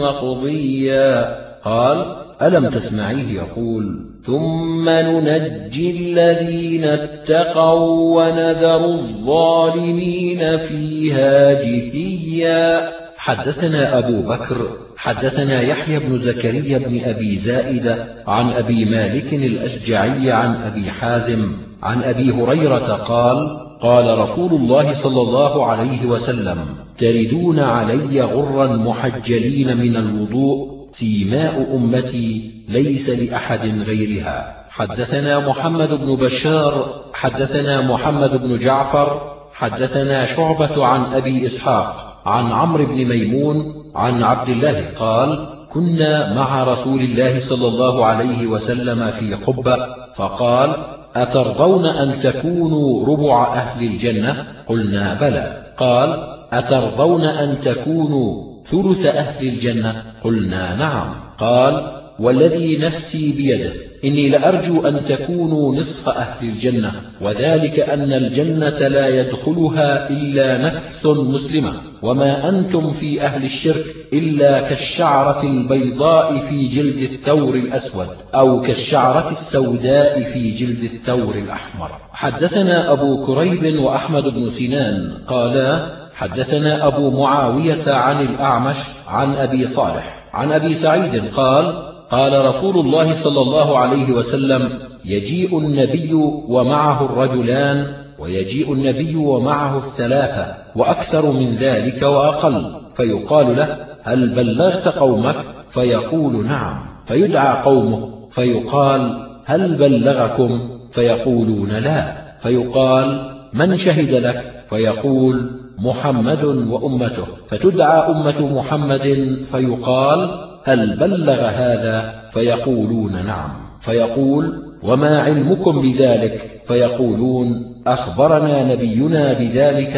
[0.02, 1.36] مقضيا.
[1.64, 12.92] قال ألم تسمعيه يقول ثم ننجي الذين اتقوا ونذر الظالمين فيها جثيا.
[13.18, 20.56] حدثنا أبو بكر حدثنا يحيى بن زكريا بن أبي زائدة عن أبي مالك الأشجعي عن
[20.56, 21.52] أبي حازم
[21.84, 26.58] عن أبي هريرة قال قال رسول الله صلى الله عليه وسلم
[26.98, 34.66] تردون علي غرا محجلين من الوضوء سيماء أمتي ليس لأحد غيرها.
[34.70, 39.22] حدثنا محمد بن بشار حدثنا محمد بن جعفر
[39.54, 46.64] حدثنا شعبة عن أبي إسحاق عن عمرو بن ميمون عن عبد الله قال كنا مع
[46.64, 49.78] رسول الله صلى الله عليه وسلم في قبة.
[50.16, 50.76] فقال
[51.16, 55.74] أترضون أن تكونوا ربع أهل الجنة؟ قلنا بلى.
[55.78, 61.16] قال أترضون أن تكونوا ثلث أهل الجنة؟ قلنا نعم.
[61.38, 63.93] قال والذي نفسي بيده.
[64.06, 71.74] إني لأرجو أن تكونوا نصف أهل الجنة وذلك أن الجنة لا يدخلها إلا نفس مسلمة.
[72.02, 80.24] وما أنتم في أهل الشرك إلا كالشعرة البيضاء في جلد الثور الأسود أو كالشعرة السوداء
[80.24, 81.90] في جلد الثور الأحمر.
[82.12, 88.78] حدثنا أبو كريب وأحمد بن سنان قالا حدثنا أبو معاوية عن الأعمش
[89.08, 95.60] عن أبي صالح عن أبي سعيد قال قال رسول الله صلى الله عليه وسلم يجيء
[95.60, 96.14] النبي
[96.48, 102.76] ومعه الرجلان ويجيء النبي ومعه الثلاثة وأكثر من ذلك وأقل.
[102.96, 105.36] فيقال له هل بلغت قومك؟
[105.70, 106.78] فيقول نعم.
[107.06, 112.16] فيدعى قومه فيقال هل بلغكم؟ فيقولون لا.
[112.40, 117.26] فيقال من شهد لك؟ فيقول محمد وأمته.
[117.48, 123.50] فتدعى أمة محمد فيقال هل بلغ هذا؟ فيقولون نعم.
[123.82, 129.98] فيقول وما علمكم بذلك؟ فيقولون أخبرنا نبينا بذلك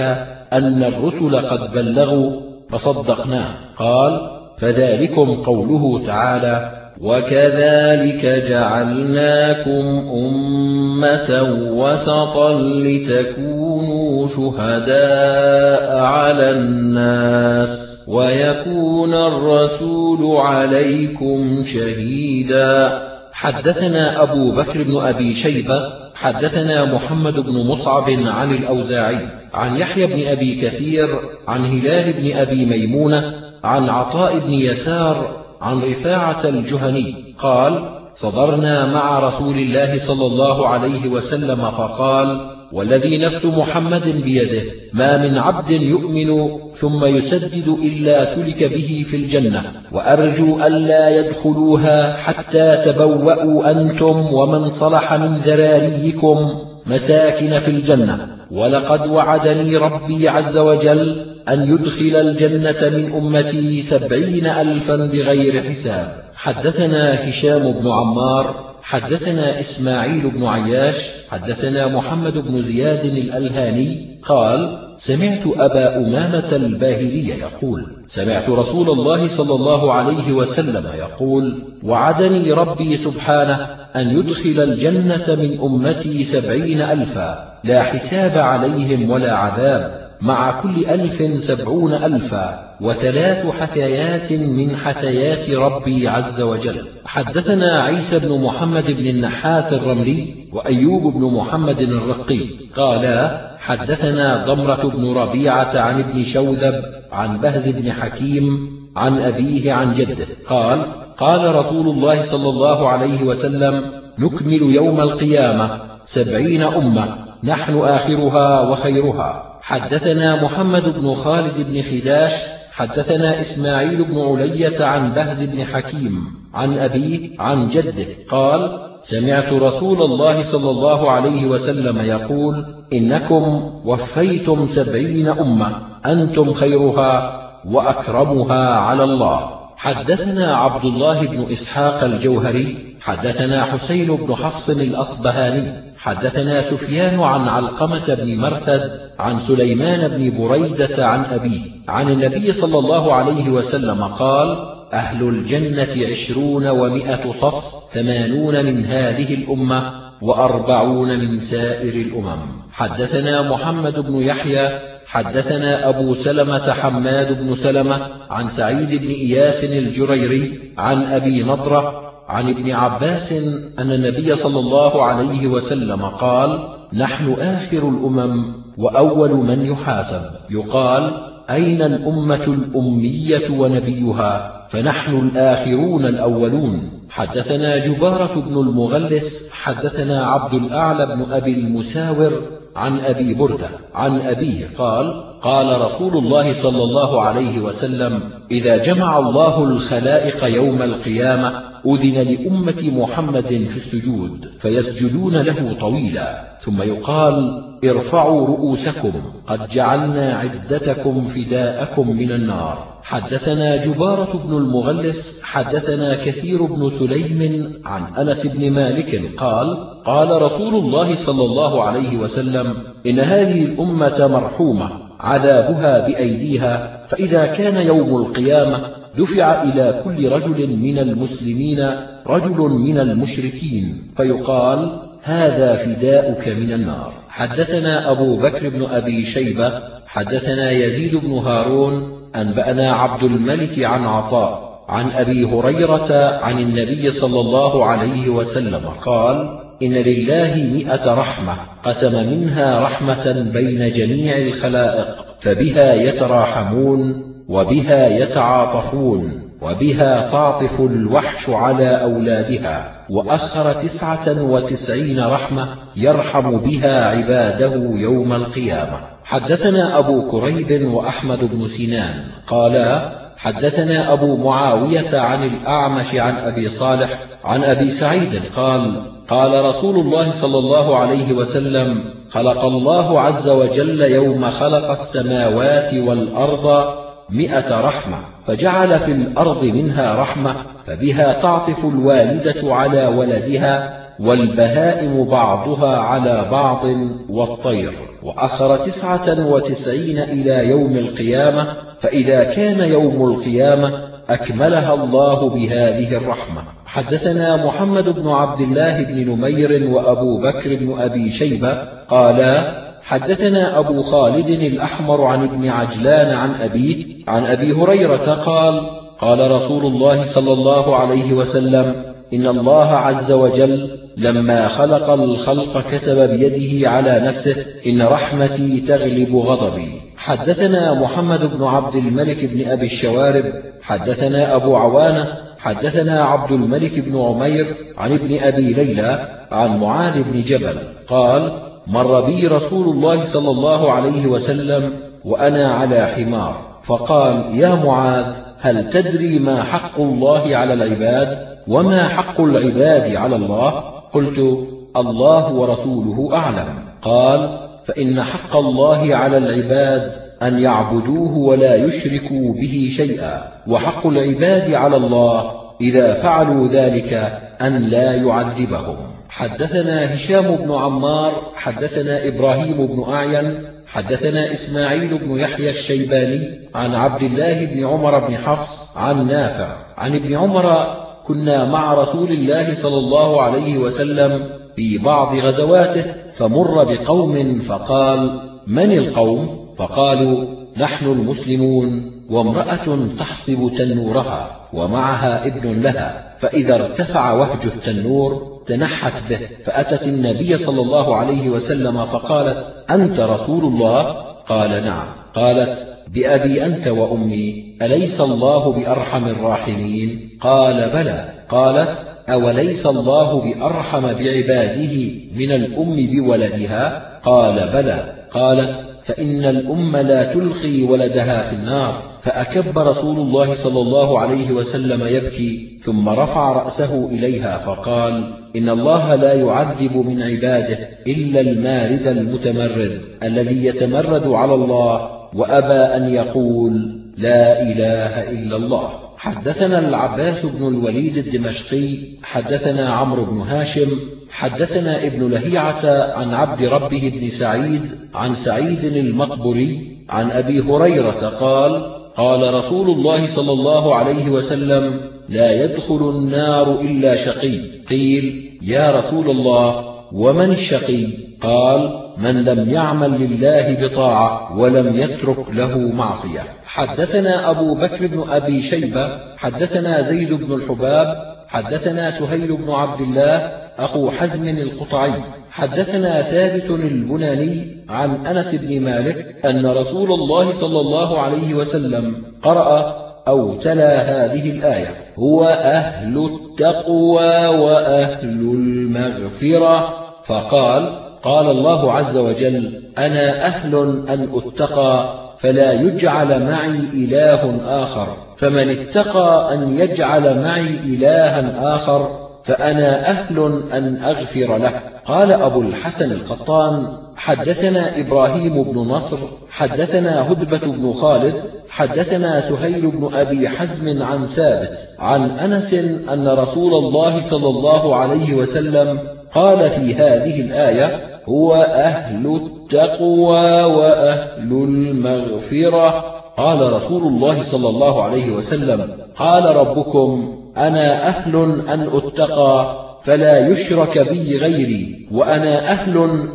[0.53, 6.71] أن الرسل قد بلغوا فصدقناه قال فذلكم قوله تعالى
[7.01, 11.29] وكذلك جعلناكم أمة
[11.71, 17.94] وسطا لتكونوا شهداء على الناس.
[18.07, 23.01] ويكون الرسول عليكم شهيدا.
[23.31, 30.27] حدثنا أبو بكر بن أبي شيبة حدثنا محمد بن مصعب عن الأوزاعي عن يحيى بن
[30.27, 31.09] أبي كثير
[31.47, 33.33] عن هلال بن أبي ميمونة
[33.63, 41.09] عن عطاء بن يسار عن رفاعة الجهني قال صدرنا مع رسول الله صلى الله عليه
[41.09, 44.61] وسلم فقال والذي نفس محمد بيده
[44.93, 49.63] ما من عبد يؤمن ثم يسدد إلا سلك به في الجنة.
[49.91, 56.37] وأرجو ألا يدخلوها حتى تبوأوا أنتم ومن صلح من ذراريكم
[56.85, 58.37] مساكن في الجنة.
[58.51, 66.07] ولقد وعدني ربي عز وجل أن يدخل الجنة من أمتي سبعين ألفا بغير حساب.
[66.35, 74.59] حدثنا هشام بن عمار حدثنا إسماعيل بن عياش حدثنا محمد بن زياد الألهاني قال
[74.97, 82.97] سمعت أبا أمامة الباهلي يقول سمعت رسول الله صلى الله عليه وسلم يقول وعدني ربي
[82.97, 83.55] سبحانه
[83.95, 90.04] أن يدخل الجنة من أمتي سبعين ألفا لا حساب عليهم ولا عذاب.
[90.21, 96.85] مع كل ألف سبعون ألفا وثلاث حثيات من حثيات ربي عز وجل.
[97.05, 102.39] حدثنا عيسى بن محمد بن النحاس الرملي وأيوب بن محمد الرقي.
[102.75, 109.91] قالا حدثنا ضمرة بن ربيعة عن ابن شوذب عن بهز بن حكيم عن أبيه عن
[109.93, 110.25] جده.
[110.49, 110.85] قال
[111.17, 113.81] قال رسول الله صلى الله عليه وسلم
[114.19, 119.44] نكمل يوم القيامة سبعين أمة نحن آخرها وخيرها.
[119.65, 122.33] حدثنا محمد بن خالد بن خداش
[122.71, 130.01] حدثنا إسماعيل بن علية عن بهز بن حكيم عن أبيه عن جده قال سمعت رسول
[130.01, 133.43] الله صلى الله عليه وسلم يقول إنكم
[133.85, 139.49] وفيتم سبعين أمة أنتم خيرها وأكرمها على الله.
[139.77, 148.13] حدثنا عبد الله بن إسحاق الجوهري حدثنا حسين بن حفص الأصبهاني حدثنا سفيان عن علقمة
[148.13, 154.57] بن مرثد عن سليمان بن بريدة عن أبيه عن النبي صلى الله عليه وسلم قال
[154.93, 162.39] أهل الجنة عشرون ومائة صف ثمانون من هذه الأمة وأربعون من سائر الأمم.
[162.71, 170.73] حدثنا محمد بن يحيى حدثنا أبو سلمة حماد بن سلمة عن سعيد بن إياس الجريري
[170.77, 173.31] عن أبي نضرة عن ابن عباس
[173.79, 180.21] أن النبي صلى الله عليه وسلم قال نحن آخر الأمم وأول من يحاسب.
[180.49, 181.13] يقال
[181.49, 186.95] أين الأمة الأمية ونبيها؟ فنحن الآخرون الأولون.
[187.09, 192.31] حدثنا جبارة بن المغلس حدثنا عبد الأعلى بن أبي المساور
[192.75, 198.19] عن أبي بردة عن أبيه قال قال رسول الله صلى الله عليه وسلم
[198.51, 206.57] إذا جمع الله الخلائق يوم القيامة أذن لأمة محمد في السجود فيسجدون له طويلا.
[206.61, 209.11] ثم يقال ارفعوا رؤوسكم
[209.47, 212.95] قد جعلنا عدتكم فداءكم من النار.
[213.05, 220.75] حدثنا جبارة بن المغلس حدثنا كثير بن سليم عن أنس بن مالك قال قال رسول
[220.75, 222.73] الله صلى الله عليه وسلم
[223.05, 224.89] إن هذه الأمة مرحومة
[225.19, 231.89] عذابها بأيديها فإذا كان يوم القيامة دفع إلى كل رجل من المسلمين
[232.27, 237.13] رجل من المشركين فيقال هذا فداؤك من النار.
[237.29, 239.71] حدثنا أبو بكر بن أبي شيبة
[240.07, 247.39] حدثنا يزيد بن هارون أنبأنا عبد الملك عن عطاء عن أبي هريرة عن النبي صلى
[247.39, 255.93] الله عليه وسلم قال إن لله مئة رحمة قسم منها رحمة بين جميع الخلائق فبها
[255.93, 267.99] يتراحمون وبها يتعاطفون وبها تعطف الوحش على أولادها وأخر تسعة وتسعين رحمة يرحم بها عباده
[267.99, 268.99] يوم القيامة.
[269.23, 272.13] حدثنا أبو كريب وأحمد بن سنان
[272.47, 279.99] قالا حدثنا أبو معاوية عن الأعمش عن أبي صالح عن أبي سعيد قال قال رسول
[279.99, 286.95] الله صلى الله عليه وسلم خلق الله عز وجل يوم خلق السماوات والأرض
[287.29, 296.45] مئة رحمة فجعل في الأرض منها رحمة فبها تعطف الوالدة على ولدها والبهائم بعضها على
[296.51, 296.85] بعض
[297.29, 297.91] والطير.
[298.23, 301.67] وأخر تسعة وتسعين إلى يوم القيامة
[301.99, 303.91] فإذا كان يوم القيامة
[304.29, 306.61] أكملها الله بهذه الرحمة.
[306.85, 314.01] حدثنا محمد بن عبد الله بن نمير وأبو بكر بن أبي شيبة قالا حدثنا أبو
[314.01, 320.53] خالد الأحمر عن ابن عجلان عن أبيه عن أبي هريرة قال قال رسول الله صلى
[320.53, 321.95] الله عليه وسلم
[322.33, 330.01] إن الله عز وجل لما خلق الخلق كتب بيده على نفسه إن رحمتي تغلب غضبي.
[330.17, 333.45] حدثنا محمد بن عبد الملك بن أبي الشوارب
[333.81, 335.27] حدثنا أبو عوانة
[335.57, 337.65] حدثنا عبد الملك بن عمير
[337.97, 340.77] عن ابن أبي ليلى عن معاذ بن جبل
[341.07, 344.93] قال مر بي رسول الله صلى الله عليه وسلم
[345.25, 346.79] وأنا على حمار.
[346.83, 348.25] فقال يا معاذ
[348.59, 353.83] هل تدري ما حق الله على العباد وما حق العباد على الله؟
[354.13, 354.67] قلت
[354.97, 356.75] الله ورسوله أعلم.
[357.01, 360.11] قال فإن حق الله على العباد
[360.43, 365.51] أن يعبدوه ولا يشركوا به شيئا وحق العباد على الله
[365.81, 367.13] إذا فعلوا ذلك
[367.61, 369.14] أن لا يعذبهم.
[369.29, 377.23] حدثنا هشام بن عمار حدثنا إبراهيم بن أعين حدثنا إسماعيل بن يحيى الشيباني عن عبد
[377.23, 382.97] الله بن عمر بن حفص عن نافع عن ابن عمر كنا مع رسول الله صلى
[382.97, 386.03] الله عليه وسلم في بعض غزواته
[386.33, 390.45] فمر بقوم فقال من القوم؟ فقالوا
[390.77, 400.07] نحن المسلمون وامرأة تحصب تنورها ومعها ابن لها فإذا ارتفع وهج التنور تنحت به فأتت
[400.07, 404.03] النبي صلى الله عليه وسلم فقالت أنت رسول الله؟
[404.49, 405.07] قال نعم.
[405.35, 411.29] قالت بأبي أنت وأمي أليس الله بأرحم الراحمين؟ قال بلى.
[411.49, 414.95] قالت أوليس الله بأرحم بعباده
[415.35, 418.15] من الأم بولدها؟ قال بلى.
[418.31, 422.14] قالت فإن الأم لا تلقي ولدها في النار.
[422.25, 429.15] فأكب رسول الله صلى الله عليه وسلم يبكي ثم رفع رأسه إليها فقال إن الله
[429.15, 430.77] لا يعذب من عباده
[431.07, 438.89] إلا المارد المتمرد الذي يتمرد على الله وأبى أن يقول لا إله إلا الله.
[439.17, 443.89] حدثنا العباس بن الوليد الدمشقي حدثنا عمرو بن هاشم
[444.29, 447.81] حدثنا ابن لهيعة عن عبد ربه بن سعيد
[448.13, 455.63] عن سعيد المقبري عن أبي هريرة قال قال رسول الله صلى الله عليه وسلم لا
[455.63, 457.59] يدخل النار إلا شقي.
[457.89, 461.07] قيل يا رسول الله ومن الشقي؟
[461.41, 466.39] قال من لم يعمل لله بطاعة ولم يترك له معصية.
[466.65, 473.37] حدثنا أبو بكر بن أبي شيبة حدثنا زيد بن الحباب حدثنا سهيل بن عبد الله
[473.79, 475.11] أخو حزم القطعي.
[475.51, 483.05] حدثنا ثابت البناني عن أنس بن مالك أن رسول الله صلى الله عليه وسلم قرأ
[483.27, 484.87] أو تلا هذه الآية
[485.19, 493.75] هو أهل التقوى وأهل المغفرة فقال قال الله عز وجل أنا أهل
[494.09, 503.09] أن أتقى فلا يجعل معي إله آخر فمن اتقى أن يجعل معي إلها آخر فأنا
[503.09, 504.81] أهل أن أغفر له.
[505.05, 509.17] قال أبو الحسن القطان حدثنا إبراهيم بن نصر
[509.49, 511.33] حدثنا هدبة بن خالد
[511.69, 515.73] حدثنا سهيل بن أبي حزم عن ثابت عن أنس
[516.09, 518.99] أن رسول الله صلى الله عليه وسلم
[519.33, 526.14] قال في هذه الآية هو أهل التقوى وأهل المغفرة.
[526.37, 531.35] قال رسول الله صلى الله عليه وسلم قال ربكم أنا أهل
[531.67, 535.93] أن أتقى فلا يشرك بي غيري وأنا أهل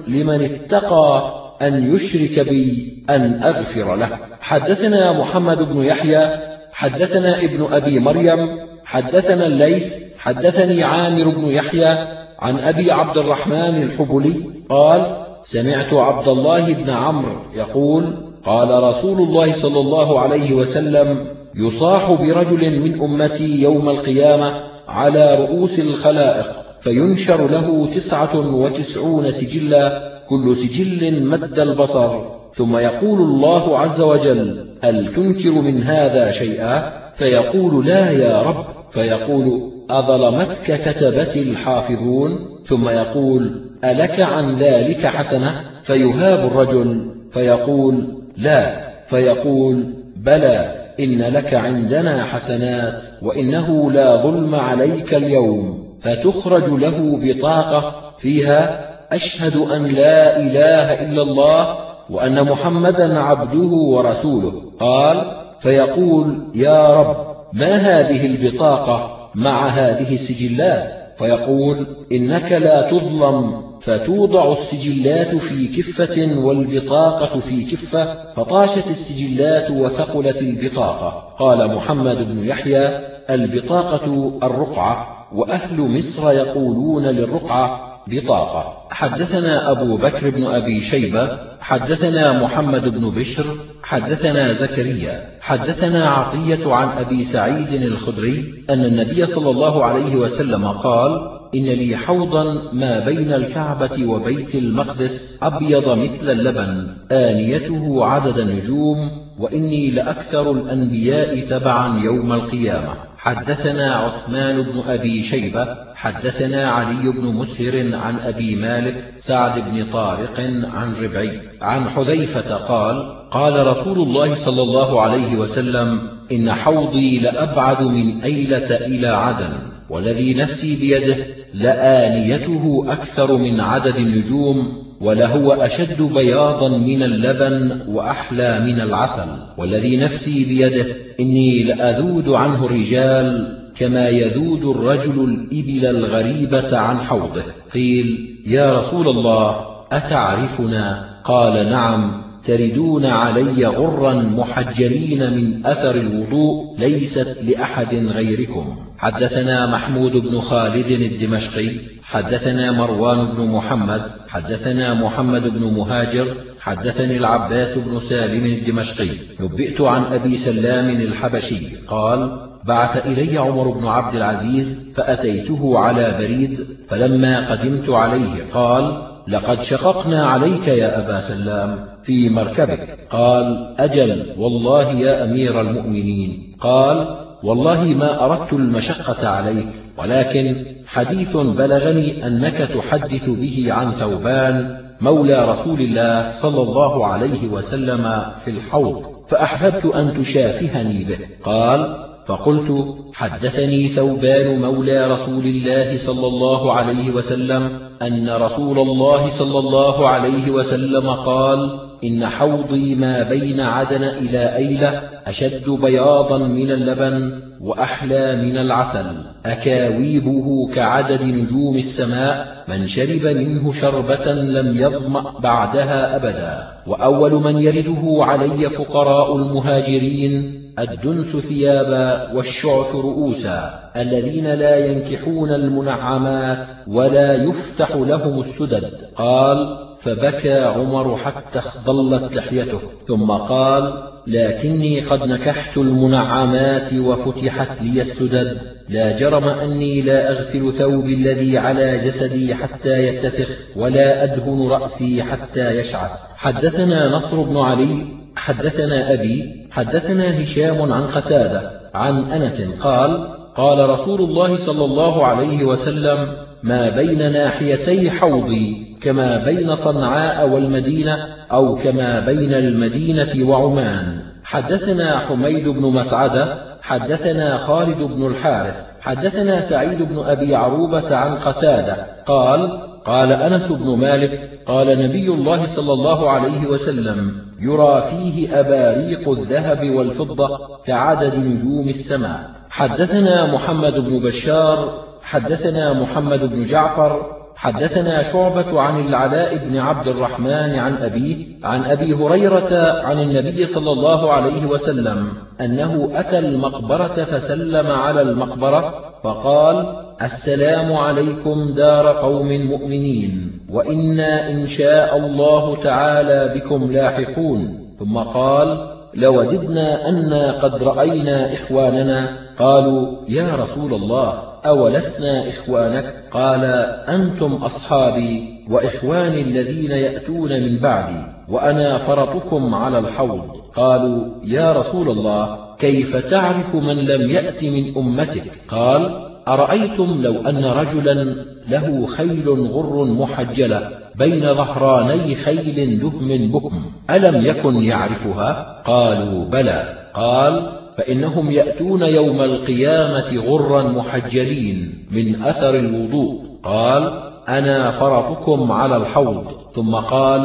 [0.08, 1.32] لمن اتقى
[1.62, 4.08] أن يشرك بي أن أغفر له.
[4.40, 6.28] حدثنا محمد بن يحيى
[6.72, 11.98] حدثنا ابن أبي مريم حدثنا الليث حدثني عامر بن يحيى
[12.38, 14.34] عن أبي عبد الرحمن الحبلي
[14.68, 22.12] قال سمعت عبد الله بن عمرو يقول قال رسول الله صلى الله عليه وسلم يصاح
[22.12, 24.52] برجل من أمتي يوم القيامة
[24.88, 26.46] على رؤوس الخلائق
[26.80, 32.40] فينشر له تسعة وتسعون سجلا كل سجل مد البصر.
[32.54, 38.64] ثم يقول الله عز وجل هل تنكر من هذا شيئا؟ فيقول لا يا رب.
[38.90, 47.10] فيقول أظلمتك كتبت الحافظون؟ ثم يقول ألك عن ذلك حسنة؟ فيهاب الرجل.
[47.30, 48.90] فيقول لا.
[49.06, 55.90] فيقول بلى إن لك عندنا حسنات وإنه لا ظلم عليك اليوم.
[56.00, 61.76] فتخرج له بطاقة فيها أشهد أن لا إله إلا الله
[62.10, 64.62] وأن محمدا عبده ورسوله.
[64.80, 74.52] قال فيقول يا رب ما هذه البطاقة مع هذه السجلات؟ فيقول إنك لا تظلم فتوضع
[74.52, 81.34] السجلات في كفة والبطاقة في كفة فطاشت السجلات وثقلت البطاقة.
[81.38, 82.88] قال محمد بن يحيى
[83.30, 88.86] البطاقة الرقعة وأهل مصر يقولون للرقعة بطاقة.
[88.90, 93.44] حدثنا أبو بكر بن أبي شيبة حدثنا محمد بن بشر
[93.82, 101.40] حدثنا زكريا حدثنا عطية عن أبي سعيد الخدري أن النبي صلى الله عليه وسلم قال
[101.54, 109.90] إن لي حوضا ما بين الكعبة وبيت المقدس أبيض مثل اللبن آنيته عدد نجوم وإني
[109.90, 112.94] لأكثر الأنبياء تبعا يوم القيامة.
[113.16, 120.40] حدثنا عثمان بن أبي شيبة حدثنا علي بن مسهر عن أبي مالك سعد بن طارق
[120.74, 121.40] عن ربعي.
[121.62, 126.00] عن حذيفة قال قال رسول الله صلى الله عليه وسلم
[126.32, 129.52] إن حوضي لأبعد من أيلة إلى عدن
[129.90, 131.16] والذي نفسي بيده
[131.54, 139.30] لآنيته أكثر من عدد النجوم ولهو أشد بياضا من اللبن وأحلى من العسل.
[139.58, 140.86] والذي نفسي بيده
[141.20, 147.42] إني لأذود عنه الرجال كما يذود الرجل الإبل الغريبة عن حوضه.
[147.74, 152.20] قيل يا رسول الله أتعرفنا؟ قال نعم.
[152.44, 158.76] تردون علي غرا محجلين من أثر الوضوء ليست لأحد غيركم.
[159.00, 161.70] حدثنا محمود بن خالد الدمشقي
[162.02, 166.26] حدثنا مروان بن محمد حدثنا محمد بن مهاجر
[166.60, 169.08] حدثني العباس بن سالم الدمشقي.
[169.40, 176.66] نبئت عن أبي سلام الحبشي قال بعث إلي عمر بن عبد العزيز فأتيته على بريد
[176.88, 183.06] فلما قدمت عليه قال لقد شققنا عليك يا أبا سلام في مركبك.
[183.10, 186.56] قال أجل والله يا أمير المؤمنين.
[186.60, 189.66] قال والله ما أردت المشقة عليك
[189.98, 198.24] ولكن حديث بلغني أنك تحدث به عن ثوبان مولى رسول الله صلى الله عليه وسلم
[198.44, 201.18] في الحوض فأحببت أن تشافهني به.
[201.44, 209.58] قال فقلت حدثني ثوبان مولى رسول الله صلى الله عليه وسلم أن رسول الله صلى
[209.58, 214.88] الله عليه وسلم قال إن حوضي ما بين عدن إلى أيلة
[215.26, 219.06] أشد بياضا من اللبن وأحلى من العسل
[219.46, 228.24] أكاويبه كعدد نجوم السماء من شرب منه شربة لم يظمأ بعدها أبدا وأول من يرده
[228.24, 239.00] علي فقراء المهاجرين الدنس ثيابا والشعث رؤوسا الذين لا ينكحون المنعمات ولا يفتح لهم السدد.
[239.16, 248.58] قال فبكى عمر حتى اخضلت لحيته ثم قال لكني قد نكحت المنعمات وفتحت لي السدد
[248.88, 255.70] لا جرم أني لا أغسل ثوبي الذي على جسدي حتى يتسخ ولا أدهن رأسي حتى
[255.70, 256.10] يشعث.
[256.36, 258.04] حدثنا نصر بن علي
[258.36, 265.64] حدثنا أبي حدثنا هشام عن قتادة عن أنس قال قال رسول الله صلى الله عليه
[265.64, 266.28] وسلم
[266.62, 274.20] ما بين ناحيتي حوضي كما بين صنعاء والمدينة أو كما بين المدينة وعمان.
[274.44, 282.06] حدثنا حميد بن مسعدة حدثنا خالد بن الحارث حدثنا سعيد بن أبي عروبة عن قتادة.
[282.26, 282.60] قال
[283.04, 289.90] قال أنس بن مالك قال نبي الله صلى الله عليه وسلم يرى فيه أباريق الذهب
[289.90, 290.48] والفضة
[290.86, 292.50] كعدد نجوم السماء.
[292.70, 300.78] حدثنا محمد بن بشار حدثنا محمد بن جعفر حدثنا شعبة عن العلاء بن عبد الرحمن
[300.78, 307.86] عن أبيه عن أبي هريرة عن النبي صلى الله عليه وسلم أنه أتى المقبرة فسلم
[307.86, 317.80] على المقبرة فقال السلام عليكم دار قوم مؤمنين وإنا إن شاء الله تعالى بكم لاحقون.
[317.98, 322.28] ثم قال لوددنا أنا قد رأينا إخواننا.
[322.58, 324.49] قالوا يا رسول الله.
[324.66, 326.64] أولسنا إخوانك؟ قال
[327.08, 331.16] أنتم أصحابي وإخواني الذين يأتون من بعدي
[331.48, 333.40] وأنا فرطكم على الحوض.
[333.76, 340.64] قالوا يا رسول الله كيف تعرف من لم يأت من أمتك؟ قال أرأيتم لو أن
[340.64, 349.98] رجلا له خيل غر محجلة بين ظهراني خيل دهم بكم ألم يكن يعرفها؟ قالوا بلى.
[350.14, 356.42] قال فإنهم يأتون يوم القيامة غرا محجلين من أثر الوضوء.
[356.64, 359.44] قال أنا فرطكم على الحوض.
[359.72, 360.40] ثم قال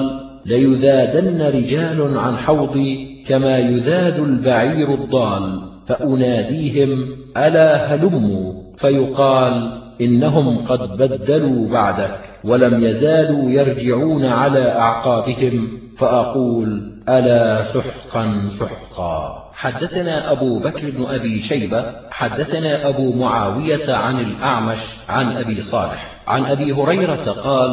[0.46, 7.08] ليذادن رجال عن حوضي كما يذاد البعير الضال فأناديهم
[7.38, 15.68] ألا هلموا؟ فيقال إنهم قد بدلوا بعدك ولم يزالوا يرجعون على أعقابهم
[15.98, 19.45] فأقول ألا سحقا سحقا.
[19.56, 24.80] حدثنا أبو بكر بن أبي شيبة حدثنا أبو معاوية عن الأعمش
[25.10, 26.15] عن أبي صالح.
[26.28, 27.70] عن أبي هريرة قال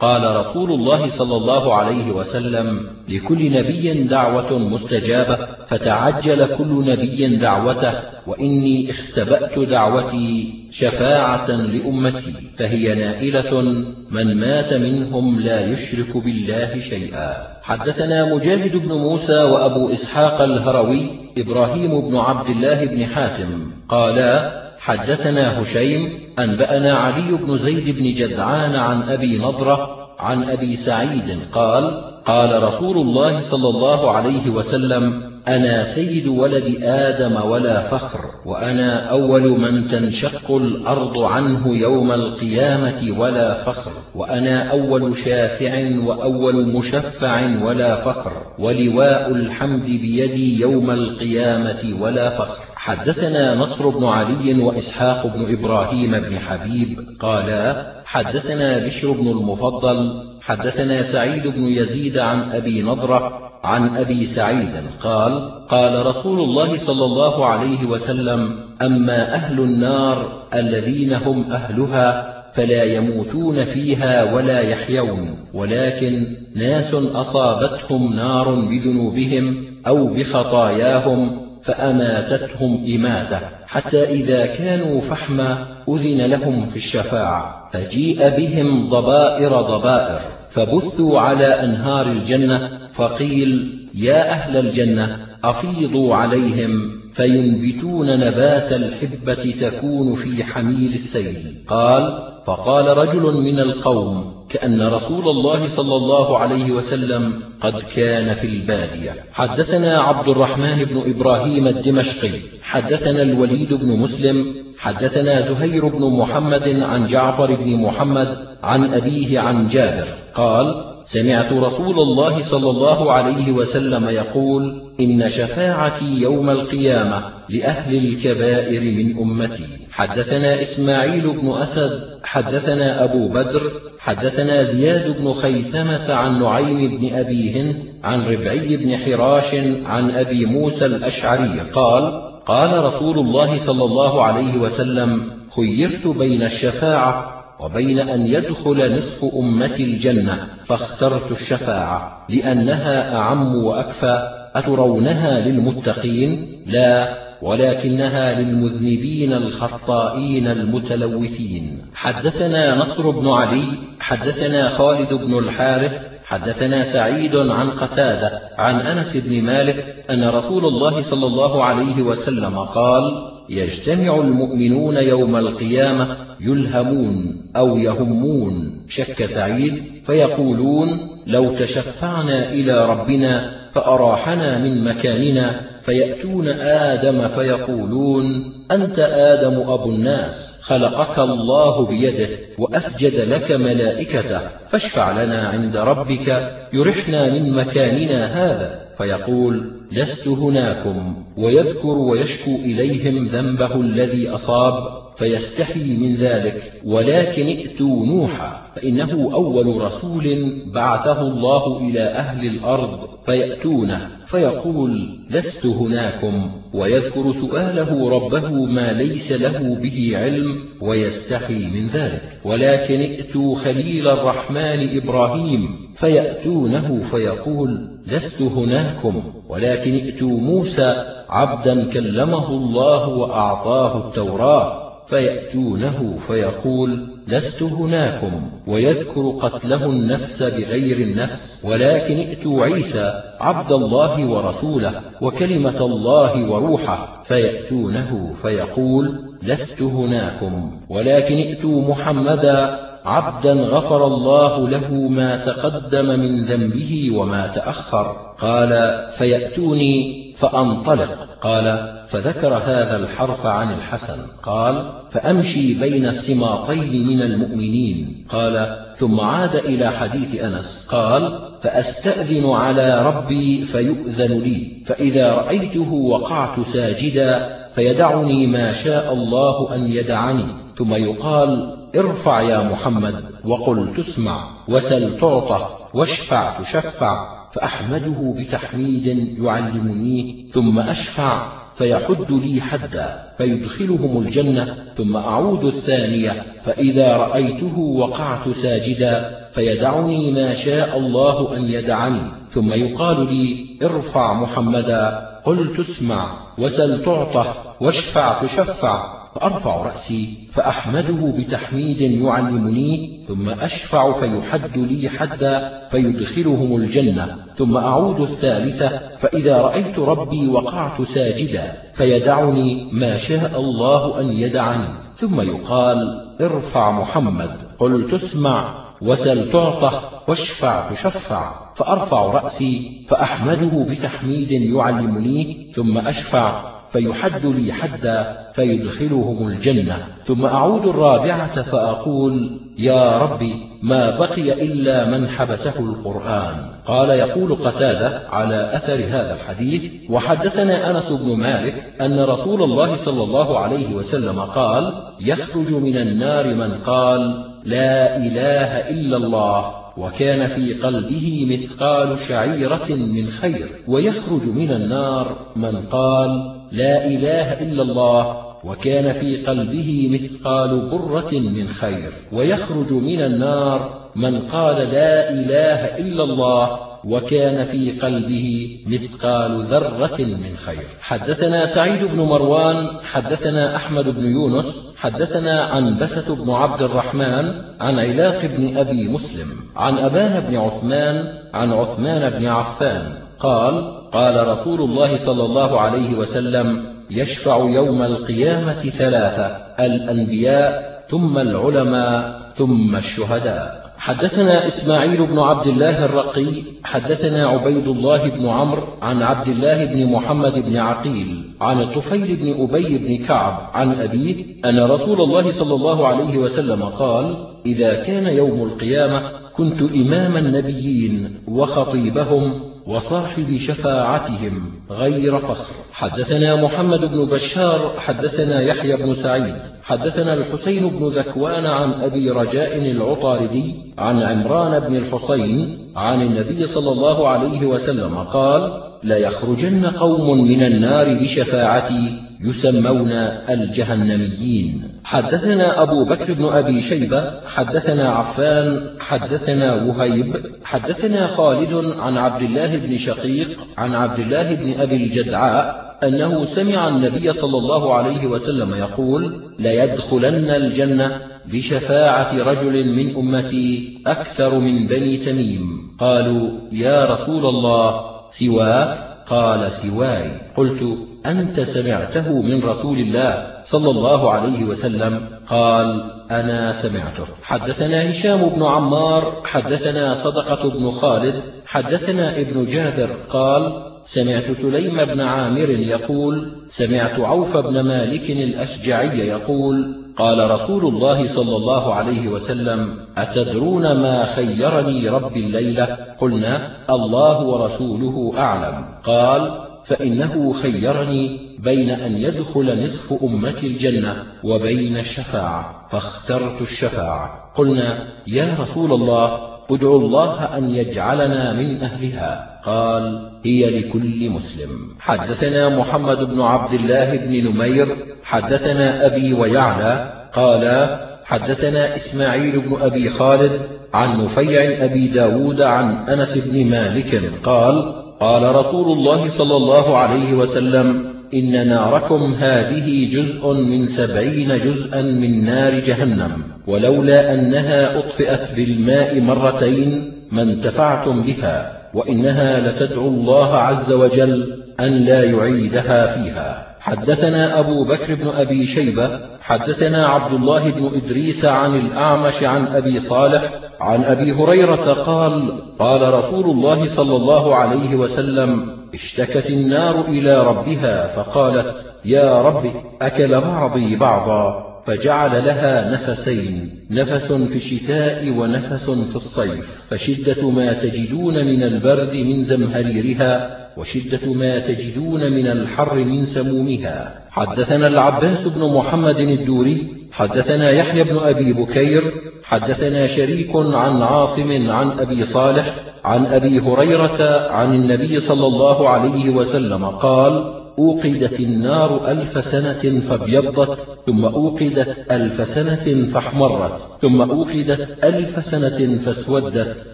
[0.00, 7.92] قال رسول الله صلى الله عليه وسلم لكل نبي دعوة مستجابة فتعجل كل نبي دعوته
[8.26, 13.62] وإني اختبأت دعوتي شفاعة لأمتي فهي نائلة
[14.10, 17.52] من مات منهم لا يشرك بالله شيئا.
[17.62, 25.62] حدثنا مجاهد بن موسى وأبو إسحاق الهروي إبراهيم بن عبد الله بن حاتم قالا حدثنا
[25.62, 32.62] هشيم أنبأنا علي بن زيد بن جدعان عن أبي نضرة عن أبي سعيد قال قال
[32.62, 39.88] رسول الله صلى الله عليه وسلم أنا سيد ولد آدم ولا فخر وأنا أول من
[39.88, 49.30] تنشق الأرض عنه يوم القيامة ولا فخر وأنا أول شافع وأول مشفع ولا فخر ولواء
[49.30, 52.71] الحمد بيدي يوم القيامة ولا فخر.
[52.82, 61.02] حدثنا نصر بن علي وإسحاق بن إبراهيم بن حبيب قالا حدثنا بشر بن المفضل حدثنا
[61.02, 64.70] سعيد بن يزيد عن أبي نضرة عن أبي سعيد
[65.02, 72.84] قال قال رسول الله صلى الله عليه وسلم أما أهل النار الذين هم أهلها فلا
[72.84, 84.46] يموتون فيها ولا يحيون ولكن ناس أصابتهم نار بذنوبهم أو بخطاياهم فأماتتهم إماتة حتى إذا
[84.46, 90.20] كانوا فحما أذن لهم في الشفاعة فجيء بهم ضبائر ضبائر
[90.50, 96.70] فبثوا على أنهار الجنة فقيل يا أهل الجنة أفيضوا عليهم
[97.12, 101.64] فينبتون نبات الحبة تكون في حميل السيل.
[101.68, 108.46] قال فقال رجل من القوم كأن رسول الله صلى الله عليه وسلم قد كان في
[108.46, 109.24] البادية.
[109.32, 117.06] حدثنا عبد الرحمن بن إبراهيم الدمشقي حدثنا الوليد بن مسلم حدثنا زهير بن محمد عن
[117.06, 124.08] جعفر بن محمد عن أبيه عن جابر قال سمعت رسول الله صلى الله عليه وسلم
[124.08, 129.64] يقول إن شفاعتي يوم القيامة لأهل الكبائر من أمتي.
[129.90, 137.60] حدثنا إسماعيل بن أسد حدثنا أبو بدر حدثنا زياد بن خيثمة عن نعيم بن أبي
[137.60, 139.54] هند عن ربعي بن حراش
[139.84, 141.60] عن أبي موسى الأشعري.
[141.72, 149.34] قال قال رسول الله صلى الله عليه وسلم خيرت بين الشفاعة وبين أن يدخل نصف
[149.34, 154.41] أمتي الجنة فاخترت الشفاعة لأنها أعم وأكفى.
[154.54, 161.78] أترونها للمتقين؟ لا ولكنها للمذنبين الخطائين المتلوثين.
[161.94, 163.64] حدثنا نصر بن علي
[164.00, 171.00] حدثنا خالد بن الحارث حدثنا سعيد عن قتادة عن أنس بن مالك أن رسول الله
[171.00, 173.02] صلى الله عليه وسلم قال
[173.48, 178.84] يجتمع المؤمنون يوم القيامة يلهمون أو يهمون.
[178.88, 180.88] شك سعيد فيقولون
[181.26, 191.18] لو تشفعنا إلى ربنا فأراحنا من مكاننا فيأتون آدم فيقولون أنت آدم أبو الناس خلقك
[191.18, 192.28] الله بيده
[192.58, 198.82] وأسجد لك ملائكته فاشفع لنا عند ربك يرحنا من مكاننا هذا.
[198.98, 205.01] فيقول لست هناكم ويذكر ويشكو إليهم ذنبه الذي أصاب.
[205.16, 206.72] فيستحي من ذلك.
[206.84, 216.50] ولكن ائتوا نوحا فإنه أول رسول بعثه الله إلى أهل الأرض فيأتونه فيقول لست هناكم.
[216.74, 222.40] ويذكر سؤاله ربه ما ليس له به علم ويستحي من ذلك.
[222.44, 229.22] ولكن ائتوا خليل الرحمن إبراهيم فيأتونه فيقول لست هناكم.
[229.48, 234.81] ولكن ائتوا موسى عبدا كلمه الله وأعطاه التوراة
[235.12, 245.00] فيأتونه فيقول لست هناكم ويذكر قتله النفس بغير النفس ولكن ائتوا عيسى عبد الله ورسوله
[245.20, 255.36] وكلمة الله وروحه فيأتونه فيقول لست هناكم ولكن ائتوا محمدا عبدا غفر الله له ما
[255.36, 258.16] تقدم من ذنبه وما تأخر.
[258.40, 258.70] قال
[259.12, 261.26] فيأتوني فأنطلق.
[261.42, 268.26] قال فذكر هذا الحرف عن الحسن قال فأمشي بين السماطين من المؤمنين.
[268.28, 276.60] قال ثم عاد إلى حديث أنس قال فأستأذن على ربي فيؤذن لي فإذا رأيته وقعت
[276.60, 280.46] ساجدا فيدعني ما شاء الله أن يدعني.
[280.76, 289.06] ثم يقال ارفع يا محمد وقل تسمع وسل تعطى واشفع تشفع فأحمده بتحميد
[289.38, 299.42] يعلمنيه ثم أشفع فيحد لي حدا فيدخلهم الجنة ثم أعود الثانية فإذا رأيته وقعت ساجدا
[299.54, 306.26] فيدعني ما شاء الله أن يدعني ثم يقال لي ارفع محمدا قل تسمع
[306.58, 309.21] وسل تعطى واشفع تشفع.
[309.34, 319.16] فأرفع رأسي فأحمده بتحميد يعلمني ثم أشفع فيحد لي حدا فيدخلهم الجنة ثم أعود الثالثة
[319.18, 325.98] فإذا رأيت ربي وقعت ساجدا فيدعني ما شاء الله أن يدعني ثم يقال
[326.40, 336.72] ارفع محمد قل تسمع وسل تعطى واشفع تشفع فأرفع رأسي فأحمده بتحميد يعلمني ثم أشفع
[336.92, 340.06] فيحد لي حدا فيدخلهم الجنة.
[340.24, 346.72] ثم أعود الرابعة فأقول يا ربي ما بقي إلا من حبسه القرآن.
[346.86, 353.22] قال يقول قتادة على أثر هذا الحديث وحدثنا أنس بن مالك أن رسول الله صلى
[353.22, 360.74] الله عليه وسلم قال يخرج من النار من قال لا إله إلا الله وكان في
[360.74, 369.12] قلبه مثقال شعيرة من خير ويخرج من النار من قال لا إله إلا الله وكان
[369.12, 376.78] في قلبه مثقال برة من خير ويخرج من النار من قال لا إله إلا الله
[377.04, 380.86] وكان في قلبه مثقال ذرة من خير.
[381.00, 387.98] حدثنا سعيد بن مروان حدثنا أحمد بن يونس حدثنا عن بسة بن عبد الرحمن عن
[387.98, 393.21] علاق بن أبي مسلم عن أبان بن عثمان عن عثمان بن عفان.
[393.42, 399.46] قال قال رسول الله صلى الله عليه وسلم يشفع يوم القيامة ثلاثة
[399.80, 403.82] الأنبياء ثم العلماء ثم الشهداء.
[403.96, 410.12] حدثنا إسماعيل بن عبد الله الرقي حدثنا عبيد الله بن عمرو عن عبد الله بن
[410.12, 415.74] محمد بن عقيل عن الطفيل بن أبي بن كعب عن أبيه أن رسول الله صلى
[415.74, 419.22] الله عليه وسلم قال إذا كان يوم القيامة
[419.56, 425.74] كنت إمام النبيين وخطيبهم وصاحب شفاعتهم غير فخر.
[425.92, 432.90] حدثنا محمد بن بشار حدثنا يحيى بن سعيد حدثنا الحسين بن ذكوان عن أبي رجاء
[432.90, 440.62] العطاردي عن عمران بن الحسين عن النبي صلى الله عليه وسلم قال ليخرجن قوم من
[440.62, 443.12] النار بشفاعتي يسمون
[443.50, 444.82] الجهنميين.
[445.04, 452.76] حدثنا أبو بكر بن أبي شيبة حدثنا عفان حدثنا وهيب حدثنا خالد عن عبد الله
[452.76, 458.74] بن شقيق عن عبد الله بن أبي الجدعاء أنه سمع النبي صلى الله عليه وسلم
[458.74, 461.20] يقول ليدخلن الجنة
[461.52, 468.00] بشفاعة رجل من أمتي أكثر من بني تميم قالوا يا رسول الله
[468.30, 470.82] سواك قال سواي قلت
[471.26, 477.26] أنت سمعته من رسول الله صلى الله عليه وسلم؟ قال أنا سمعته.
[477.42, 485.20] حدثنا هشام بن عمار حدثنا صدقة بن خالد حدثنا ابن جابر قال سمعت سليم بن
[485.20, 492.96] عامر يقول سمعت عوف بن مالك الأشجعي يقول قال رسول الله صلى الله عليه وسلم
[493.16, 498.84] أتدرون ما خيرني ربي الليلة؟ قلنا الله ورسوله أعلم.
[499.04, 507.52] قال فإنه خيرني بين أن يدخل نصف أمتي الجنة وبين الشفاعة فاخترت الشفاعة.
[507.54, 509.38] قلنا يا رسول الله
[509.70, 512.51] ادعو الله أن يجعلنا من أهلها.
[512.64, 514.68] قال هي لكل مسلم.
[515.00, 517.86] حدثنا محمد بن عبد الله بن نمير
[518.24, 523.60] حدثنا أبي ويعلى قال حدثنا إسماعيل بن أبي خالد
[523.94, 530.34] عن نفيع أبي داود عن أنس بن مالك قال قال رسول الله صلى الله عليه
[530.34, 539.20] وسلم إن ناركم هذه جزء من سبعين جزءا من نار جهنم ولولا أنها أطفئت بالماء
[539.20, 541.81] مرتين ما انتفعتم بها.
[541.94, 546.72] وإنها لتدعو الله عز وجل أن لا يعيدها فيها.
[546.80, 553.00] حدثنا أبو بكر بن أبي شيبة حدثنا عبد الله بن إدريس عن الأعمش عن أبي
[553.00, 560.46] صالح عن أبي هريرة قال قال رسول الله صلى الله عليه وسلم اشتكت النار إلى
[560.46, 569.16] ربها فقالت يا رب أكل بعضي بعضا؟ فجعل لها نفسين نفس في الشتاء ونفس في
[569.16, 569.86] الصيف.
[569.90, 577.22] فشدة ما تجدون من البرد من زمهريرها وشدة ما تجدون من الحر من سمومها.
[577.30, 582.02] حدثنا العباس بن محمد الدوري حدثنا يحيى بن أبي بكير
[582.44, 589.30] حدثنا شريك عن عاصم عن أبي صالح عن أبي هريرة عن النبي صلى الله عليه
[589.30, 598.44] وسلم قال أوقدت النار ألف سنة فابيضت ثم أوقدت ألف سنة فاحمرت ثم أوقدت ألف
[598.44, 599.76] سنة فاسودت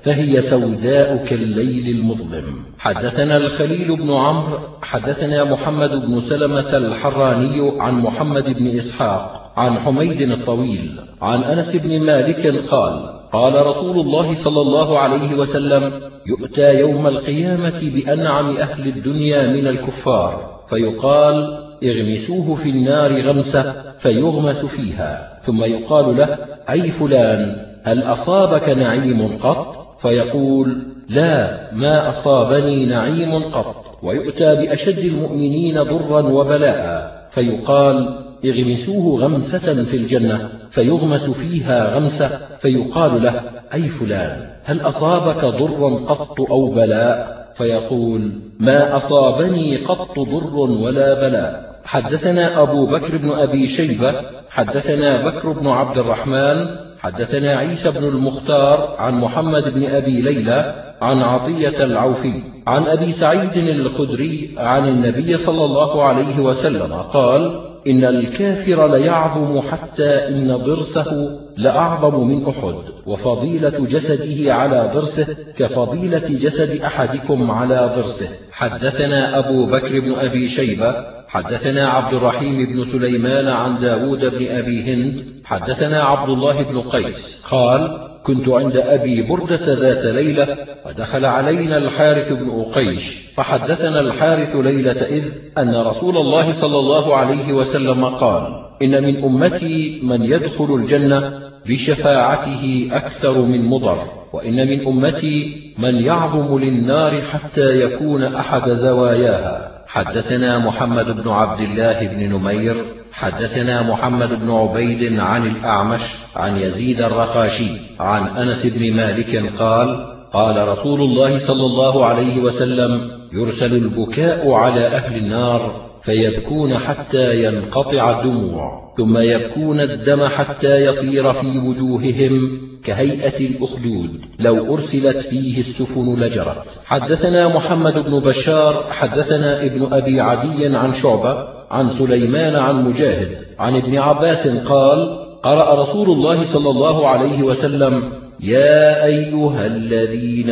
[0.03, 2.45] فهي سوداء كالليل المظلم.
[2.79, 10.21] حدثنا الخليل بن عمرو حدثنا محمد بن سلمة الحراني عن محمد بن إسحاق عن حميد
[10.21, 17.07] الطويل عن أنس بن مالك قال قال رسول الله صلى الله عليه وسلم يؤتى يوم
[17.07, 20.58] القيامة بأنعم أهل الدنيا من الكفار.
[20.71, 25.41] فيقال اغمسوه في النار غمسة فيغمس فيها.
[25.43, 26.39] ثم يقال له
[26.71, 33.75] أي فلان هل أصابك نعيم قط؟ فيقول لا ما أصابني نعيم قط.
[34.03, 37.13] ويؤتى بأشد المؤمنين ضرا وبلاء.
[37.31, 42.31] فيقال اغمسوه غمسة في الجنة فيغمس فيها غمسة.
[42.59, 43.43] فيقال له
[43.75, 51.81] أي فلان هل أصابك ضر قط أو بلاء؟ فيقول ما أصابني قط ضر ولا بلاء.
[51.85, 54.13] حدثنا أبو بكر بن أبي شيبة
[54.51, 56.67] حدثنا بكر بن عبد الرحمن
[56.99, 62.33] حدثنا عيسى بن المختار عن محمد بن أبي ليلى عن عطية العوفي
[62.67, 70.29] عن أبي سعيد الخدري عن النبي صلى الله عليه وسلم قال إن الكافر ليعظم حتى
[70.29, 72.75] إن ضرسه لأعظم من أحد
[73.07, 78.29] وفضيلة جسده على ضرسه كفضيلة جسد أحدكم على ضرسه.
[78.53, 80.95] حدثنا أبو بكر بن أبي شيبة
[81.29, 87.45] حدثنا عبد الرحيم بن سليمان عن داود بن أبي هند حدثنا عبد الله بن قيس
[87.51, 90.57] قال كنت عند أبي بردة ذات ليلة
[90.87, 95.25] ودخل علينا الحارث بن أقيش فحدثنا الحارث ليلة إذ
[95.59, 102.89] أن رسول الله صلى الله عليه وسلم قال إن من أمتي من يدخل الجنة بشفاعته
[102.93, 103.99] أكثر من مضر
[104.33, 109.85] وإن من أمتي من يعظم للنار حتى يكون أحد زواياها.
[109.87, 112.75] حدثنا محمد بن عبد الله بن نمير
[113.13, 120.69] حدثنا محمد بن عبيد عن الأعمش عن يزيد الرقاشي عن أنس بن مالك قال قال
[120.69, 128.93] رسول الله صلى الله عليه وسلم يرسل البكاء على أهل النار فيبكون حتى ينقطع الدموع
[128.97, 134.11] ثم يبكون الدم حتى يصير في وجوههم كهيئة الأخدود.
[134.39, 136.81] لو أرسلت فيه السفن لجرت.
[136.85, 143.77] حدثنا محمد بن بشار حدثنا ابن أبي عدي عن شعبة عن سليمان عن مجاهد عن
[143.77, 150.51] ابن عباس قال قرأ رسول الله صلى الله عليه وسلم يا أيها الذين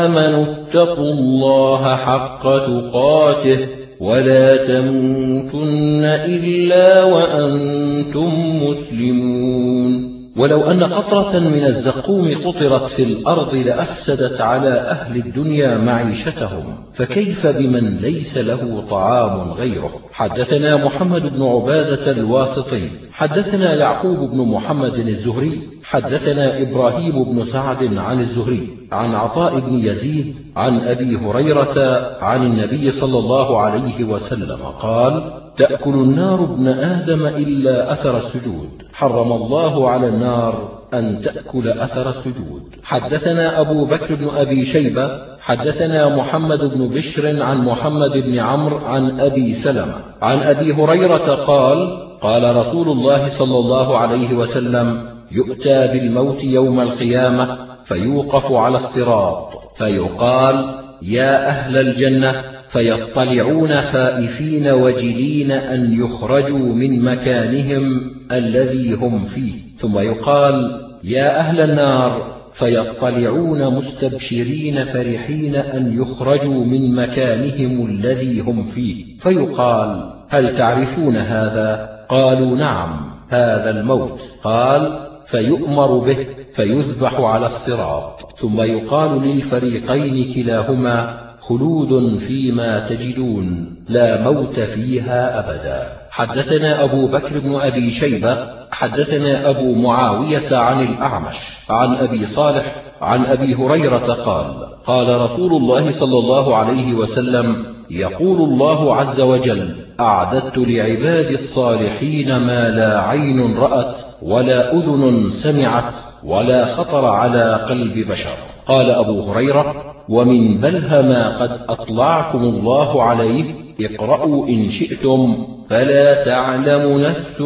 [0.00, 3.77] آمنوا اتقوا الله حق تقاته.
[4.00, 8.30] ولا تموتن إلا وأنتم
[8.64, 10.18] مسلمون.
[10.36, 16.64] ولو أن قطرة من الزقوم قطرت في الأرض لأفسدت على أهل الدنيا معيشتهم
[16.94, 22.88] فكيف بمن ليس له طعام غيره؟ حدثنا محمد بن عبادة الواسطي
[23.18, 30.34] حدثنا يعقوب بن محمد الزهري حدثنا إبراهيم بن سعد عن الزهري عن عطاء بن يزيد
[30.56, 31.76] عن أبي هريرة
[32.20, 39.32] عن النبي صلى الله عليه وسلم قال تأكل النار ابن آدم إلا أثر السجود حرم
[39.32, 42.62] الله على النار أن تأكل أثر السجود.
[42.82, 49.20] حدثنا أبو بكر بن أبي شيبة حدثنا محمد بن بشر عن محمد بن عمرو عن
[49.20, 56.44] أبي سلمة عن أبي هريرة قال قال رسول الله صلى الله عليه وسلم يؤتى بالموت
[56.44, 67.04] يوم القيامة فيوقف على الصراط فيقال يا أهل الجنة فيطلعون خائفين وجلين أن يخرجوا من
[67.04, 69.52] مكانهم الذي هم فيه.
[69.78, 79.04] ثم يقال يا أهل النار فيطلعون مستبشرين فرحين أن يخرجوا من مكانهم الذي هم فيه.
[79.20, 84.20] فيقال هل تعرفون هذا؟ قالوا نعم هذا الموت.
[84.44, 88.38] قال فيؤمر به فيذبح على الصراط.
[88.38, 95.98] ثم يقال للفريقين كلاهما خلود فيما تجدون لا موت فيها أبدا.
[96.10, 101.36] حدثنا أبو بكر بن أبي شيبة حدثنا أبو معاوية عن الأعمش
[101.70, 108.50] عن أبي صالح عن أبي هريرة قال قال رسول الله صلى الله عليه وسلم يقول
[108.50, 109.70] الله عز وجل
[110.00, 115.94] أعددت لعبادي الصالحين ما لا عين رأت ولا أذن سمعت
[116.24, 118.30] ولا خطر على قلب بشر.
[118.66, 123.44] قال أبو هريرة ومن بلها ما قد أطلعكم الله عليه
[123.80, 127.40] اقرأوا إن شئتم فلا تعلم نفس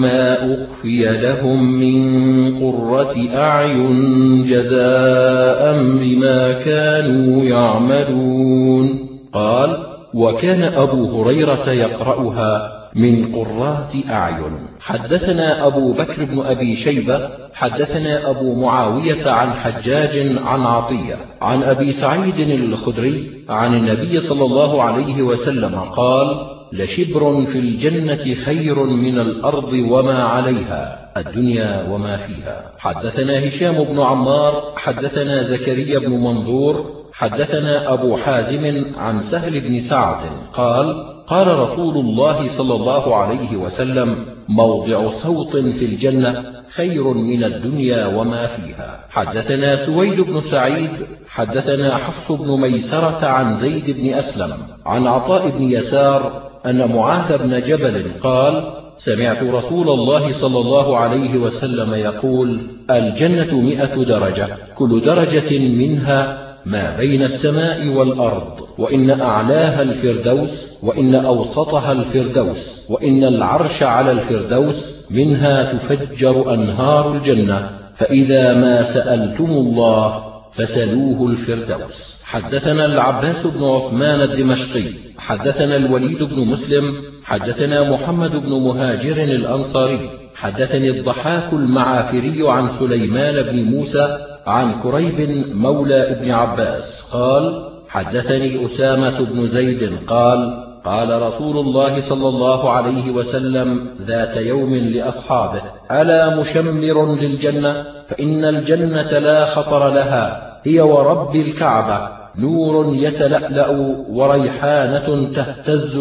[0.00, 9.07] ما أخفي لهم من قرة أعين جزاء بما كانوا يعملون.
[9.32, 14.68] قال وكان أبو هريرة يقرأها من قرات أعين.
[14.80, 21.92] حدثنا أبو بكر بن أبي شيبة حدثنا أبو معاوية عن حجاج عن عطية عن أبي
[21.92, 29.72] سعيد الخدري عن النبي صلى الله عليه وسلم قال لشبر في الجنة خير من الأرض
[29.72, 32.62] وما عليها الدنيا وما فيها.
[32.78, 40.30] حدثنا هشام بن عمار حدثنا زكريا بن منظور حدثنا أبو حازم عن سهل بن سعد
[40.52, 40.86] قال
[41.26, 48.46] قال رسول الله صلى الله عليه وسلم موضع صوت في الجنة خير من الدنيا وما
[48.46, 49.04] فيها.
[49.10, 50.90] حدثنا سويد بن سعيد
[51.28, 57.62] حدثنا حفص بن ميسرة عن زيد بن أسلم عن عطاء بن يسار أن معاذ بن
[57.62, 65.58] جبل قال سمعت رسول الله صلى الله عليه وسلم يقول الجنة مئة درجة كل درجة
[65.58, 75.06] منها ما بين السماء والأرض وإن أعلاها الفردوس وإن أوسطها الفردوس وإن العرش على الفردوس
[75.10, 82.22] منها تفجر أنهار الجنة فإذا ما سألتم الله فسلوه الفردوس.
[82.24, 84.84] حدثنا العباس بن عثمان الدمشقي
[85.18, 86.84] حدثنا الوليد بن مسلم
[87.24, 94.18] حدثنا محمد بن مهاجر الأنصاري حدثني الضحاك المعافري عن سليمان بن موسى
[94.48, 102.28] عن كريب مولى ابن عباس قال حدثني أسامة بن زيد قال قال رسول الله صلى
[102.28, 110.80] الله عليه وسلم ذات يوم لأصحابه ألا مشمر للجنة؟ فإن الجنة لا خطر لها هي
[110.80, 112.08] ورب الكعبة
[112.38, 113.70] نور يتلألأ
[114.10, 115.96] وريحانة تهتز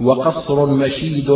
[0.00, 1.30] وقصر مشيد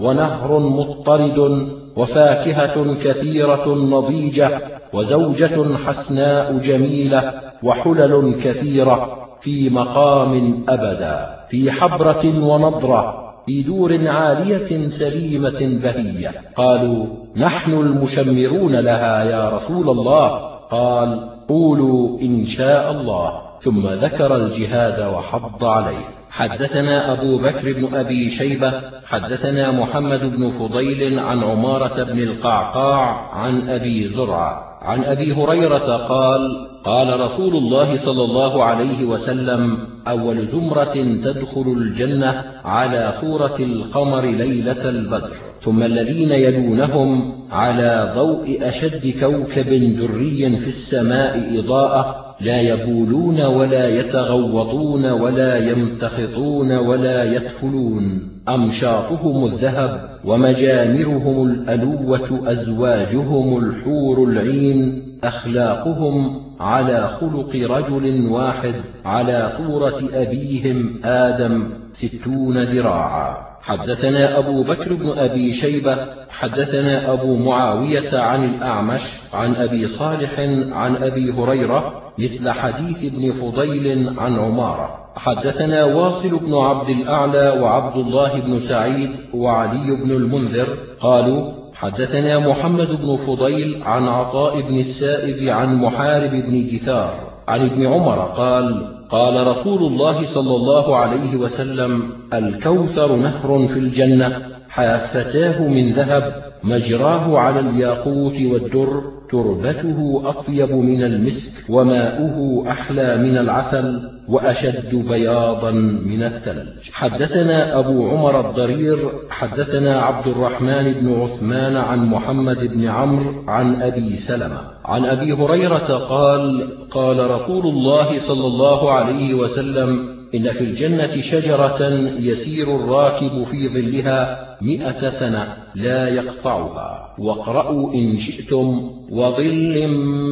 [0.00, 4.60] ونهر مضطرد وفاكهة كثيرة نضيجة
[4.92, 15.80] وزوجة حسناء جميلة وحلل كثيرة في مقام أبدا في حبرة ونضرة في دور عالية سليمة
[15.82, 16.32] بهية.
[16.56, 17.06] قالوا
[17.36, 20.28] نحن المشمرون لها يا رسول الله.
[20.70, 23.42] قال قولوا إن شاء الله.
[23.60, 26.23] ثم ذكر الجهاد وحض عليه.
[26.34, 28.72] حدثنا أبو بكر بن أبي شيبة
[29.06, 34.78] حدثنا محمد بن فضيل عن عمارة بن القعقاع عن أبي زرعة.
[34.82, 36.40] عن أبي هريرة قال
[36.84, 39.78] قال رسول الله صلى الله عليه وسلم
[40.08, 40.94] أول زمرة
[41.24, 45.30] تدخل الجنة على صورة القمر ليلة البدر
[45.62, 55.10] ثم الذين يلونهم على ضوء أشد كوكب دري في السماء إضاءة لا يبولون ولا يتغوطون
[55.10, 65.02] ولا يمتخطون ولا يدخلون أمشاطهم الذهب ومجامرهم الألوة أزواجهم الحور العين.
[65.24, 68.74] أخلاقهم على خلق رجل واحد
[69.04, 73.53] على صورة أبيهم آدم ستون ذراعا.
[73.64, 75.96] حدثنا أبو بكر بن أبي شيبة
[76.30, 80.40] حدثنا أبو معاوية عن الأعمش عن أبي صالح
[80.72, 85.04] عن أبي هريرة مثل حديث ابن فضيل عن عمارة.
[85.16, 90.68] حدثنا واصل بن عبد الأعلى وعبد الله بن سعيد وعلي بن المنذر
[91.00, 97.14] قالوا حدثنا محمد بن فضيل عن عطاء بن السائب عن محارب بن جثار
[97.48, 104.42] عن ابن عمر قال قال رسول الله صلى الله عليه وسلم الكوثر نهر في الجنة
[104.68, 109.13] حافتاه من ذهب مجراه على الياقوت والدر.
[109.30, 115.70] تربته أطيب من المسك وماؤه أحلى من العسل وأشد بياضا
[116.04, 116.90] من الثلج.
[116.92, 118.96] حدثنا أبو عمر الضرير
[119.30, 124.60] حدثنا عبد الرحمن بن عثمان عن محمد بن عمرو عن أبي سلمة.
[124.84, 131.88] عن أبي هريرة قال قال رسول الله صلى الله عليه وسلم إن في الجنة شجرة
[132.18, 137.14] يسير الراكب في ظلها مئة سنة لا يقطعها.
[137.18, 139.88] واقرأوا إن شئتم وظل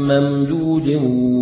[0.08, 0.98] ممدود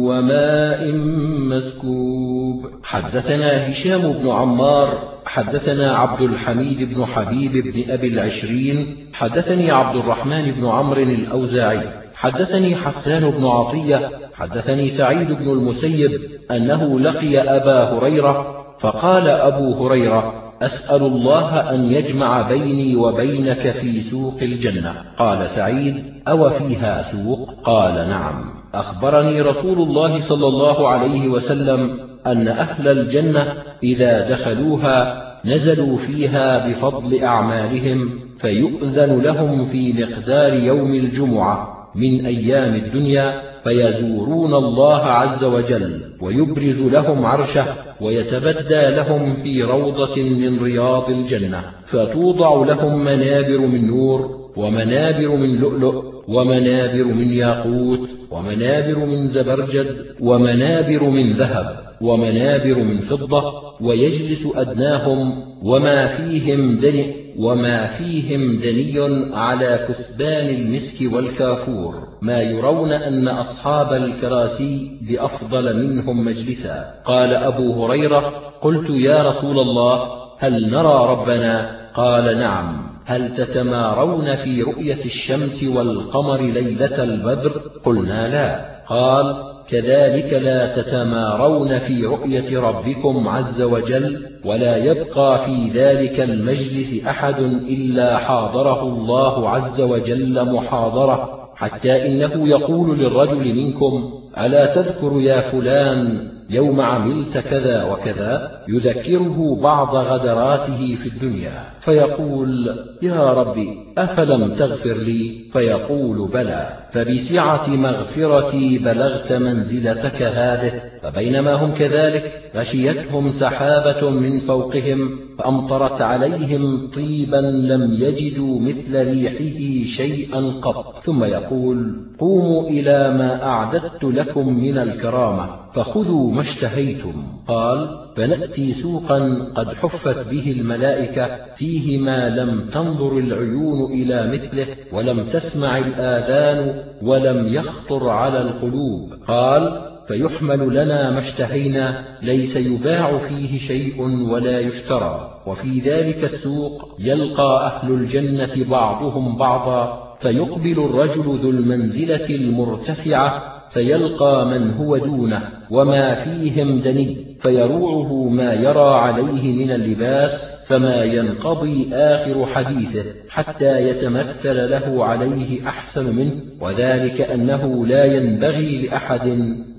[0.09, 0.93] وماء
[1.39, 2.67] مسكوب.
[2.83, 10.51] حدثنا هشام بن عمار حدثنا عبد الحميد بن حبيب بن أبي العشرين حدثني عبد الرحمن
[10.51, 11.81] بن عمرو الأوزاعي
[12.15, 14.11] حدثني حسان بن عطية
[14.41, 22.43] حدثني سعيد بن المسيب أنه لقي أبا هريرة فقال أبو هريرة أسأل الله أن يجمع
[22.43, 24.95] بيني وبينك في سوق الجنة.
[25.19, 28.45] قال سعيد أو فيها سوق؟ قال نعم.
[28.75, 37.25] أخبرني رسول الله صلى الله عليه وسلم أن أهل الجنة إذا دخلوها نزلوا فيها بفضل
[37.25, 46.93] أعمالهم فيؤذن لهم في مقدار يوم الجمعة من أيام الدنيا فيزورون الله عز وجل ويبرز
[46.93, 47.65] لهم عرشه
[48.01, 56.05] ويتبدى لهم في روضة من رياض الجنة فتوضع لهم منابر من نور ومنابر من لؤلؤ
[56.29, 59.87] ومنابر من ياقوت ومنابر من زبرجد
[60.21, 61.90] ومنابر من ذهب.
[62.01, 63.43] ومنابر من فضة
[63.81, 71.95] ويجلس أدناهم وما فيهم دني وما فيهم دني على كثبان المسك والكافور.
[72.23, 76.95] ما يرون أن أصحاب الكراسي بأفضل منهم مجلسا.
[77.05, 82.91] قال أبو هريرة قلت يا رسول الله هل نرى ربنا؟ قال نعم.
[83.05, 87.51] هل تتمارون في رؤية الشمس والقمر ليلة البدر؟
[87.85, 88.81] قلنا لا.
[88.87, 97.39] قال كذلك لا تتمارون في رؤية ربكم عز وجل ولا يبقى في ذلك المجلس أحد
[97.69, 106.29] إلا حاضره الله عز وجل محاضرة حتى إنه يقول للرجل منكم ألا تذكر يا فلان
[106.51, 115.41] يوم عملت كذا وكذا يذكره بعض غدراته في الدنيا فيقول يا ربي أفلم تغفر لي؟
[115.53, 116.77] فيقول بلى.
[116.91, 127.37] فبسعة مغفرتي بلغت منزلتك هذه فبينما هم كذلك غشيتهم سحابة من فوقهم فأمطرت عليهم طيبا
[127.37, 131.03] لم يجدوا مثل ريحه شيئا قط.
[131.03, 137.25] ثم يقول قوموا إلى ما أعددت لكم من الكرامة فخذوا ما اشتهيتم.
[137.49, 145.29] قال فنأتي سوقا قد حفت به الملائكة فيه ما لم تنظر العيون إلى مثله ولم
[145.29, 149.15] تسمع الآذان ولم يخطر على القلوب.
[149.29, 155.43] قال فيحمل لنا ما اشتهينا ليس يباع فيه شيء ولا يشترى.
[155.47, 164.71] وفي ذلك السوق يلقى أهل الجنة بعضهم بعضا فيقبل الرجل ذو المنزلة المرتفعة فيلقى من
[164.71, 173.05] هو دونه وما فيهم دني فيروعه ما يرى عليه من اللباس فما ينقضي آخر حديثه
[173.29, 179.27] حتى يتمثل له عليه أحسن منه وذلك أنه لا ينبغي لأحد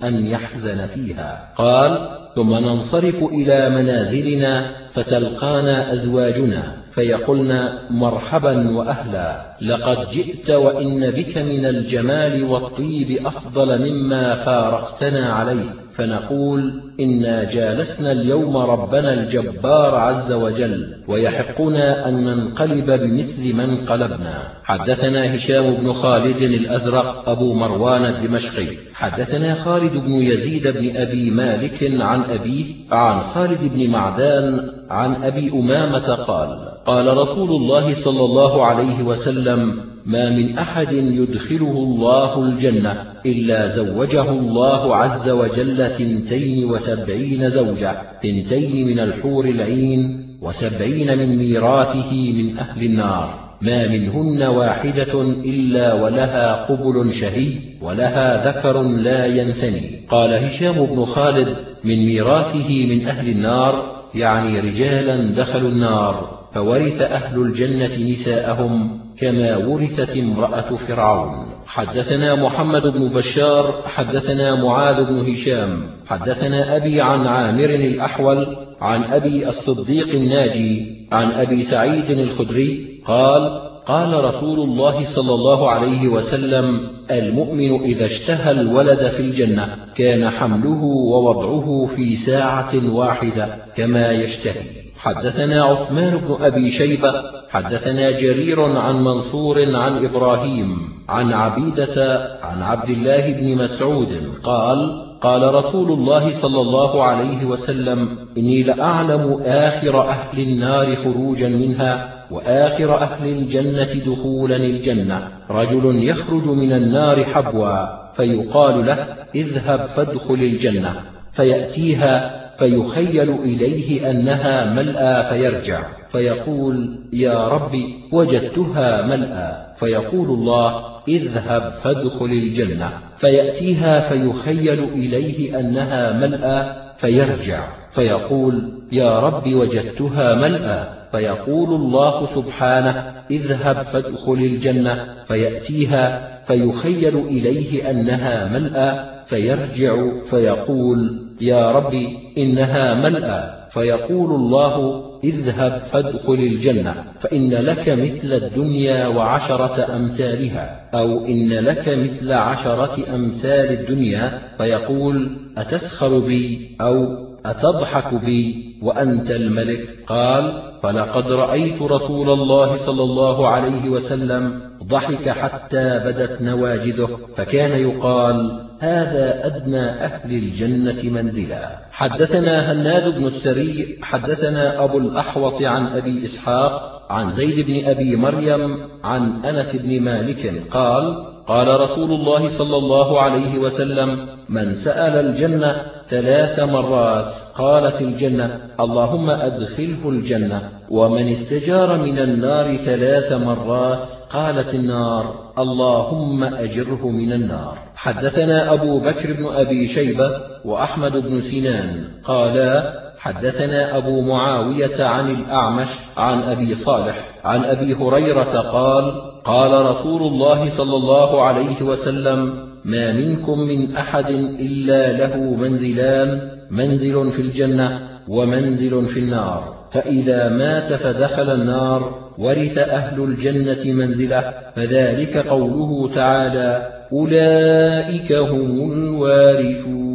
[0.04, 1.54] أن يحزن فيها.
[1.58, 9.56] قال ثم ننصرف إلى منازلنا فتلقانا أزواجنا فيقولن مرحبا وأهلا.
[9.62, 15.82] لقد جئت وإن بك من الجمال والطيب أفضل مما فارقتنا عليه.
[15.94, 24.54] فنقول إنا جالسنا اليوم ربنا الجبار عز وجل ويحقنا أن ننقلب بمثل من قلبنا.
[24.64, 28.68] حدثنا هشام بن خالد الأزرق أبو مروان الدمشقي.
[28.94, 35.52] حدثنا خالد بن يزيد بن أبي مالك عن أبيه عن خالد بن معدان عن أبي
[35.54, 36.50] أمامة قال
[36.86, 44.30] قال رسول الله صلى الله عليه وسلم ما من أحد يدخله الله الجنة إلا زوجه
[44.30, 52.84] الله عز وجل ثنتين وسبعين زوجة ثنتين من الحور العين وسبعين من ميراثه من أهل
[52.84, 53.52] النار.
[53.62, 57.48] ما منهن واحدة إلا ولها قبل شهي
[57.82, 59.82] ولها ذكر لا ينثني.
[60.10, 67.42] قال هشام بن خالد من ميراثه من أهل النار يعني رجالا دخلوا النار فورث أهل
[67.42, 71.46] الجنة نساءهم كما ورثت امرأة فرعون.
[71.66, 79.50] حدثنا محمد بن بشار حدثنا معاذ بن هشام حدثنا أبي عن عامر الأحول عن أبي
[79.50, 87.82] الصديق الناجي عن أبي سعيد الخدري قال قال رسول الله صلى الله عليه وسلم المؤمن
[87.82, 94.82] إذا اشتهى الولد في الجنة كان حمله ووضعه في ساعة واحدة كما يشتهي.
[94.98, 97.14] حدثنا عثمان بن أبي شيبة
[97.50, 100.78] حدثنا جرير عن منصور عن إبراهيم
[101.10, 104.08] عن عبيدة عن عبد الله بن مسعود
[104.44, 104.78] قال
[105.22, 112.98] قال رسول الله صلى الله عليه وسلم إني لأعلم آخر أهل النار خروجا منها وآخر
[112.98, 115.32] أهل الجنة دخولا الجنة.
[115.50, 120.96] رجل يخرج من النار حبوا فيقال له اذهب فادخل الجنة.
[121.32, 125.80] فيأتيها فيخيل إليه أنها ملأى فيرجع.
[126.12, 129.76] فيقول يا ربي وجدتها ملأى.
[129.76, 132.90] فيقول الله اذهب فادخل الجنة.
[133.18, 137.60] فيأتيها فيخيل إليه أنها ملأى فيرجع.
[137.92, 141.01] فيقول يا رب وجدتها ملأى.
[141.12, 152.18] فيقول الله سبحانه اذهب فادخل الجنة فيأتيها فيخيل إليه أنها ملأى فيرجع فيقول يا ربي
[152.38, 153.62] إنها ملأى.
[153.72, 162.32] فيقول الله اذهب فادخل الجنة فإن لك مثل الدنيا وعشرة أمثالها أو إن لك مثل
[162.32, 172.30] عشرة أمثال الدنيا فيقول أتسخر بي؟ أو أتضحك بي وأنت الملك؟ قال فلقد رأيت رسول
[172.30, 181.22] الله صلى الله عليه وسلم ضحك حتى بدت نواجذه فكان يقال هذا أدنى أهل الجنة
[181.22, 181.78] منزلا.
[181.92, 188.78] حدثنا هناد بن السري حدثنا أبو الأحوص عن أبي إسحاق عن زيد بن أبي مريم
[189.04, 195.91] عن أنس بن مالك قال قال رسول الله صلى الله عليه وسلم من سأل الجنة
[196.08, 200.70] ثلاث مرات قالت الجنة اللهم أدخله الجنة.
[200.90, 207.78] ومن استجار من النار ثلاث مرات قالت النار اللهم أجره من النار.
[207.96, 210.30] حدثنا أبو بكر بن أبي شيبة
[210.66, 218.60] وأحمد بن سنان قالا حدثنا أبو معاوية عن الأعمش عن أبي صالح عن أبي هريرة
[218.60, 224.30] قال قال رسول الله صلى الله عليه وسلم ما منكم من أحد
[224.60, 229.88] إلا له منزلان منزل في الجنة ومنزل في النار.
[229.92, 234.54] فإذا مات فدخل النار ورث أهل الجنة منزله.
[234.76, 240.11] فذلك قوله تعالى أولئك هم الوارثون.